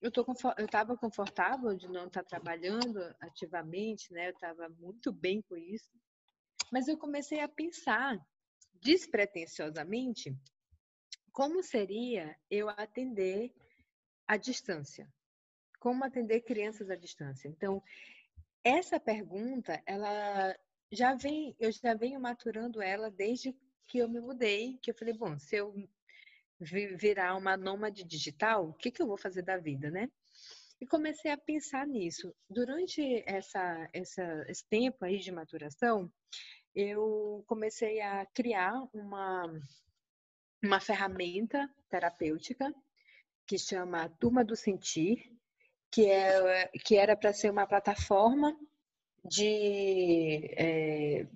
eu 0.00 0.10
tô 0.10 0.24
eu 0.58 0.64
estava 0.64 0.96
confortável 0.96 1.74
de 1.74 1.88
não 1.88 2.06
estar 2.06 2.22
tá 2.22 2.28
trabalhando 2.28 2.98
ativamente, 3.20 4.12
né? 4.12 4.28
Eu 4.28 4.32
estava 4.32 4.68
muito 4.68 5.12
bem 5.12 5.42
com 5.42 5.56
isso, 5.56 5.90
mas 6.72 6.88
eu 6.88 6.96
comecei 6.98 7.40
a 7.40 7.48
pensar 7.48 8.18
despretensiosamente 8.80 10.36
como 11.32 11.62
seria 11.62 12.36
eu 12.50 12.68
atender 12.68 13.52
à 14.26 14.36
distância, 14.36 15.08
como 15.78 16.04
atender 16.04 16.40
crianças 16.40 16.88
à 16.90 16.96
distância. 16.96 17.48
Então, 17.48 17.82
essa 18.64 18.98
pergunta, 18.98 19.82
ela 19.86 20.56
já 20.90 21.14
vem, 21.14 21.54
eu 21.58 21.70
já 21.70 21.94
venho 21.94 22.20
maturando 22.20 22.80
ela 22.80 23.10
desde 23.10 23.54
que 23.86 23.98
eu 23.98 24.08
me 24.08 24.20
mudei, 24.20 24.78
que 24.78 24.90
eu 24.90 24.94
falei, 24.94 25.14
bom, 25.14 25.38
se 25.38 25.56
eu 25.56 25.74
virar 26.58 27.36
uma 27.36 27.56
nômade 27.56 28.04
digital, 28.04 28.68
o 28.68 28.74
que, 28.74 28.90
que 28.90 29.02
eu 29.02 29.06
vou 29.06 29.16
fazer 29.16 29.42
da 29.42 29.56
vida, 29.56 29.90
né? 29.90 30.08
E 30.80 30.86
comecei 30.86 31.30
a 31.30 31.38
pensar 31.38 31.86
nisso. 31.86 32.34
Durante 32.48 33.22
essa, 33.26 33.88
essa, 33.92 34.44
esse 34.48 34.64
tempo 34.68 35.04
aí 35.04 35.18
de 35.18 35.32
maturação, 35.32 36.10
eu 36.74 37.42
comecei 37.46 38.00
a 38.00 38.26
criar 38.26 38.74
uma, 38.92 39.50
uma 40.62 40.80
ferramenta 40.80 41.68
terapêutica 41.88 42.72
que 43.46 43.58
chama 43.58 44.10
Turma 44.20 44.44
do 44.44 44.54
Sentir, 44.54 45.32
que, 45.90 46.06
é, 46.10 46.68
que 46.84 46.96
era 46.96 47.16
para 47.16 47.32
ser 47.32 47.50
uma 47.50 47.66
plataforma 47.66 48.54
de 49.24 50.50
é, 50.56 51.26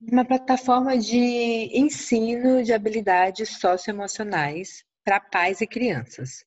uma 0.00 0.24
plataforma 0.24 0.96
de 0.98 1.70
ensino 1.72 2.62
de 2.62 2.72
habilidades 2.72 3.58
socioemocionais 3.58 4.84
para 5.04 5.20
pais 5.20 5.60
e 5.60 5.66
crianças. 5.66 6.44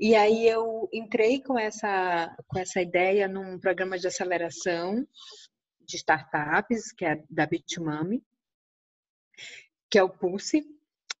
E 0.00 0.14
aí 0.14 0.48
eu 0.48 0.88
entrei 0.92 1.42
com 1.42 1.58
essa, 1.58 2.34
com 2.46 2.58
essa 2.58 2.80
ideia 2.80 3.26
num 3.26 3.58
programa 3.58 3.98
de 3.98 4.06
aceleração 4.06 5.06
de 5.80 5.96
startups, 5.96 6.92
que 6.92 7.04
é 7.04 7.22
da 7.28 7.46
Bitumami, 7.46 8.22
que 9.90 9.98
é 9.98 10.02
o 10.02 10.08
Pulse. 10.08 10.64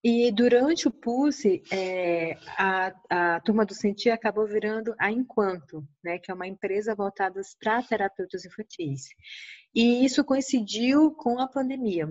E 0.02 0.30
durante 0.30 0.86
o 0.86 0.92
Pulse, 0.92 1.62
é, 1.72 2.38
a, 2.56 3.34
a 3.34 3.40
turma 3.40 3.66
do 3.66 3.74
Sentir 3.74 4.10
acabou 4.10 4.46
virando 4.46 4.94
a 4.98 5.10
Enquanto, 5.10 5.84
né, 6.04 6.18
que 6.18 6.30
é 6.30 6.34
uma 6.34 6.46
empresa 6.46 6.94
voltada 6.94 7.40
para 7.60 7.82
terapeutas 7.82 8.44
infantis. 8.44 9.08
E 9.74 10.04
isso 10.04 10.24
coincidiu 10.24 11.10
com 11.12 11.40
a 11.40 11.48
pandemia. 11.48 12.08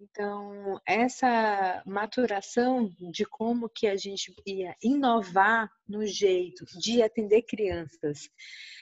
Então, 0.00 0.80
essa 0.84 1.80
maturação 1.86 2.90
de 3.12 3.24
como 3.24 3.68
que 3.68 3.86
a 3.86 3.96
gente 3.96 4.34
ia 4.44 4.74
inovar 4.82 5.70
no 5.86 6.04
jeito 6.04 6.64
de 6.76 7.02
atender 7.02 7.42
crianças, 7.42 8.28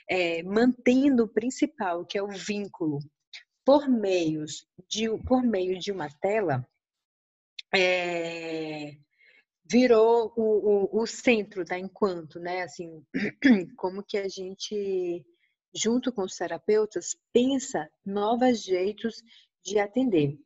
é, 0.09 0.43
mantendo 0.45 1.25
o 1.25 1.29
principal, 1.29 2.07
que 2.07 2.17
é 2.17 2.23
o 2.23 2.29
vínculo, 2.29 3.01
por, 3.67 3.87
meios 3.87 4.67
de, 4.89 5.09
por 5.27 5.43
meio 5.43 5.79
de 5.79 5.93
uma 5.93 6.09
tela, 6.09 6.67
é, 7.75 8.97
virou 9.71 10.33
o, 10.37 10.43
o, 10.43 11.03
o, 11.03 11.07
centro 11.07 11.65
da 11.65 11.79
enquanto, 11.79 12.41
né? 12.41 12.63
Assim, 12.63 13.05
como 13.77 14.03
que 14.03 14.19
a 14.19 14.29
gente, 14.29 15.25
junto 15.75 16.13
com 16.13 16.23
os 16.23 16.37
terapeutas, 16.37 17.17
pensa 17.33 17.89
novos 18.05 18.63
jeitos 18.63 19.23
de 19.65 19.79
atender. 19.79 20.39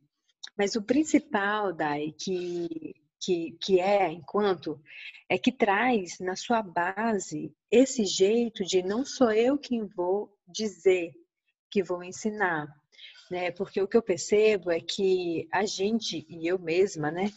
Mas 0.57 0.77
o 0.77 0.83
principal, 0.83 1.73
Dai, 1.73 2.13
que, 2.19 2.95
que, 3.21 3.57
que 3.61 3.81
é 3.81 4.13
enquanto, 4.13 4.81
é 5.29 5.39
que 5.39 5.51
traz 5.51 6.19
na 6.21 6.37
sua 6.37 6.63
base 6.63 7.53
esse 7.71 8.05
jeito 8.05 8.63
de 8.65 8.83
não 8.83 9.05
sou 9.05 9.33
eu 9.33 9.59
quem 9.59 9.87
vou 9.87 10.31
dizer, 10.47 11.13
que 11.71 11.83
vou 11.83 12.05
ensinar, 12.05 12.69
né? 13.35 13.51
Porque 13.51 13.83
o 13.83 13.89
que 13.89 13.97
eu 13.97 14.03
percebo 14.03 14.71
é 14.71 14.81
que 14.81 15.49
a 15.53 15.67
gente, 15.67 16.25
e 16.29 16.47
eu 16.47 16.57
mesma, 16.57 17.11
né, 17.11 17.33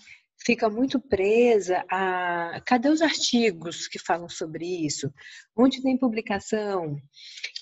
fica 0.46 0.70
muito 0.70 1.00
presa 1.00 1.84
a 1.90 2.62
cadê 2.66 2.90
os 2.90 3.02
artigos 3.02 3.88
que 3.88 3.98
falam 3.98 4.30
sobre 4.30 4.66
isso? 4.86 5.12
Onde 5.56 5.82
tem 5.82 5.98
publicação? 5.98 6.98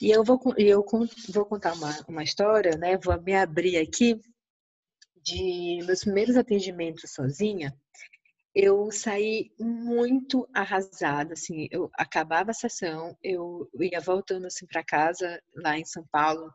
E 0.01 0.11
eu 0.11 0.21
vou, 0.23 0.39
eu 0.57 0.83
vou 1.29 1.45
contar 1.45 1.73
uma, 1.73 2.05
uma 2.09 2.23
história, 2.23 2.77
né? 2.77 2.97
Vou 2.97 3.19
me 3.21 3.33
abrir 3.33 3.77
aqui 3.77 4.19
de 5.23 5.79
meus 5.85 6.01
primeiros 6.01 6.35
atendimentos 6.35 7.11
sozinha, 7.11 7.73
eu 8.53 8.89
saí 8.89 9.51
muito 9.59 10.47
arrasada, 10.53 11.33
assim, 11.33 11.67
eu 11.71 11.89
acabava 11.93 12.51
a 12.51 12.53
sessão, 12.53 13.17
eu 13.21 13.69
ia 13.81 13.99
voltando 13.99 14.45
assim 14.47 14.65
para 14.65 14.83
casa 14.83 15.41
lá 15.55 15.77
em 15.77 15.83
São 15.83 16.05
Paulo, 16.09 16.53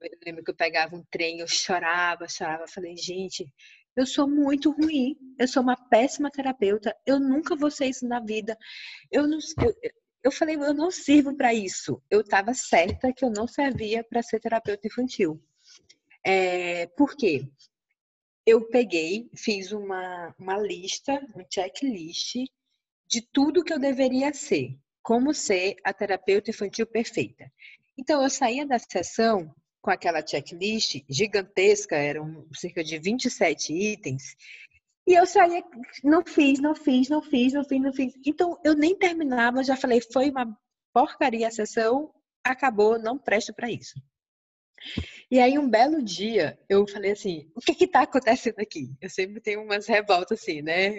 eu 0.00 0.18
lembro 0.24 0.44
que 0.44 0.50
eu 0.50 0.56
pegava 0.56 0.96
um 0.96 1.04
trem, 1.10 1.40
eu 1.40 1.48
chorava, 1.48 2.28
chorava, 2.28 2.66
falei, 2.68 2.96
gente, 2.96 3.46
eu 3.96 4.06
sou 4.06 4.28
muito 4.28 4.70
ruim, 4.70 5.16
eu 5.38 5.48
sou 5.48 5.62
uma 5.62 5.76
péssima 5.76 6.30
terapeuta, 6.30 6.94
eu 7.06 7.18
nunca 7.18 7.56
vou 7.56 7.70
ser 7.70 7.86
isso 7.86 8.06
na 8.06 8.20
vida. 8.20 8.56
Eu 9.10 9.26
não, 9.26 9.38
eu, 9.62 9.74
eu 10.24 10.32
falei, 10.32 10.56
eu 10.56 10.74
não 10.74 10.90
sirvo 10.90 11.36
para 11.36 11.52
isso. 11.52 12.02
Eu 12.10 12.20
estava 12.20 12.54
certa 12.54 13.12
que 13.12 13.24
eu 13.24 13.30
não 13.30 13.46
servia 13.46 14.04
para 14.04 14.22
ser 14.22 14.40
terapeuta 14.40 14.86
infantil. 14.86 15.42
É, 16.24 16.86
por 16.88 17.16
quê? 17.16 17.48
eu 18.48 18.66
peguei, 18.66 19.28
fiz 19.36 19.72
uma, 19.72 20.34
uma 20.38 20.56
lista, 20.56 21.12
um 21.36 21.44
checklist 21.52 22.36
de 23.06 23.20
tudo 23.20 23.62
que 23.62 23.70
eu 23.70 23.78
deveria 23.78 24.32
ser, 24.32 24.74
como 25.02 25.34
ser 25.34 25.76
a 25.84 25.92
terapeuta 25.92 26.48
infantil 26.48 26.86
perfeita. 26.86 27.52
Então, 27.98 28.22
eu 28.22 28.30
saía 28.30 28.66
da 28.66 28.78
sessão 28.78 29.54
com 29.80 29.90
aquela 29.90 30.26
checklist 30.26 31.02
gigantesca, 31.08 31.96
eram 31.96 32.46
cerca 32.52 32.82
de 32.82 32.98
27 32.98 33.72
itens, 33.72 34.36
e 35.08 35.14
eu 35.14 35.24
saía, 35.24 35.64
não 36.04 36.22
fiz, 36.22 36.60
não 36.60 36.74
fiz, 36.74 37.08
não 37.08 37.22
fiz, 37.22 37.54
não 37.54 37.64
fiz, 37.64 37.80
não 37.80 37.92
fiz. 37.94 38.14
Então, 38.26 38.60
eu 38.62 38.74
nem 38.74 38.94
terminava, 38.94 39.64
já 39.64 39.74
falei, 39.74 40.02
foi 40.12 40.28
uma 40.28 40.54
porcaria 40.92 41.48
a 41.48 41.50
sessão, 41.50 42.12
acabou, 42.44 42.98
não 42.98 43.16
presto 43.16 43.54
para 43.54 43.70
isso. 43.70 43.94
E 45.30 45.40
aí, 45.40 45.58
um 45.58 45.68
belo 45.68 46.02
dia, 46.02 46.58
eu 46.68 46.86
falei 46.86 47.12
assim: 47.12 47.50
o 47.54 47.60
que 47.60 47.74
que 47.74 47.88
tá 47.88 48.02
acontecendo 48.02 48.60
aqui? 48.60 48.94
Eu 49.00 49.08
sempre 49.08 49.40
tenho 49.40 49.62
umas 49.62 49.86
revoltas 49.86 50.40
assim, 50.40 50.60
né? 50.60 50.90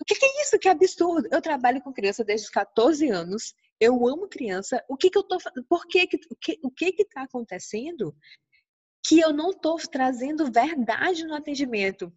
O 0.00 0.04
que, 0.06 0.14
que 0.14 0.24
é 0.24 0.42
isso? 0.42 0.58
Que 0.58 0.68
absurdo! 0.68 1.28
Eu 1.30 1.42
trabalho 1.42 1.82
com 1.82 1.92
criança 1.92 2.24
desde 2.24 2.46
os 2.46 2.50
14 2.50 3.10
anos, 3.10 3.54
eu 3.84 4.08
amo 4.08 4.28
criança. 4.28 4.84
O 4.88 4.96
que 4.96 5.10
que 5.10 5.18
eu 5.18 5.22
tô 5.22 5.38
Por 5.68 5.86
que 5.86 6.06
que, 6.06 6.16
o 6.30 6.36
que, 6.36 6.60
o 6.62 6.70
que 6.70 6.92
que 6.92 7.04
tá 7.04 7.22
acontecendo 7.22 8.14
que 9.06 9.20
eu 9.20 9.32
não 9.32 9.52
tô 9.52 9.76
trazendo 9.76 10.50
verdade 10.50 11.24
no 11.24 11.34
atendimento? 11.34 12.12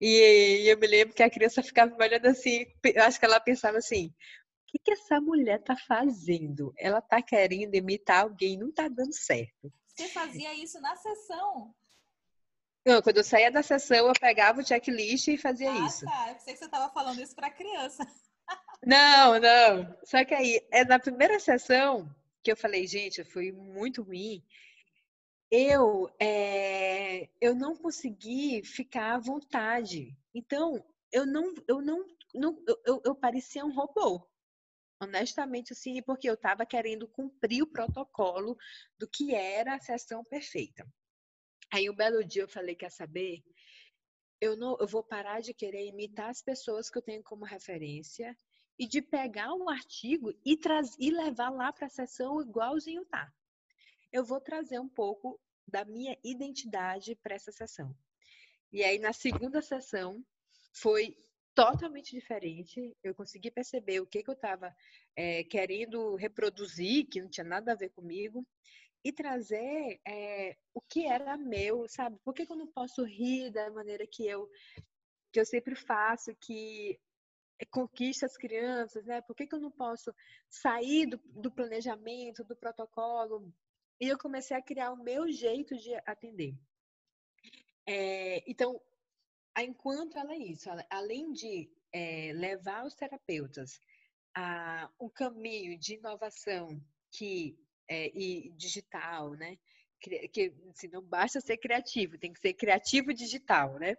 E 0.00 0.68
eu 0.68 0.78
me 0.78 0.86
lembro 0.86 1.14
que 1.14 1.22
a 1.22 1.30
criança 1.30 1.62
ficava 1.62 1.96
me 1.96 2.04
olhando 2.04 2.26
assim, 2.26 2.66
eu 2.84 3.02
acho 3.02 3.18
que 3.18 3.24
ela 3.24 3.40
pensava 3.40 3.78
assim: 3.78 4.08
o 4.08 4.66
que, 4.66 4.78
que 4.78 4.90
essa 4.90 5.20
mulher 5.20 5.62
tá 5.62 5.76
fazendo? 5.76 6.72
Ela 6.76 7.00
tá 7.00 7.22
querendo 7.22 7.74
imitar 7.74 8.22
alguém, 8.22 8.58
não 8.58 8.70
tá 8.72 8.88
dando 8.88 9.14
certo. 9.14 9.72
Você 9.88 10.08
fazia 10.08 10.52
isso 10.54 10.78
na 10.80 10.94
sessão? 10.96 11.74
Não, 12.84 13.02
quando 13.02 13.16
eu 13.16 13.24
saía 13.24 13.50
da 13.50 13.62
sessão, 13.62 14.06
eu 14.06 14.12
pegava 14.12 14.60
o 14.60 14.66
checklist 14.66 15.26
e 15.28 15.38
fazia 15.38 15.72
ah, 15.72 15.86
isso. 15.86 16.04
Tá, 16.04 16.28
eu 16.28 16.34
pensei 16.34 16.52
que 16.52 16.58
você 16.60 16.66
estava 16.66 16.92
falando 16.92 17.20
isso 17.20 17.34
para 17.34 17.50
criança. 17.50 18.06
Não, 18.84 19.38
não. 19.40 19.98
Só 20.04 20.24
que 20.24 20.34
aí, 20.34 20.66
é 20.70 20.84
na 20.84 20.98
primeira 20.98 21.38
sessão 21.40 22.08
que 22.42 22.52
eu 22.52 22.56
falei, 22.56 22.86
gente, 22.86 23.24
foi 23.24 23.50
muito 23.52 24.02
ruim. 24.02 24.42
eu, 25.50 26.08
é, 26.20 27.28
eu 27.40 27.54
não 27.54 27.76
consegui 27.76 28.62
ficar 28.64 29.14
à 29.14 29.18
vontade. 29.18 30.16
Então, 30.34 30.84
eu 31.12 31.26
não, 31.26 31.54
eu 31.68 31.80
não, 31.80 32.06
não 32.34 32.62
eu, 32.84 33.02
eu 33.04 33.14
parecia 33.14 33.64
um 33.64 33.74
robô. 33.74 34.26
Honestamente, 35.00 35.72
assim, 35.72 36.02
porque 36.02 36.28
eu 36.28 36.34
estava 36.34 36.64
querendo 36.66 37.08
cumprir 37.08 37.62
o 37.62 37.66
protocolo 37.70 38.56
do 38.98 39.08
que 39.08 39.34
era 39.34 39.74
a 39.74 39.80
sessão 39.80 40.24
perfeita. 40.24 40.86
Aí, 41.72 41.90
um 41.90 41.94
belo 41.94 42.24
dia, 42.24 42.42
eu 42.42 42.48
falei: 42.48 42.74
quer 42.74 42.90
saber? 42.90 43.42
Eu, 44.40 44.56
não, 44.56 44.76
eu 44.80 44.86
vou 44.86 45.02
parar 45.02 45.40
de 45.40 45.54
querer 45.54 45.86
imitar 45.86 46.30
as 46.30 46.42
pessoas 46.42 46.90
que 46.90 46.98
eu 46.98 47.02
tenho 47.02 47.22
como 47.22 47.44
referência 47.44 48.36
e 48.78 48.86
de 48.86 49.00
pegar 49.00 49.52
um 49.54 49.68
artigo 49.68 50.32
e, 50.44 50.58
e 50.98 51.10
levar 51.10 51.50
lá 51.50 51.72
para 51.72 51.86
a 51.86 51.90
sessão 51.90 52.40
igualzinho 52.40 53.04
tá. 53.06 53.32
Eu 54.12 54.24
vou 54.24 54.40
trazer 54.40 54.78
um 54.78 54.88
pouco 54.88 55.40
da 55.66 55.84
minha 55.84 56.16
identidade 56.22 57.16
para 57.16 57.34
essa 57.34 57.50
sessão. 57.50 57.94
E 58.72 58.84
aí, 58.84 58.98
na 58.98 59.12
segunda 59.12 59.60
sessão, 59.62 60.24
foi 60.72 61.16
totalmente 61.54 62.10
diferente. 62.10 62.94
Eu 63.02 63.14
consegui 63.14 63.50
perceber 63.50 64.00
o 64.00 64.06
que, 64.06 64.22
que 64.22 64.30
eu 64.30 64.34
estava 64.34 64.74
é, 65.16 65.42
querendo 65.44 66.14
reproduzir, 66.14 67.06
que 67.08 67.20
não 67.20 67.30
tinha 67.30 67.44
nada 67.44 67.72
a 67.72 67.76
ver 67.76 67.90
comigo, 67.90 68.46
e 69.02 69.12
trazer 69.12 70.00
é, 70.06 70.56
o 70.74 70.80
que 70.80 71.06
era 71.06 71.36
meu, 71.36 71.88
sabe? 71.88 72.18
Por 72.24 72.34
que, 72.34 72.44
que 72.44 72.52
eu 72.52 72.56
não 72.56 72.66
posso 72.66 73.04
rir 73.04 73.50
da 73.50 73.70
maneira 73.70 74.06
que 74.06 74.26
eu, 74.26 74.48
que 75.32 75.40
eu 75.40 75.46
sempre 75.46 75.74
faço, 75.74 76.34
que 76.40 76.98
conquista 77.64 78.26
as 78.26 78.36
crianças, 78.36 79.04
né? 79.06 79.20
Por 79.22 79.34
que, 79.34 79.46
que 79.46 79.54
eu 79.54 79.60
não 79.60 79.70
posso 79.70 80.14
sair 80.48 81.06
do, 81.06 81.18
do 81.24 81.50
planejamento, 81.50 82.44
do 82.44 82.56
protocolo? 82.56 83.52
E 84.00 84.08
eu 84.08 84.18
comecei 84.18 84.56
a 84.56 84.62
criar 84.62 84.92
o 84.92 85.02
meu 85.02 85.30
jeito 85.30 85.74
de 85.76 85.94
atender. 86.06 86.54
É, 87.86 88.42
então, 88.50 88.80
enquanto 89.58 90.18
ela 90.18 90.34
é 90.34 90.38
isso, 90.38 90.68
além 90.90 91.32
de 91.32 91.70
é, 91.92 92.32
levar 92.34 92.84
os 92.84 92.94
terapeutas 92.94 93.80
a 94.34 94.90
um 95.00 95.08
caminho 95.08 95.78
de 95.78 95.94
inovação 95.94 96.78
que 97.10 97.58
é, 97.88 98.08
e 98.14 98.50
digital, 98.50 99.30
né? 99.34 99.56
Que 99.98 100.52
assim, 100.68 100.88
não 100.88 101.02
basta 101.02 101.40
ser 101.40 101.56
criativo, 101.56 102.18
tem 102.18 102.32
que 102.32 102.40
ser 102.40 102.52
criativo 102.52 103.14
digital, 103.14 103.78
né? 103.78 103.96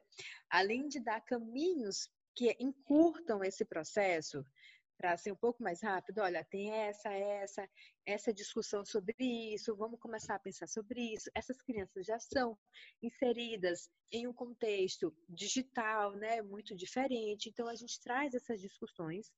Além 0.50 0.88
de 0.88 1.00
dar 1.00 1.22
caminhos 1.22 2.08
que 2.38 2.56
encurtam 2.60 3.44
esse 3.44 3.66
processo, 3.66 4.46
para 4.96 5.18
ser 5.18 5.32
um 5.32 5.36
pouco 5.36 5.62
mais 5.62 5.82
rápido, 5.82 6.20
olha, 6.20 6.46
tem 6.46 6.72
essa, 6.72 7.12
essa, 7.12 7.70
essa 8.06 8.32
discussão 8.32 8.86
sobre 8.86 9.16
isso, 9.54 9.76
vamos 9.76 10.00
começar 10.00 10.36
a 10.36 10.40
pensar 10.40 10.68
sobre 10.68 11.14
isso. 11.14 11.32
Essas 11.34 11.60
crianças 11.64 12.06
já 12.06 12.20
são 12.20 12.56
inseridas 13.02 13.90
em 14.12 14.28
um 14.28 14.34
contexto 14.34 15.16
digital, 15.28 16.16
né, 16.16 16.44
muito 16.44 16.76
diferente, 16.76 17.50
então 17.50 17.68
a 17.68 17.76
gente 17.76 18.00
traz 18.02 18.36
essas 18.36 18.62
discussões, 18.62 19.32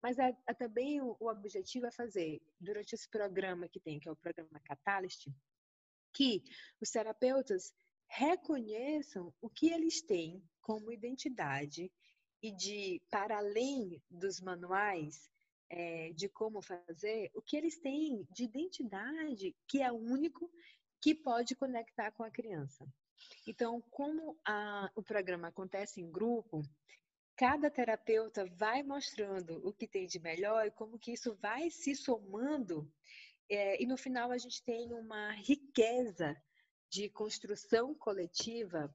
mas 0.00 0.16
é, 0.18 0.32
é 0.48 0.54
também 0.54 1.00
o, 1.00 1.16
o, 1.18 1.28
objetivo 1.28 1.86
é 1.86 1.90
fazer, 1.90 2.40
durante 2.60 2.94
esse 2.94 3.08
programa 3.08 3.68
que 3.68 3.80
tem, 3.80 3.98
que 3.98 4.08
é 4.08 4.12
o 4.12 4.16
programa 4.16 4.60
Catalyst, 4.64 5.28
que 6.14 6.44
os 6.80 6.90
terapeutas 6.90 7.72
reconheçam 8.06 9.34
o 9.40 9.50
que 9.50 9.72
eles 9.72 10.00
têm 10.00 10.42
como 10.60 10.92
identidade 10.92 11.92
e 12.42 12.50
de, 12.50 13.02
para 13.10 13.38
além 13.38 14.02
dos 14.10 14.40
manuais 14.40 15.30
é, 15.68 16.12
de 16.12 16.28
como 16.28 16.62
fazer, 16.62 17.30
o 17.34 17.42
que 17.42 17.56
eles 17.56 17.78
têm 17.78 18.26
de 18.30 18.44
identidade 18.44 19.54
que 19.68 19.82
é 19.82 19.92
único 19.92 20.50
que 21.00 21.14
pode 21.14 21.54
conectar 21.54 22.10
com 22.12 22.22
a 22.22 22.30
criança. 22.30 22.86
Então, 23.46 23.82
como 23.90 24.38
a, 24.44 24.90
o 24.94 25.02
programa 25.02 25.48
acontece 25.48 26.00
em 26.00 26.10
grupo, 26.10 26.62
cada 27.36 27.70
terapeuta 27.70 28.46
vai 28.46 28.82
mostrando 28.82 29.66
o 29.66 29.72
que 29.72 29.86
tem 29.86 30.06
de 30.06 30.18
melhor 30.18 30.66
e 30.66 30.70
como 30.70 30.98
que 30.98 31.12
isso 31.12 31.34
vai 31.34 31.70
se 31.70 31.94
somando 31.94 32.90
é, 33.50 33.82
e 33.82 33.84
no 33.84 33.96
final 33.96 34.30
a 34.30 34.38
gente 34.38 34.62
tem 34.62 34.92
uma 34.92 35.32
riqueza 35.32 36.40
de 36.88 37.10
construção 37.10 37.92
coletiva 37.92 38.94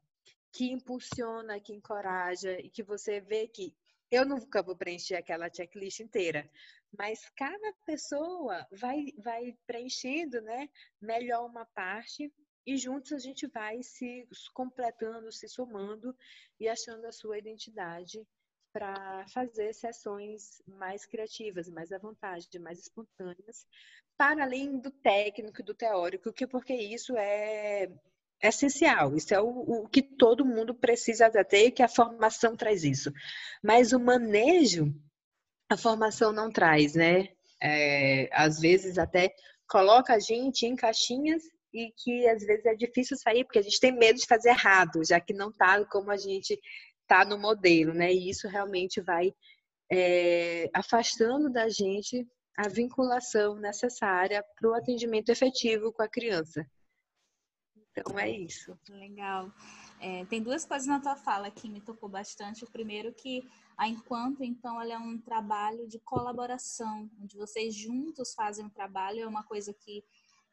que 0.55 0.71
impulsiona, 0.71 1.59
que 1.59 1.73
encoraja 1.73 2.57
e 2.61 2.69
que 2.69 2.81
você 2.81 3.19
vê 3.19 3.45
que 3.45 3.75
eu 4.09 4.25
nunca 4.25 4.63
vou 4.63 4.73
preencher 4.73 5.15
aquela 5.15 5.53
checklist 5.53 5.99
inteira, 5.99 6.49
mas 6.97 7.29
cada 7.35 7.73
pessoa 7.85 8.65
vai, 8.71 9.07
vai 9.17 9.57
preenchendo 9.67 10.39
né, 10.41 10.69
melhor 11.01 11.45
uma 11.45 11.65
parte 11.65 12.33
e 12.65 12.77
juntos 12.77 13.11
a 13.11 13.19
gente 13.19 13.45
vai 13.47 13.83
se 13.83 14.25
completando, 14.53 15.29
se 15.29 15.49
somando 15.49 16.15
e 16.57 16.69
achando 16.69 17.05
a 17.05 17.11
sua 17.11 17.37
identidade 17.37 18.25
para 18.71 19.27
fazer 19.27 19.73
sessões 19.73 20.61
mais 20.65 21.05
criativas, 21.05 21.69
mais 21.69 21.91
à 21.91 21.97
vontade, 21.97 22.59
mais 22.59 22.79
espontâneas, 22.79 23.67
para 24.17 24.43
além 24.43 24.79
do 24.79 24.89
técnico 24.89 25.59
e 25.59 25.65
do 25.65 25.73
teórico, 25.73 26.31
que 26.31 26.47
porque 26.47 26.73
isso 26.73 27.17
é 27.17 27.91
essencial. 28.41 29.15
Isso 29.15 29.33
é 29.33 29.41
o, 29.41 29.47
o, 29.47 29.87
que 29.87 30.01
todo 30.01 30.45
mundo 30.45 30.73
precisa 30.73 31.29
ter, 31.43 31.71
que 31.71 31.83
a 31.83 31.87
formação 31.87 32.55
traz 32.55 32.83
isso. 32.83 33.11
Mas 33.63 33.93
o 33.93 33.99
manejo, 33.99 34.93
a 35.69 35.77
formação 35.77 36.31
não 36.31 36.51
traz, 36.51 36.95
né? 36.95 37.29
É, 37.61 38.29
às 38.31 38.59
vezes 38.59 38.97
até 38.97 39.33
coloca 39.67 40.13
a 40.13 40.19
gente 40.19 40.65
em 40.65 40.75
caixinhas 40.75 41.43
e 41.73 41.91
que 41.97 42.27
às 42.27 42.43
vezes 42.45 42.65
é 42.65 42.75
difícil 42.75 43.17
sair 43.17 43.43
porque 43.43 43.59
a 43.59 43.63
gente 43.63 43.79
tem 43.79 43.91
medo 43.91 44.19
de 44.19 44.27
fazer 44.27 44.49
errado, 44.49 45.03
já 45.03 45.19
que 45.19 45.33
não 45.33 45.49
está 45.49 45.83
como 45.85 46.11
a 46.11 46.17
gente 46.17 46.59
está 47.01 47.25
no 47.25 47.37
modelo, 47.37 47.93
né? 47.93 48.13
E 48.13 48.29
isso 48.29 48.47
realmente 48.47 49.01
vai 49.01 49.33
é, 49.91 50.69
afastando 50.73 51.51
da 51.51 51.69
gente 51.69 52.27
a 52.57 52.67
vinculação 52.69 53.55
necessária 53.55 54.43
para 54.57 54.69
o 54.69 54.73
atendimento 54.73 55.29
efetivo 55.29 55.91
com 55.91 56.01
a 56.01 56.07
criança. 56.07 56.65
Então 57.97 58.19
é 58.19 58.29
isso. 58.29 58.77
Legal. 58.89 59.51
É, 60.01 60.25
tem 60.25 60.41
duas 60.41 60.65
coisas 60.65 60.87
na 60.87 60.99
tua 60.99 61.15
fala 61.15 61.49
que 61.49 61.69
me 61.69 61.79
tocou 61.79 62.09
bastante. 62.09 62.65
O 62.65 62.69
primeiro 62.69 63.13
que 63.13 63.47
a 63.77 63.87
Enquanto, 63.87 64.43
então, 64.43 64.81
ela 64.81 64.93
é 64.93 64.97
um 64.97 65.17
trabalho 65.17 65.87
de 65.87 65.99
colaboração, 65.99 67.09
onde 67.21 67.37
vocês 67.37 67.73
juntos 67.73 68.33
fazem 68.33 68.65
um 68.65 68.69
trabalho. 68.69 69.21
É 69.21 69.27
uma 69.27 69.43
coisa 69.43 69.73
que 69.73 70.03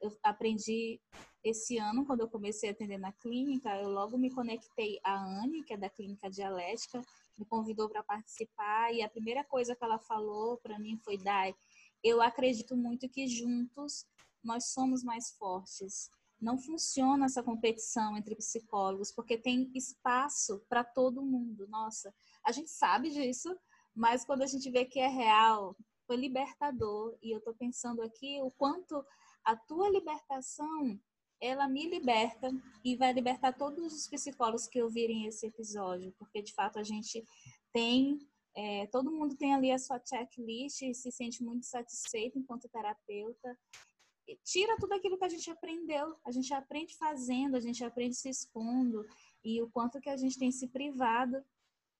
eu 0.00 0.16
aprendi 0.22 1.00
esse 1.44 1.78
ano, 1.78 2.04
quando 2.04 2.20
eu 2.20 2.28
comecei 2.28 2.68
a 2.68 2.72
atender 2.72 2.98
na 2.98 3.12
clínica. 3.12 3.76
Eu 3.76 3.88
logo 3.88 4.16
me 4.16 4.30
conectei 4.30 5.00
à 5.04 5.14
Anne, 5.14 5.64
que 5.64 5.74
é 5.74 5.76
da 5.76 5.90
Clínica 5.90 6.30
Dialética, 6.30 7.00
me 7.38 7.44
convidou 7.44 7.88
para 7.88 8.02
participar. 8.02 8.92
E 8.92 9.02
a 9.02 9.08
primeira 9.08 9.44
coisa 9.44 9.74
que 9.74 9.84
ela 9.84 9.98
falou 9.98 10.58
para 10.58 10.78
mim 10.78 10.96
foi: 11.04 11.16
Dai, 11.18 11.54
eu 12.02 12.20
acredito 12.20 12.76
muito 12.76 13.08
que 13.08 13.26
juntos 13.26 14.04
nós 14.42 14.72
somos 14.72 15.04
mais 15.04 15.30
fortes 15.38 16.10
não 16.42 16.58
funciona 16.58 17.26
essa 17.26 17.42
competição 17.42 18.16
entre 18.16 18.34
psicólogos, 18.34 19.12
porque 19.12 19.38
tem 19.38 19.70
espaço 19.74 20.60
para 20.68 20.82
todo 20.82 21.22
mundo. 21.22 21.68
Nossa, 21.68 22.12
a 22.44 22.50
gente 22.50 22.68
sabe 22.68 23.10
disso, 23.10 23.56
mas 23.94 24.24
quando 24.24 24.42
a 24.42 24.46
gente 24.46 24.68
vê 24.68 24.84
que 24.84 24.98
é 24.98 25.06
real, 25.06 25.76
foi 26.04 26.16
libertador. 26.16 27.16
E 27.22 27.30
eu 27.30 27.38
estou 27.38 27.54
pensando 27.54 28.02
aqui 28.02 28.40
o 28.42 28.50
quanto 28.50 29.04
a 29.44 29.54
tua 29.54 29.88
libertação, 29.88 30.98
ela 31.40 31.68
me 31.68 31.88
liberta 31.88 32.50
e 32.84 32.96
vai 32.96 33.12
libertar 33.12 33.52
todos 33.52 33.92
os 33.92 34.08
psicólogos 34.08 34.66
que 34.66 34.82
ouvirem 34.82 35.26
esse 35.26 35.46
episódio, 35.46 36.12
porque 36.18 36.42
de 36.42 36.52
fato 36.52 36.78
a 36.78 36.84
gente 36.84 37.24
tem 37.72 38.18
é, 38.54 38.86
todo 38.88 39.10
mundo 39.10 39.34
tem 39.34 39.54
ali 39.54 39.70
a 39.70 39.78
sua 39.78 39.98
checklist 40.04 40.82
e 40.82 40.92
se 40.92 41.10
sente 41.10 41.42
muito 41.42 41.64
satisfeito 41.64 42.38
enquanto 42.38 42.68
terapeuta 42.68 43.58
tira 44.44 44.76
tudo 44.78 44.94
aquilo 44.94 45.18
que 45.18 45.24
a 45.24 45.28
gente 45.28 45.50
aprendeu. 45.50 46.16
A 46.24 46.30
gente 46.30 46.52
aprende 46.54 46.96
fazendo, 46.96 47.56
a 47.56 47.60
gente 47.60 47.84
aprende 47.84 48.14
se 48.14 48.28
expondo 48.28 49.04
e 49.44 49.60
o 49.62 49.70
quanto 49.70 50.00
que 50.00 50.08
a 50.08 50.16
gente 50.16 50.38
tem 50.38 50.50
se 50.50 50.68
privado 50.68 51.44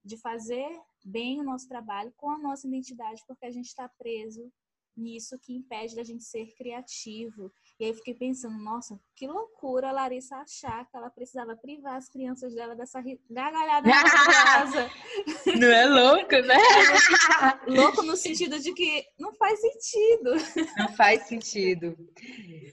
de 0.04 0.16
fazer 0.16 0.68
bem 1.04 1.40
o 1.40 1.44
nosso 1.44 1.68
trabalho 1.68 2.12
com 2.16 2.30
a 2.30 2.38
nossa 2.38 2.66
identidade, 2.66 3.22
porque 3.26 3.46
a 3.46 3.50
gente 3.50 3.66
está 3.66 3.88
preso 3.88 4.52
nisso 4.96 5.38
que 5.38 5.54
impede 5.54 5.96
da 5.96 6.04
gente 6.04 6.24
ser 6.24 6.54
criativo. 6.54 7.52
E 7.82 7.84
aí 7.84 7.90
eu 7.90 7.96
fiquei 7.96 8.14
pensando, 8.14 8.56
nossa, 8.58 8.96
que 9.16 9.26
loucura 9.26 9.88
a 9.88 9.92
Larissa 9.92 10.36
achar 10.36 10.88
que 10.88 10.96
ela 10.96 11.10
precisava 11.10 11.56
privar 11.56 11.96
as 11.96 12.08
crianças 12.08 12.54
dela 12.54 12.76
dessa 12.76 13.02
gargalhada 13.28 13.88
maravilhosa. 13.88 14.90
Não 15.58 15.66
é 15.66 15.86
louco, 15.86 16.36
né? 16.46 16.54
É 17.66 17.70
louco 17.70 18.02
no 18.02 18.16
sentido 18.16 18.60
de 18.60 18.72
que 18.72 19.04
não 19.18 19.34
faz 19.34 19.60
sentido. 19.60 20.30
Não 20.78 20.92
faz 20.94 21.22
sentido. 21.22 21.96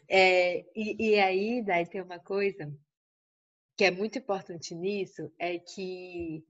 É, 0.08 0.64
e, 0.76 1.10
e 1.10 1.20
aí, 1.20 1.64
daí 1.64 1.88
tem 1.88 2.02
uma 2.02 2.20
coisa 2.20 2.72
que 3.76 3.86
é 3.86 3.90
muito 3.90 4.20
importante 4.20 4.76
nisso, 4.76 5.32
é 5.40 5.58
que 5.58 6.46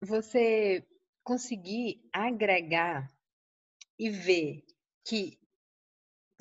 você 0.00 0.84
conseguir 1.22 2.02
agregar 2.12 3.08
e 3.96 4.10
ver 4.10 4.64
que 5.06 5.40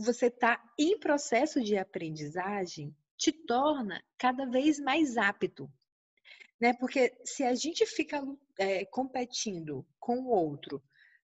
você 0.01 0.27
está 0.27 0.61
em 0.77 0.99
processo 0.99 1.61
de 1.61 1.77
aprendizagem 1.77 2.95
te 3.17 3.31
torna 3.31 4.03
cada 4.17 4.45
vez 4.45 4.79
mais 4.79 5.15
apto. 5.15 5.71
Né? 6.59 6.73
Porque 6.73 7.15
se 7.23 7.43
a 7.43 7.53
gente 7.53 7.85
fica 7.85 8.23
é, 8.57 8.85
competindo 8.85 9.85
com 9.99 10.19
o 10.19 10.29
outro 10.29 10.81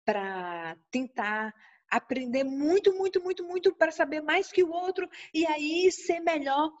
para 0.04 0.76
tentar 0.90 1.54
aprender 1.90 2.44
muito, 2.44 2.92
muito, 2.94 3.22
muito, 3.22 3.44
muito 3.44 3.74
para 3.74 3.92
saber 3.92 4.20
mais 4.20 4.50
que 4.50 4.62
o 4.62 4.70
outro 4.70 5.08
e 5.32 5.46
aí 5.46 5.90
ser 5.92 6.20
melhor, 6.20 6.72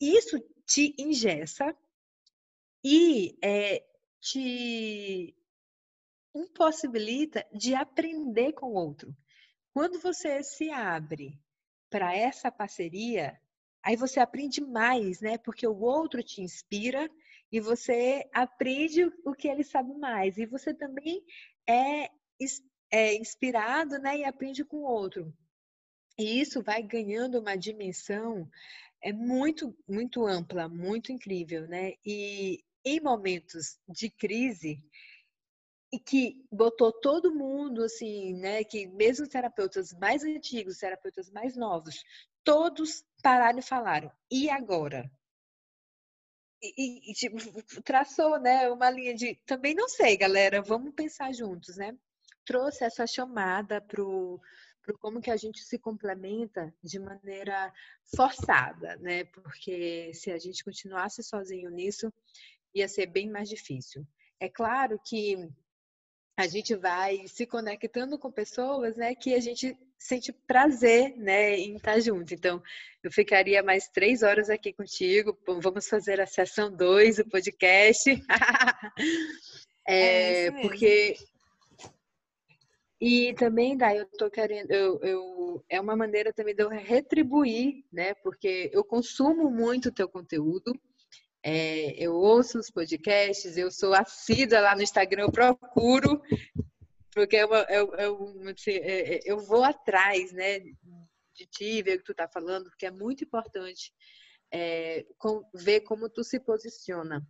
isso 0.00 0.38
te 0.64 0.94
ingessa 0.98 1.76
e 2.84 3.36
é, 3.42 3.84
te 4.20 5.36
impossibilita 6.34 7.46
de 7.52 7.74
aprender 7.74 8.52
com 8.52 8.66
o 8.66 8.74
outro. 8.74 9.14
Quando 9.76 10.00
você 10.00 10.42
se 10.42 10.70
abre 10.70 11.38
para 11.90 12.16
essa 12.16 12.50
parceria, 12.50 13.38
aí 13.82 13.94
você 13.94 14.18
aprende 14.18 14.58
mais, 14.58 15.20
né? 15.20 15.36
Porque 15.36 15.66
o 15.66 15.78
outro 15.78 16.22
te 16.22 16.40
inspira 16.40 17.10
e 17.52 17.60
você 17.60 18.26
aprende 18.32 19.04
o 19.22 19.34
que 19.34 19.46
ele 19.46 19.62
sabe 19.62 19.92
mais. 19.92 20.38
E 20.38 20.46
você 20.46 20.72
também 20.72 21.22
é, 21.68 22.08
é 22.90 23.14
inspirado, 23.16 23.98
né? 23.98 24.16
E 24.16 24.24
aprende 24.24 24.64
com 24.64 24.78
o 24.78 24.90
outro. 24.90 25.30
E 26.18 26.40
isso 26.40 26.62
vai 26.62 26.82
ganhando 26.82 27.38
uma 27.38 27.54
dimensão 27.54 28.48
é 29.02 29.12
muito, 29.12 29.76
muito 29.86 30.26
ampla, 30.26 30.70
muito 30.70 31.12
incrível, 31.12 31.68
né? 31.68 31.92
E 32.02 32.64
em 32.82 32.98
momentos 32.98 33.78
de 33.86 34.08
crise, 34.08 34.82
e 35.92 35.98
que 35.98 36.44
botou 36.50 36.92
todo 36.92 37.34
mundo 37.34 37.84
assim, 37.84 38.34
né? 38.34 38.64
Que 38.64 38.86
mesmo 38.86 39.24
os 39.24 39.28
terapeutas 39.30 39.92
mais 39.94 40.24
antigos, 40.24 40.74
os 40.74 40.80
terapeutas 40.80 41.30
mais 41.30 41.56
novos, 41.56 42.02
todos 42.44 43.04
pararam 43.22 43.58
e 43.58 43.62
falaram: 43.62 44.10
e 44.30 44.50
agora? 44.50 45.10
E, 46.62 47.10
e 47.10 47.14
tipo, 47.14 47.36
traçou, 47.84 48.38
né? 48.40 48.68
Uma 48.70 48.90
linha 48.90 49.14
de 49.14 49.36
também 49.46 49.74
não 49.74 49.88
sei, 49.88 50.16
galera. 50.16 50.62
Vamos 50.62 50.94
pensar 50.94 51.32
juntos, 51.32 51.76
né? 51.76 51.96
Trouxe 52.44 52.84
essa 52.84 53.06
chamada 53.06 53.80
pro 53.80 54.40
pro 54.82 54.96
como 54.98 55.20
que 55.20 55.32
a 55.32 55.36
gente 55.36 55.64
se 55.64 55.78
complementa 55.80 56.72
de 56.82 57.00
maneira 57.00 57.72
forçada, 58.14 58.96
né? 58.98 59.24
Porque 59.24 60.12
se 60.14 60.30
a 60.30 60.38
gente 60.38 60.62
continuasse 60.62 61.24
sozinho 61.24 61.70
nisso, 61.70 62.12
ia 62.72 62.88
ser 62.88 63.06
bem 63.06 63.28
mais 63.28 63.48
difícil. 63.48 64.06
É 64.38 64.48
claro 64.48 65.00
que 65.04 65.48
a 66.36 66.46
gente 66.46 66.74
vai 66.74 67.26
se 67.26 67.46
conectando 67.46 68.18
com 68.18 68.30
pessoas, 68.30 68.94
né, 68.96 69.14
que 69.14 69.34
a 69.34 69.40
gente 69.40 69.76
sente 69.98 70.32
prazer, 70.32 71.16
né, 71.16 71.56
em 71.56 71.76
estar 71.76 71.98
junto. 72.00 72.34
Então, 72.34 72.62
eu 73.02 73.10
ficaria 73.10 73.62
mais 73.62 73.88
três 73.88 74.22
horas 74.22 74.50
aqui 74.50 74.72
contigo. 74.72 75.36
Vamos 75.46 75.88
fazer 75.88 76.20
a 76.20 76.26
sessão 76.26 76.70
2 76.70 77.16
do 77.16 77.28
podcast. 77.28 78.10
é, 79.88 80.46
é 80.46 80.50
porque 80.50 81.16
e 83.00 83.34
também, 83.34 83.76
daí 83.76 83.98
eu 83.98 84.06
tô 84.06 84.30
querendo, 84.30 84.70
eu, 84.70 84.98
eu, 85.02 85.64
é 85.68 85.78
uma 85.78 85.94
maneira 85.94 86.32
também 86.32 86.54
de 86.54 86.62
eu 86.62 86.68
retribuir, 86.70 87.84
né? 87.92 88.14
Porque 88.14 88.70
eu 88.72 88.82
consumo 88.82 89.50
muito 89.50 89.90
o 89.90 89.92
teu 89.92 90.08
conteúdo, 90.08 90.72
é, 91.48 91.94
eu 91.96 92.12
ouço 92.12 92.58
os 92.58 92.68
podcasts, 92.68 93.56
eu 93.56 93.70
sou 93.70 93.94
assídua 93.94 94.58
lá 94.58 94.74
no 94.74 94.82
Instagram, 94.82 95.22
eu 95.22 95.30
procuro, 95.30 96.20
porque 97.14 97.36
eu, 97.36 97.48
eu, 97.54 97.94
eu, 97.94 98.34
eu 99.24 99.38
vou 99.38 99.62
atrás, 99.62 100.32
né, 100.32 100.58
de 100.58 101.46
ti, 101.48 101.82
ver 101.84 101.94
o 101.94 101.98
que 101.98 102.04
tu 102.04 102.14
tá 102.14 102.26
falando, 102.26 102.64
porque 102.64 102.86
é 102.86 102.90
muito 102.90 103.22
importante 103.22 103.94
é, 104.52 105.06
com, 105.18 105.40
ver 105.54 105.82
como 105.82 106.10
tu 106.10 106.24
se 106.24 106.40
posiciona. 106.40 107.24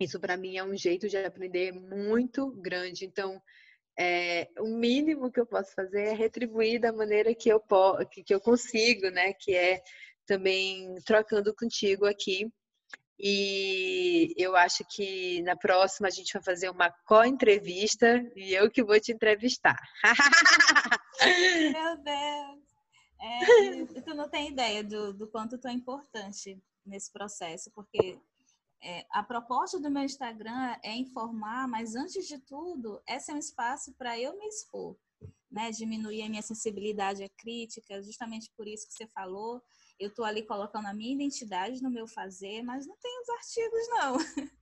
Isso 0.00 0.18
para 0.18 0.38
mim 0.38 0.56
é 0.56 0.64
um 0.64 0.74
jeito 0.74 1.06
de 1.06 1.18
aprender 1.18 1.70
muito 1.70 2.50
grande. 2.62 3.04
Então, 3.04 3.42
é, 3.98 4.48
o 4.58 4.68
mínimo 4.68 5.30
que 5.30 5.40
eu 5.40 5.46
posso 5.46 5.74
fazer 5.74 6.00
é 6.00 6.12
retribuir 6.14 6.80
da 6.80 6.94
maneira 6.94 7.34
que 7.34 7.50
eu, 7.50 7.62
que, 8.10 8.24
que 8.24 8.34
eu 8.34 8.40
consigo, 8.40 9.10
né? 9.10 9.34
Que 9.34 9.54
é 9.54 9.82
também 10.24 10.94
trocando 11.04 11.54
contigo 11.54 12.06
aqui 12.06 12.50
e 13.18 14.32
eu 14.36 14.54
acho 14.56 14.84
que 14.88 15.42
na 15.42 15.56
próxima 15.56 16.08
a 16.08 16.10
gente 16.10 16.32
vai 16.32 16.42
fazer 16.42 16.70
uma 16.70 16.90
co-entrevista 17.06 18.24
e 18.36 18.54
eu 18.54 18.70
que 18.70 18.84
vou 18.84 18.98
te 19.00 19.12
entrevistar. 19.12 19.76
Meu 21.72 21.96
Deus! 21.96 22.68
É, 23.20 24.00
tu 24.02 24.14
não 24.14 24.28
tem 24.28 24.50
ideia 24.50 24.84
do, 24.84 25.12
do 25.12 25.26
quanto 25.26 25.58
tu 25.58 25.66
é 25.66 25.72
importante 25.72 26.56
nesse 26.86 27.12
processo, 27.12 27.70
porque 27.74 28.16
é, 28.80 29.04
a 29.10 29.24
proposta 29.24 29.80
do 29.80 29.90
meu 29.90 30.04
Instagram 30.04 30.76
é 30.84 30.94
informar, 30.94 31.66
mas 31.66 31.96
antes 31.96 32.28
de 32.28 32.38
tudo, 32.38 33.02
esse 33.08 33.32
é 33.32 33.34
um 33.34 33.38
espaço 33.38 33.92
para 33.94 34.18
eu 34.18 34.38
me 34.38 34.46
expor, 34.46 34.96
né? 35.50 35.72
Diminuir 35.72 36.22
a 36.22 36.28
minha 36.28 36.42
sensibilidade 36.42 37.24
à 37.24 37.28
crítica, 37.28 38.00
justamente 38.00 38.52
por 38.56 38.68
isso 38.68 38.86
que 38.86 38.94
você 38.94 39.08
falou 39.08 39.60
eu 39.98 40.08
estou 40.08 40.24
ali 40.24 40.42
colocando 40.42 40.86
a 40.86 40.94
minha 40.94 41.14
identidade 41.14 41.82
no 41.82 41.90
meu 41.90 42.06
fazer, 42.06 42.62
mas 42.62 42.86
não 42.86 42.96
tem 42.96 43.20
os 43.20 43.28
artigos, 43.28 43.88
não. 43.88 44.16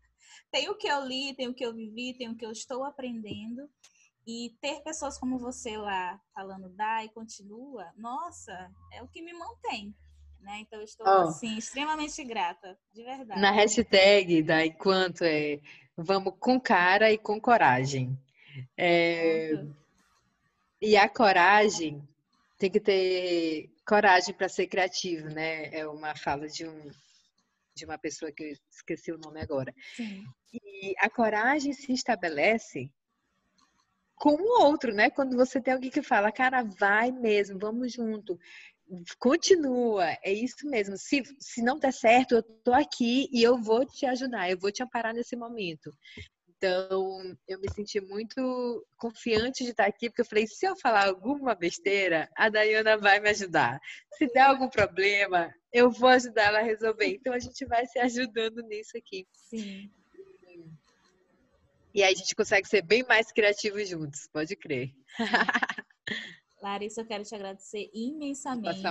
tem 0.51 0.69
o 0.69 0.75
que 0.77 0.89
eu 0.89 1.05
li, 1.05 1.35
tem 1.35 1.49
o 1.49 1.55
que 1.55 1.65
eu 1.65 1.75
vivi, 1.75 2.15
tem 2.15 2.29
o 2.29 2.37
que 2.37 2.45
eu 2.45 2.53
estou 2.53 2.85
aprendendo. 2.85 3.69
E 4.27 4.57
ter 4.61 4.83
pessoas 4.83 5.19
como 5.19 5.39
você 5.39 5.77
lá 5.77 6.21
falando 6.35 6.69
dá 6.71 7.05
e 7.05 7.09
continua, 7.11 7.93
nossa, 7.97 8.73
é 8.93 9.03
o 9.03 9.09
que 9.09 9.23
me 9.23 9.33
mantém. 9.33 9.95
Né? 10.41 10.61
Então, 10.61 10.81
eu 10.81 10.85
estou, 10.85 11.07
oh, 11.07 11.29
assim, 11.29 11.57
extremamente 11.57 12.23
grata, 12.25 12.79
de 12.93 13.03
verdade. 13.05 13.41
Na 13.41 13.51
hashtag 13.51 14.43
da 14.43 14.65
Enquanto 14.65 15.23
é 15.23 15.61
vamos 15.97 16.35
com 16.39 16.61
cara 16.61 17.11
e 17.11 17.17
com 17.19 17.41
coragem. 17.41 18.19
É, 18.77 19.65
e 20.81 20.97
a 20.97 21.09
coragem 21.09 22.07
tem 22.59 22.71
que 22.71 22.81
ter 22.81 23.71
coragem 23.87 24.35
para 24.35 24.49
ser 24.49 24.67
criativo, 24.67 25.29
né? 25.29 25.69
É 25.73 25.87
uma 25.87 26.15
fala 26.17 26.49
de 26.49 26.67
um 26.67 26.91
de 27.77 27.85
uma 27.85 27.99
pessoa 27.99 28.33
que 28.33 28.43
eu 28.43 28.57
esqueci 28.71 29.13
o 29.13 29.19
nome 29.19 29.39
agora. 29.39 29.75
Sim. 29.95 30.25
E 30.51 30.95
a 30.99 31.11
coragem 31.11 31.75
se 31.75 31.93
estabelece 31.93 32.91
com 34.15 34.31
o 34.31 34.63
outro, 34.63 34.95
né? 34.95 35.11
Quando 35.11 35.37
você 35.37 35.61
tem 35.61 35.75
alguém 35.75 35.91
que 35.91 36.03
fala, 36.03 36.33
cara, 36.33 36.63
vai 36.63 37.13
mesmo, 37.13 37.59
vamos 37.59 37.93
junto. 37.93 38.39
Continua, 39.19 40.07
é 40.23 40.33
isso 40.33 40.67
mesmo. 40.67 40.97
Se, 40.97 41.23
se 41.39 41.61
não 41.61 41.79
der 41.79 41.93
certo, 41.93 42.37
eu 42.37 42.43
tô 42.43 42.73
aqui 42.73 43.29
e 43.31 43.43
eu 43.43 43.59
vou 43.59 43.85
te 43.85 44.07
ajudar, 44.07 44.51
eu 44.51 44.59
vou 44.59 44.73
te 44.73 44.83
amparar 44.83 45.13
nesse 45.13 45.37
momento. 45.37 45.91
Então, 46.67 47.37
eu 47.47 47.61
me 47.61 47.71
senti 47.73 48.01
muito 48.01 48.85
confiante 48.97 49.63
de 49.63 49.71
estar 49.71 49.87
aqui, 49.87 50.11
porque 50.11 50.23
eu 50.23 50.27
falei: 50.27 50.47
se 50.49 50.67
eu 50.67 50.77
falar 50.77 51.07
alguma 51.07 51.55
besteira, 51.55 52.29
a 52.37 52.49
Dayana 52.49 52.99
vai 52.99 53.21
me 53.21 53.31
ajudar. 53.31 53.79
Se 54.19 54.27
der 54.33 54.43
algum 54.43 54.69
problema, 54.69 55.49
eu 55.73 55.91
vou 55.91 56.09
ajudar 56.09 56.47
ela 56.47 56.59
a 56.59 56.63
resolver. 56.63 57.07
Então, 57.07 57.33
a 57.33 57.39
gente 57.39 57.65
vai 57.67 57.87
se 57.87 58.01
ajudando 58.01 58.63
nisso 58.63 58.99
aqui. 58.99 59.29
Sim. 59.33 59.89
E 61.95 62.03
aí 62.03 62.13
a 62.13 62.17
gente 62.17 62.35
consegue 62.35 62.69
ser 62.69 62.83
bem 62.83 63.05
mais 63.05 63.31
criativos 63.31 63.89
juntos, 63.89 64.29
pode 64.33 64.57
crer. 64.57 64.93
Larissa, 66.61 67.01
eu 67.01 67.07
quero 67.07 67.23
te 67.23 67.35
agradecer 67.35 67.89
imensamente 67.95 68.83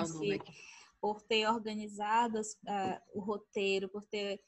por 1.02 1.22
ter 1.22 1.46
organizado 1.48 2.40
uh, 2.40 3.02
o 3.14 3.20
roteiro, 3.20 3.90
por 3.90 4.04
ter 4.06 4.40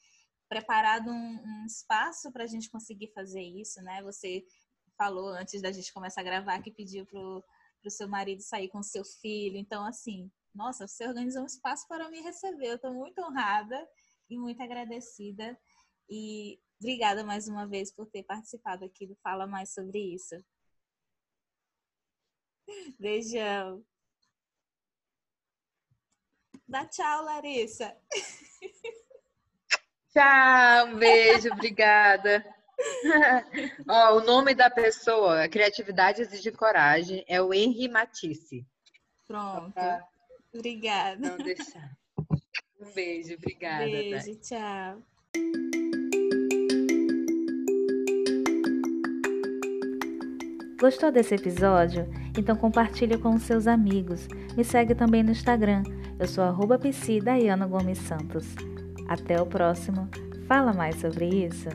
preparado 0.48 1.10
um, 1.10 1.42
um 1.44 1.66
espaço 1.66 2.32
para 2.32 2.44
a 2.44 2.46
gente 2.46 2.70
conseguir 2.70 3.12
fazer 3.12 3.42
isso, 3.42 3.82
né? 3.82 4.02
Você 4.02 4.44
falou 4.96 5.28
antes 5.28 5.62
da 5.62 5.70
gente 5.70 5.92
começar 5.92 6.22
a 6.22 6.24
gravar 6.24 6.60
que 6.62 6.72
pediu 6.72 7.06
para 7.06 7.20
o 7.20 7.90
seu 7.90 8.08
marido 8.08 8.42
sair 8.42 8.68
com 8.68 8.82
seu 8.82 9.04
filho. 9.04 9.56
Então, 9.56 9.84
assim, 9.84 10.30
nossa, 10.54 10.88
você 10.88 11.06
organizou 11.06 11.42
um 11.42 11.46
espaço 11.46 11.86
para 11.86 12.10
me 12.10 12.20
receber. 12.20 12.68
Eu 12.68 12.76
estou 12.76 12.92
muito 12.92 13.20
honrada 13.22 13.88
e 14.28 14.38
muito 14.38 14.62
agradecida. 14.62 15.58
E 16.08 16.60
obrigada 16.80 17.22
mais 17.22 17.48
uma 17.48 17.66
vez 17.66 17.92
por 17.92 18.06
ter 18.06 18.22
participado 18.24 18.84
aqui 18.84 19.06
do 19.06 19.16
Fala 19.16 19.46
Mais 19.46 19.72
sobre 19.72 20.14
isso. 20.14 20.34
Beijão. 22.98 23.84
Dá 26.66 26.86
tchau, 26.86 27.24
Larissa. 27.24 27.96
Tchau, 30.12 30.86
um 30.86 30.96
beijo, 30.96 31.52
obrigada. 31.52 32.44
Ó, 33.88 34.16
o 34.16 34.20
nome 34.20 34.54
da 34.54 34.70
pessoa, 34.70 35.48
Criatividade 35.48 36.22
Exige 36.22 36.52
Coragem, 36.52 37.24
é 37.28 37.42
o 37.42 37.52
Henri 37.52 37.88
Matisse. 37.88 38.66
Pronto. 39.26 39.72
Pra... 39.72 40.02
Obrigada. 40.54 41.28
Não 41.28 41.36
deixar. 41.36 41.90
Um 42.80 42.92
beijo, 42.92 43.34
obrigada. 43.34 43.86
Beijo, 43.86 44.36
tchau. 44.36 45.02
Gostou 50.80 51.10
desse 51.10 51.34
episódio? 51.34 52.06
Então 52.38 52.54
compartilhe 52.54 53.18
com 53.18 53.34
os 53.34 53.42
seus 53.42 53.66
amigos. 53.66 54.28
Me 54.56 54.62
segue 54.62 54.94
também 54.94 55.24
no 55.24 55.32
Instagram. 55.32 55.82
Eu 56.20 56.28
sou 56.28 56.44
arroba 56.44 56.78
Gomes 57.68 57.98
Santos. 57.98 58.46
Até 59.08 59.40
o 59.40 59.46
próximo. 59.46 60.08
Fala 60.46 60.72
mais 60.72 61.00
sobre 61.00 61.26
isso. 61.26 61.68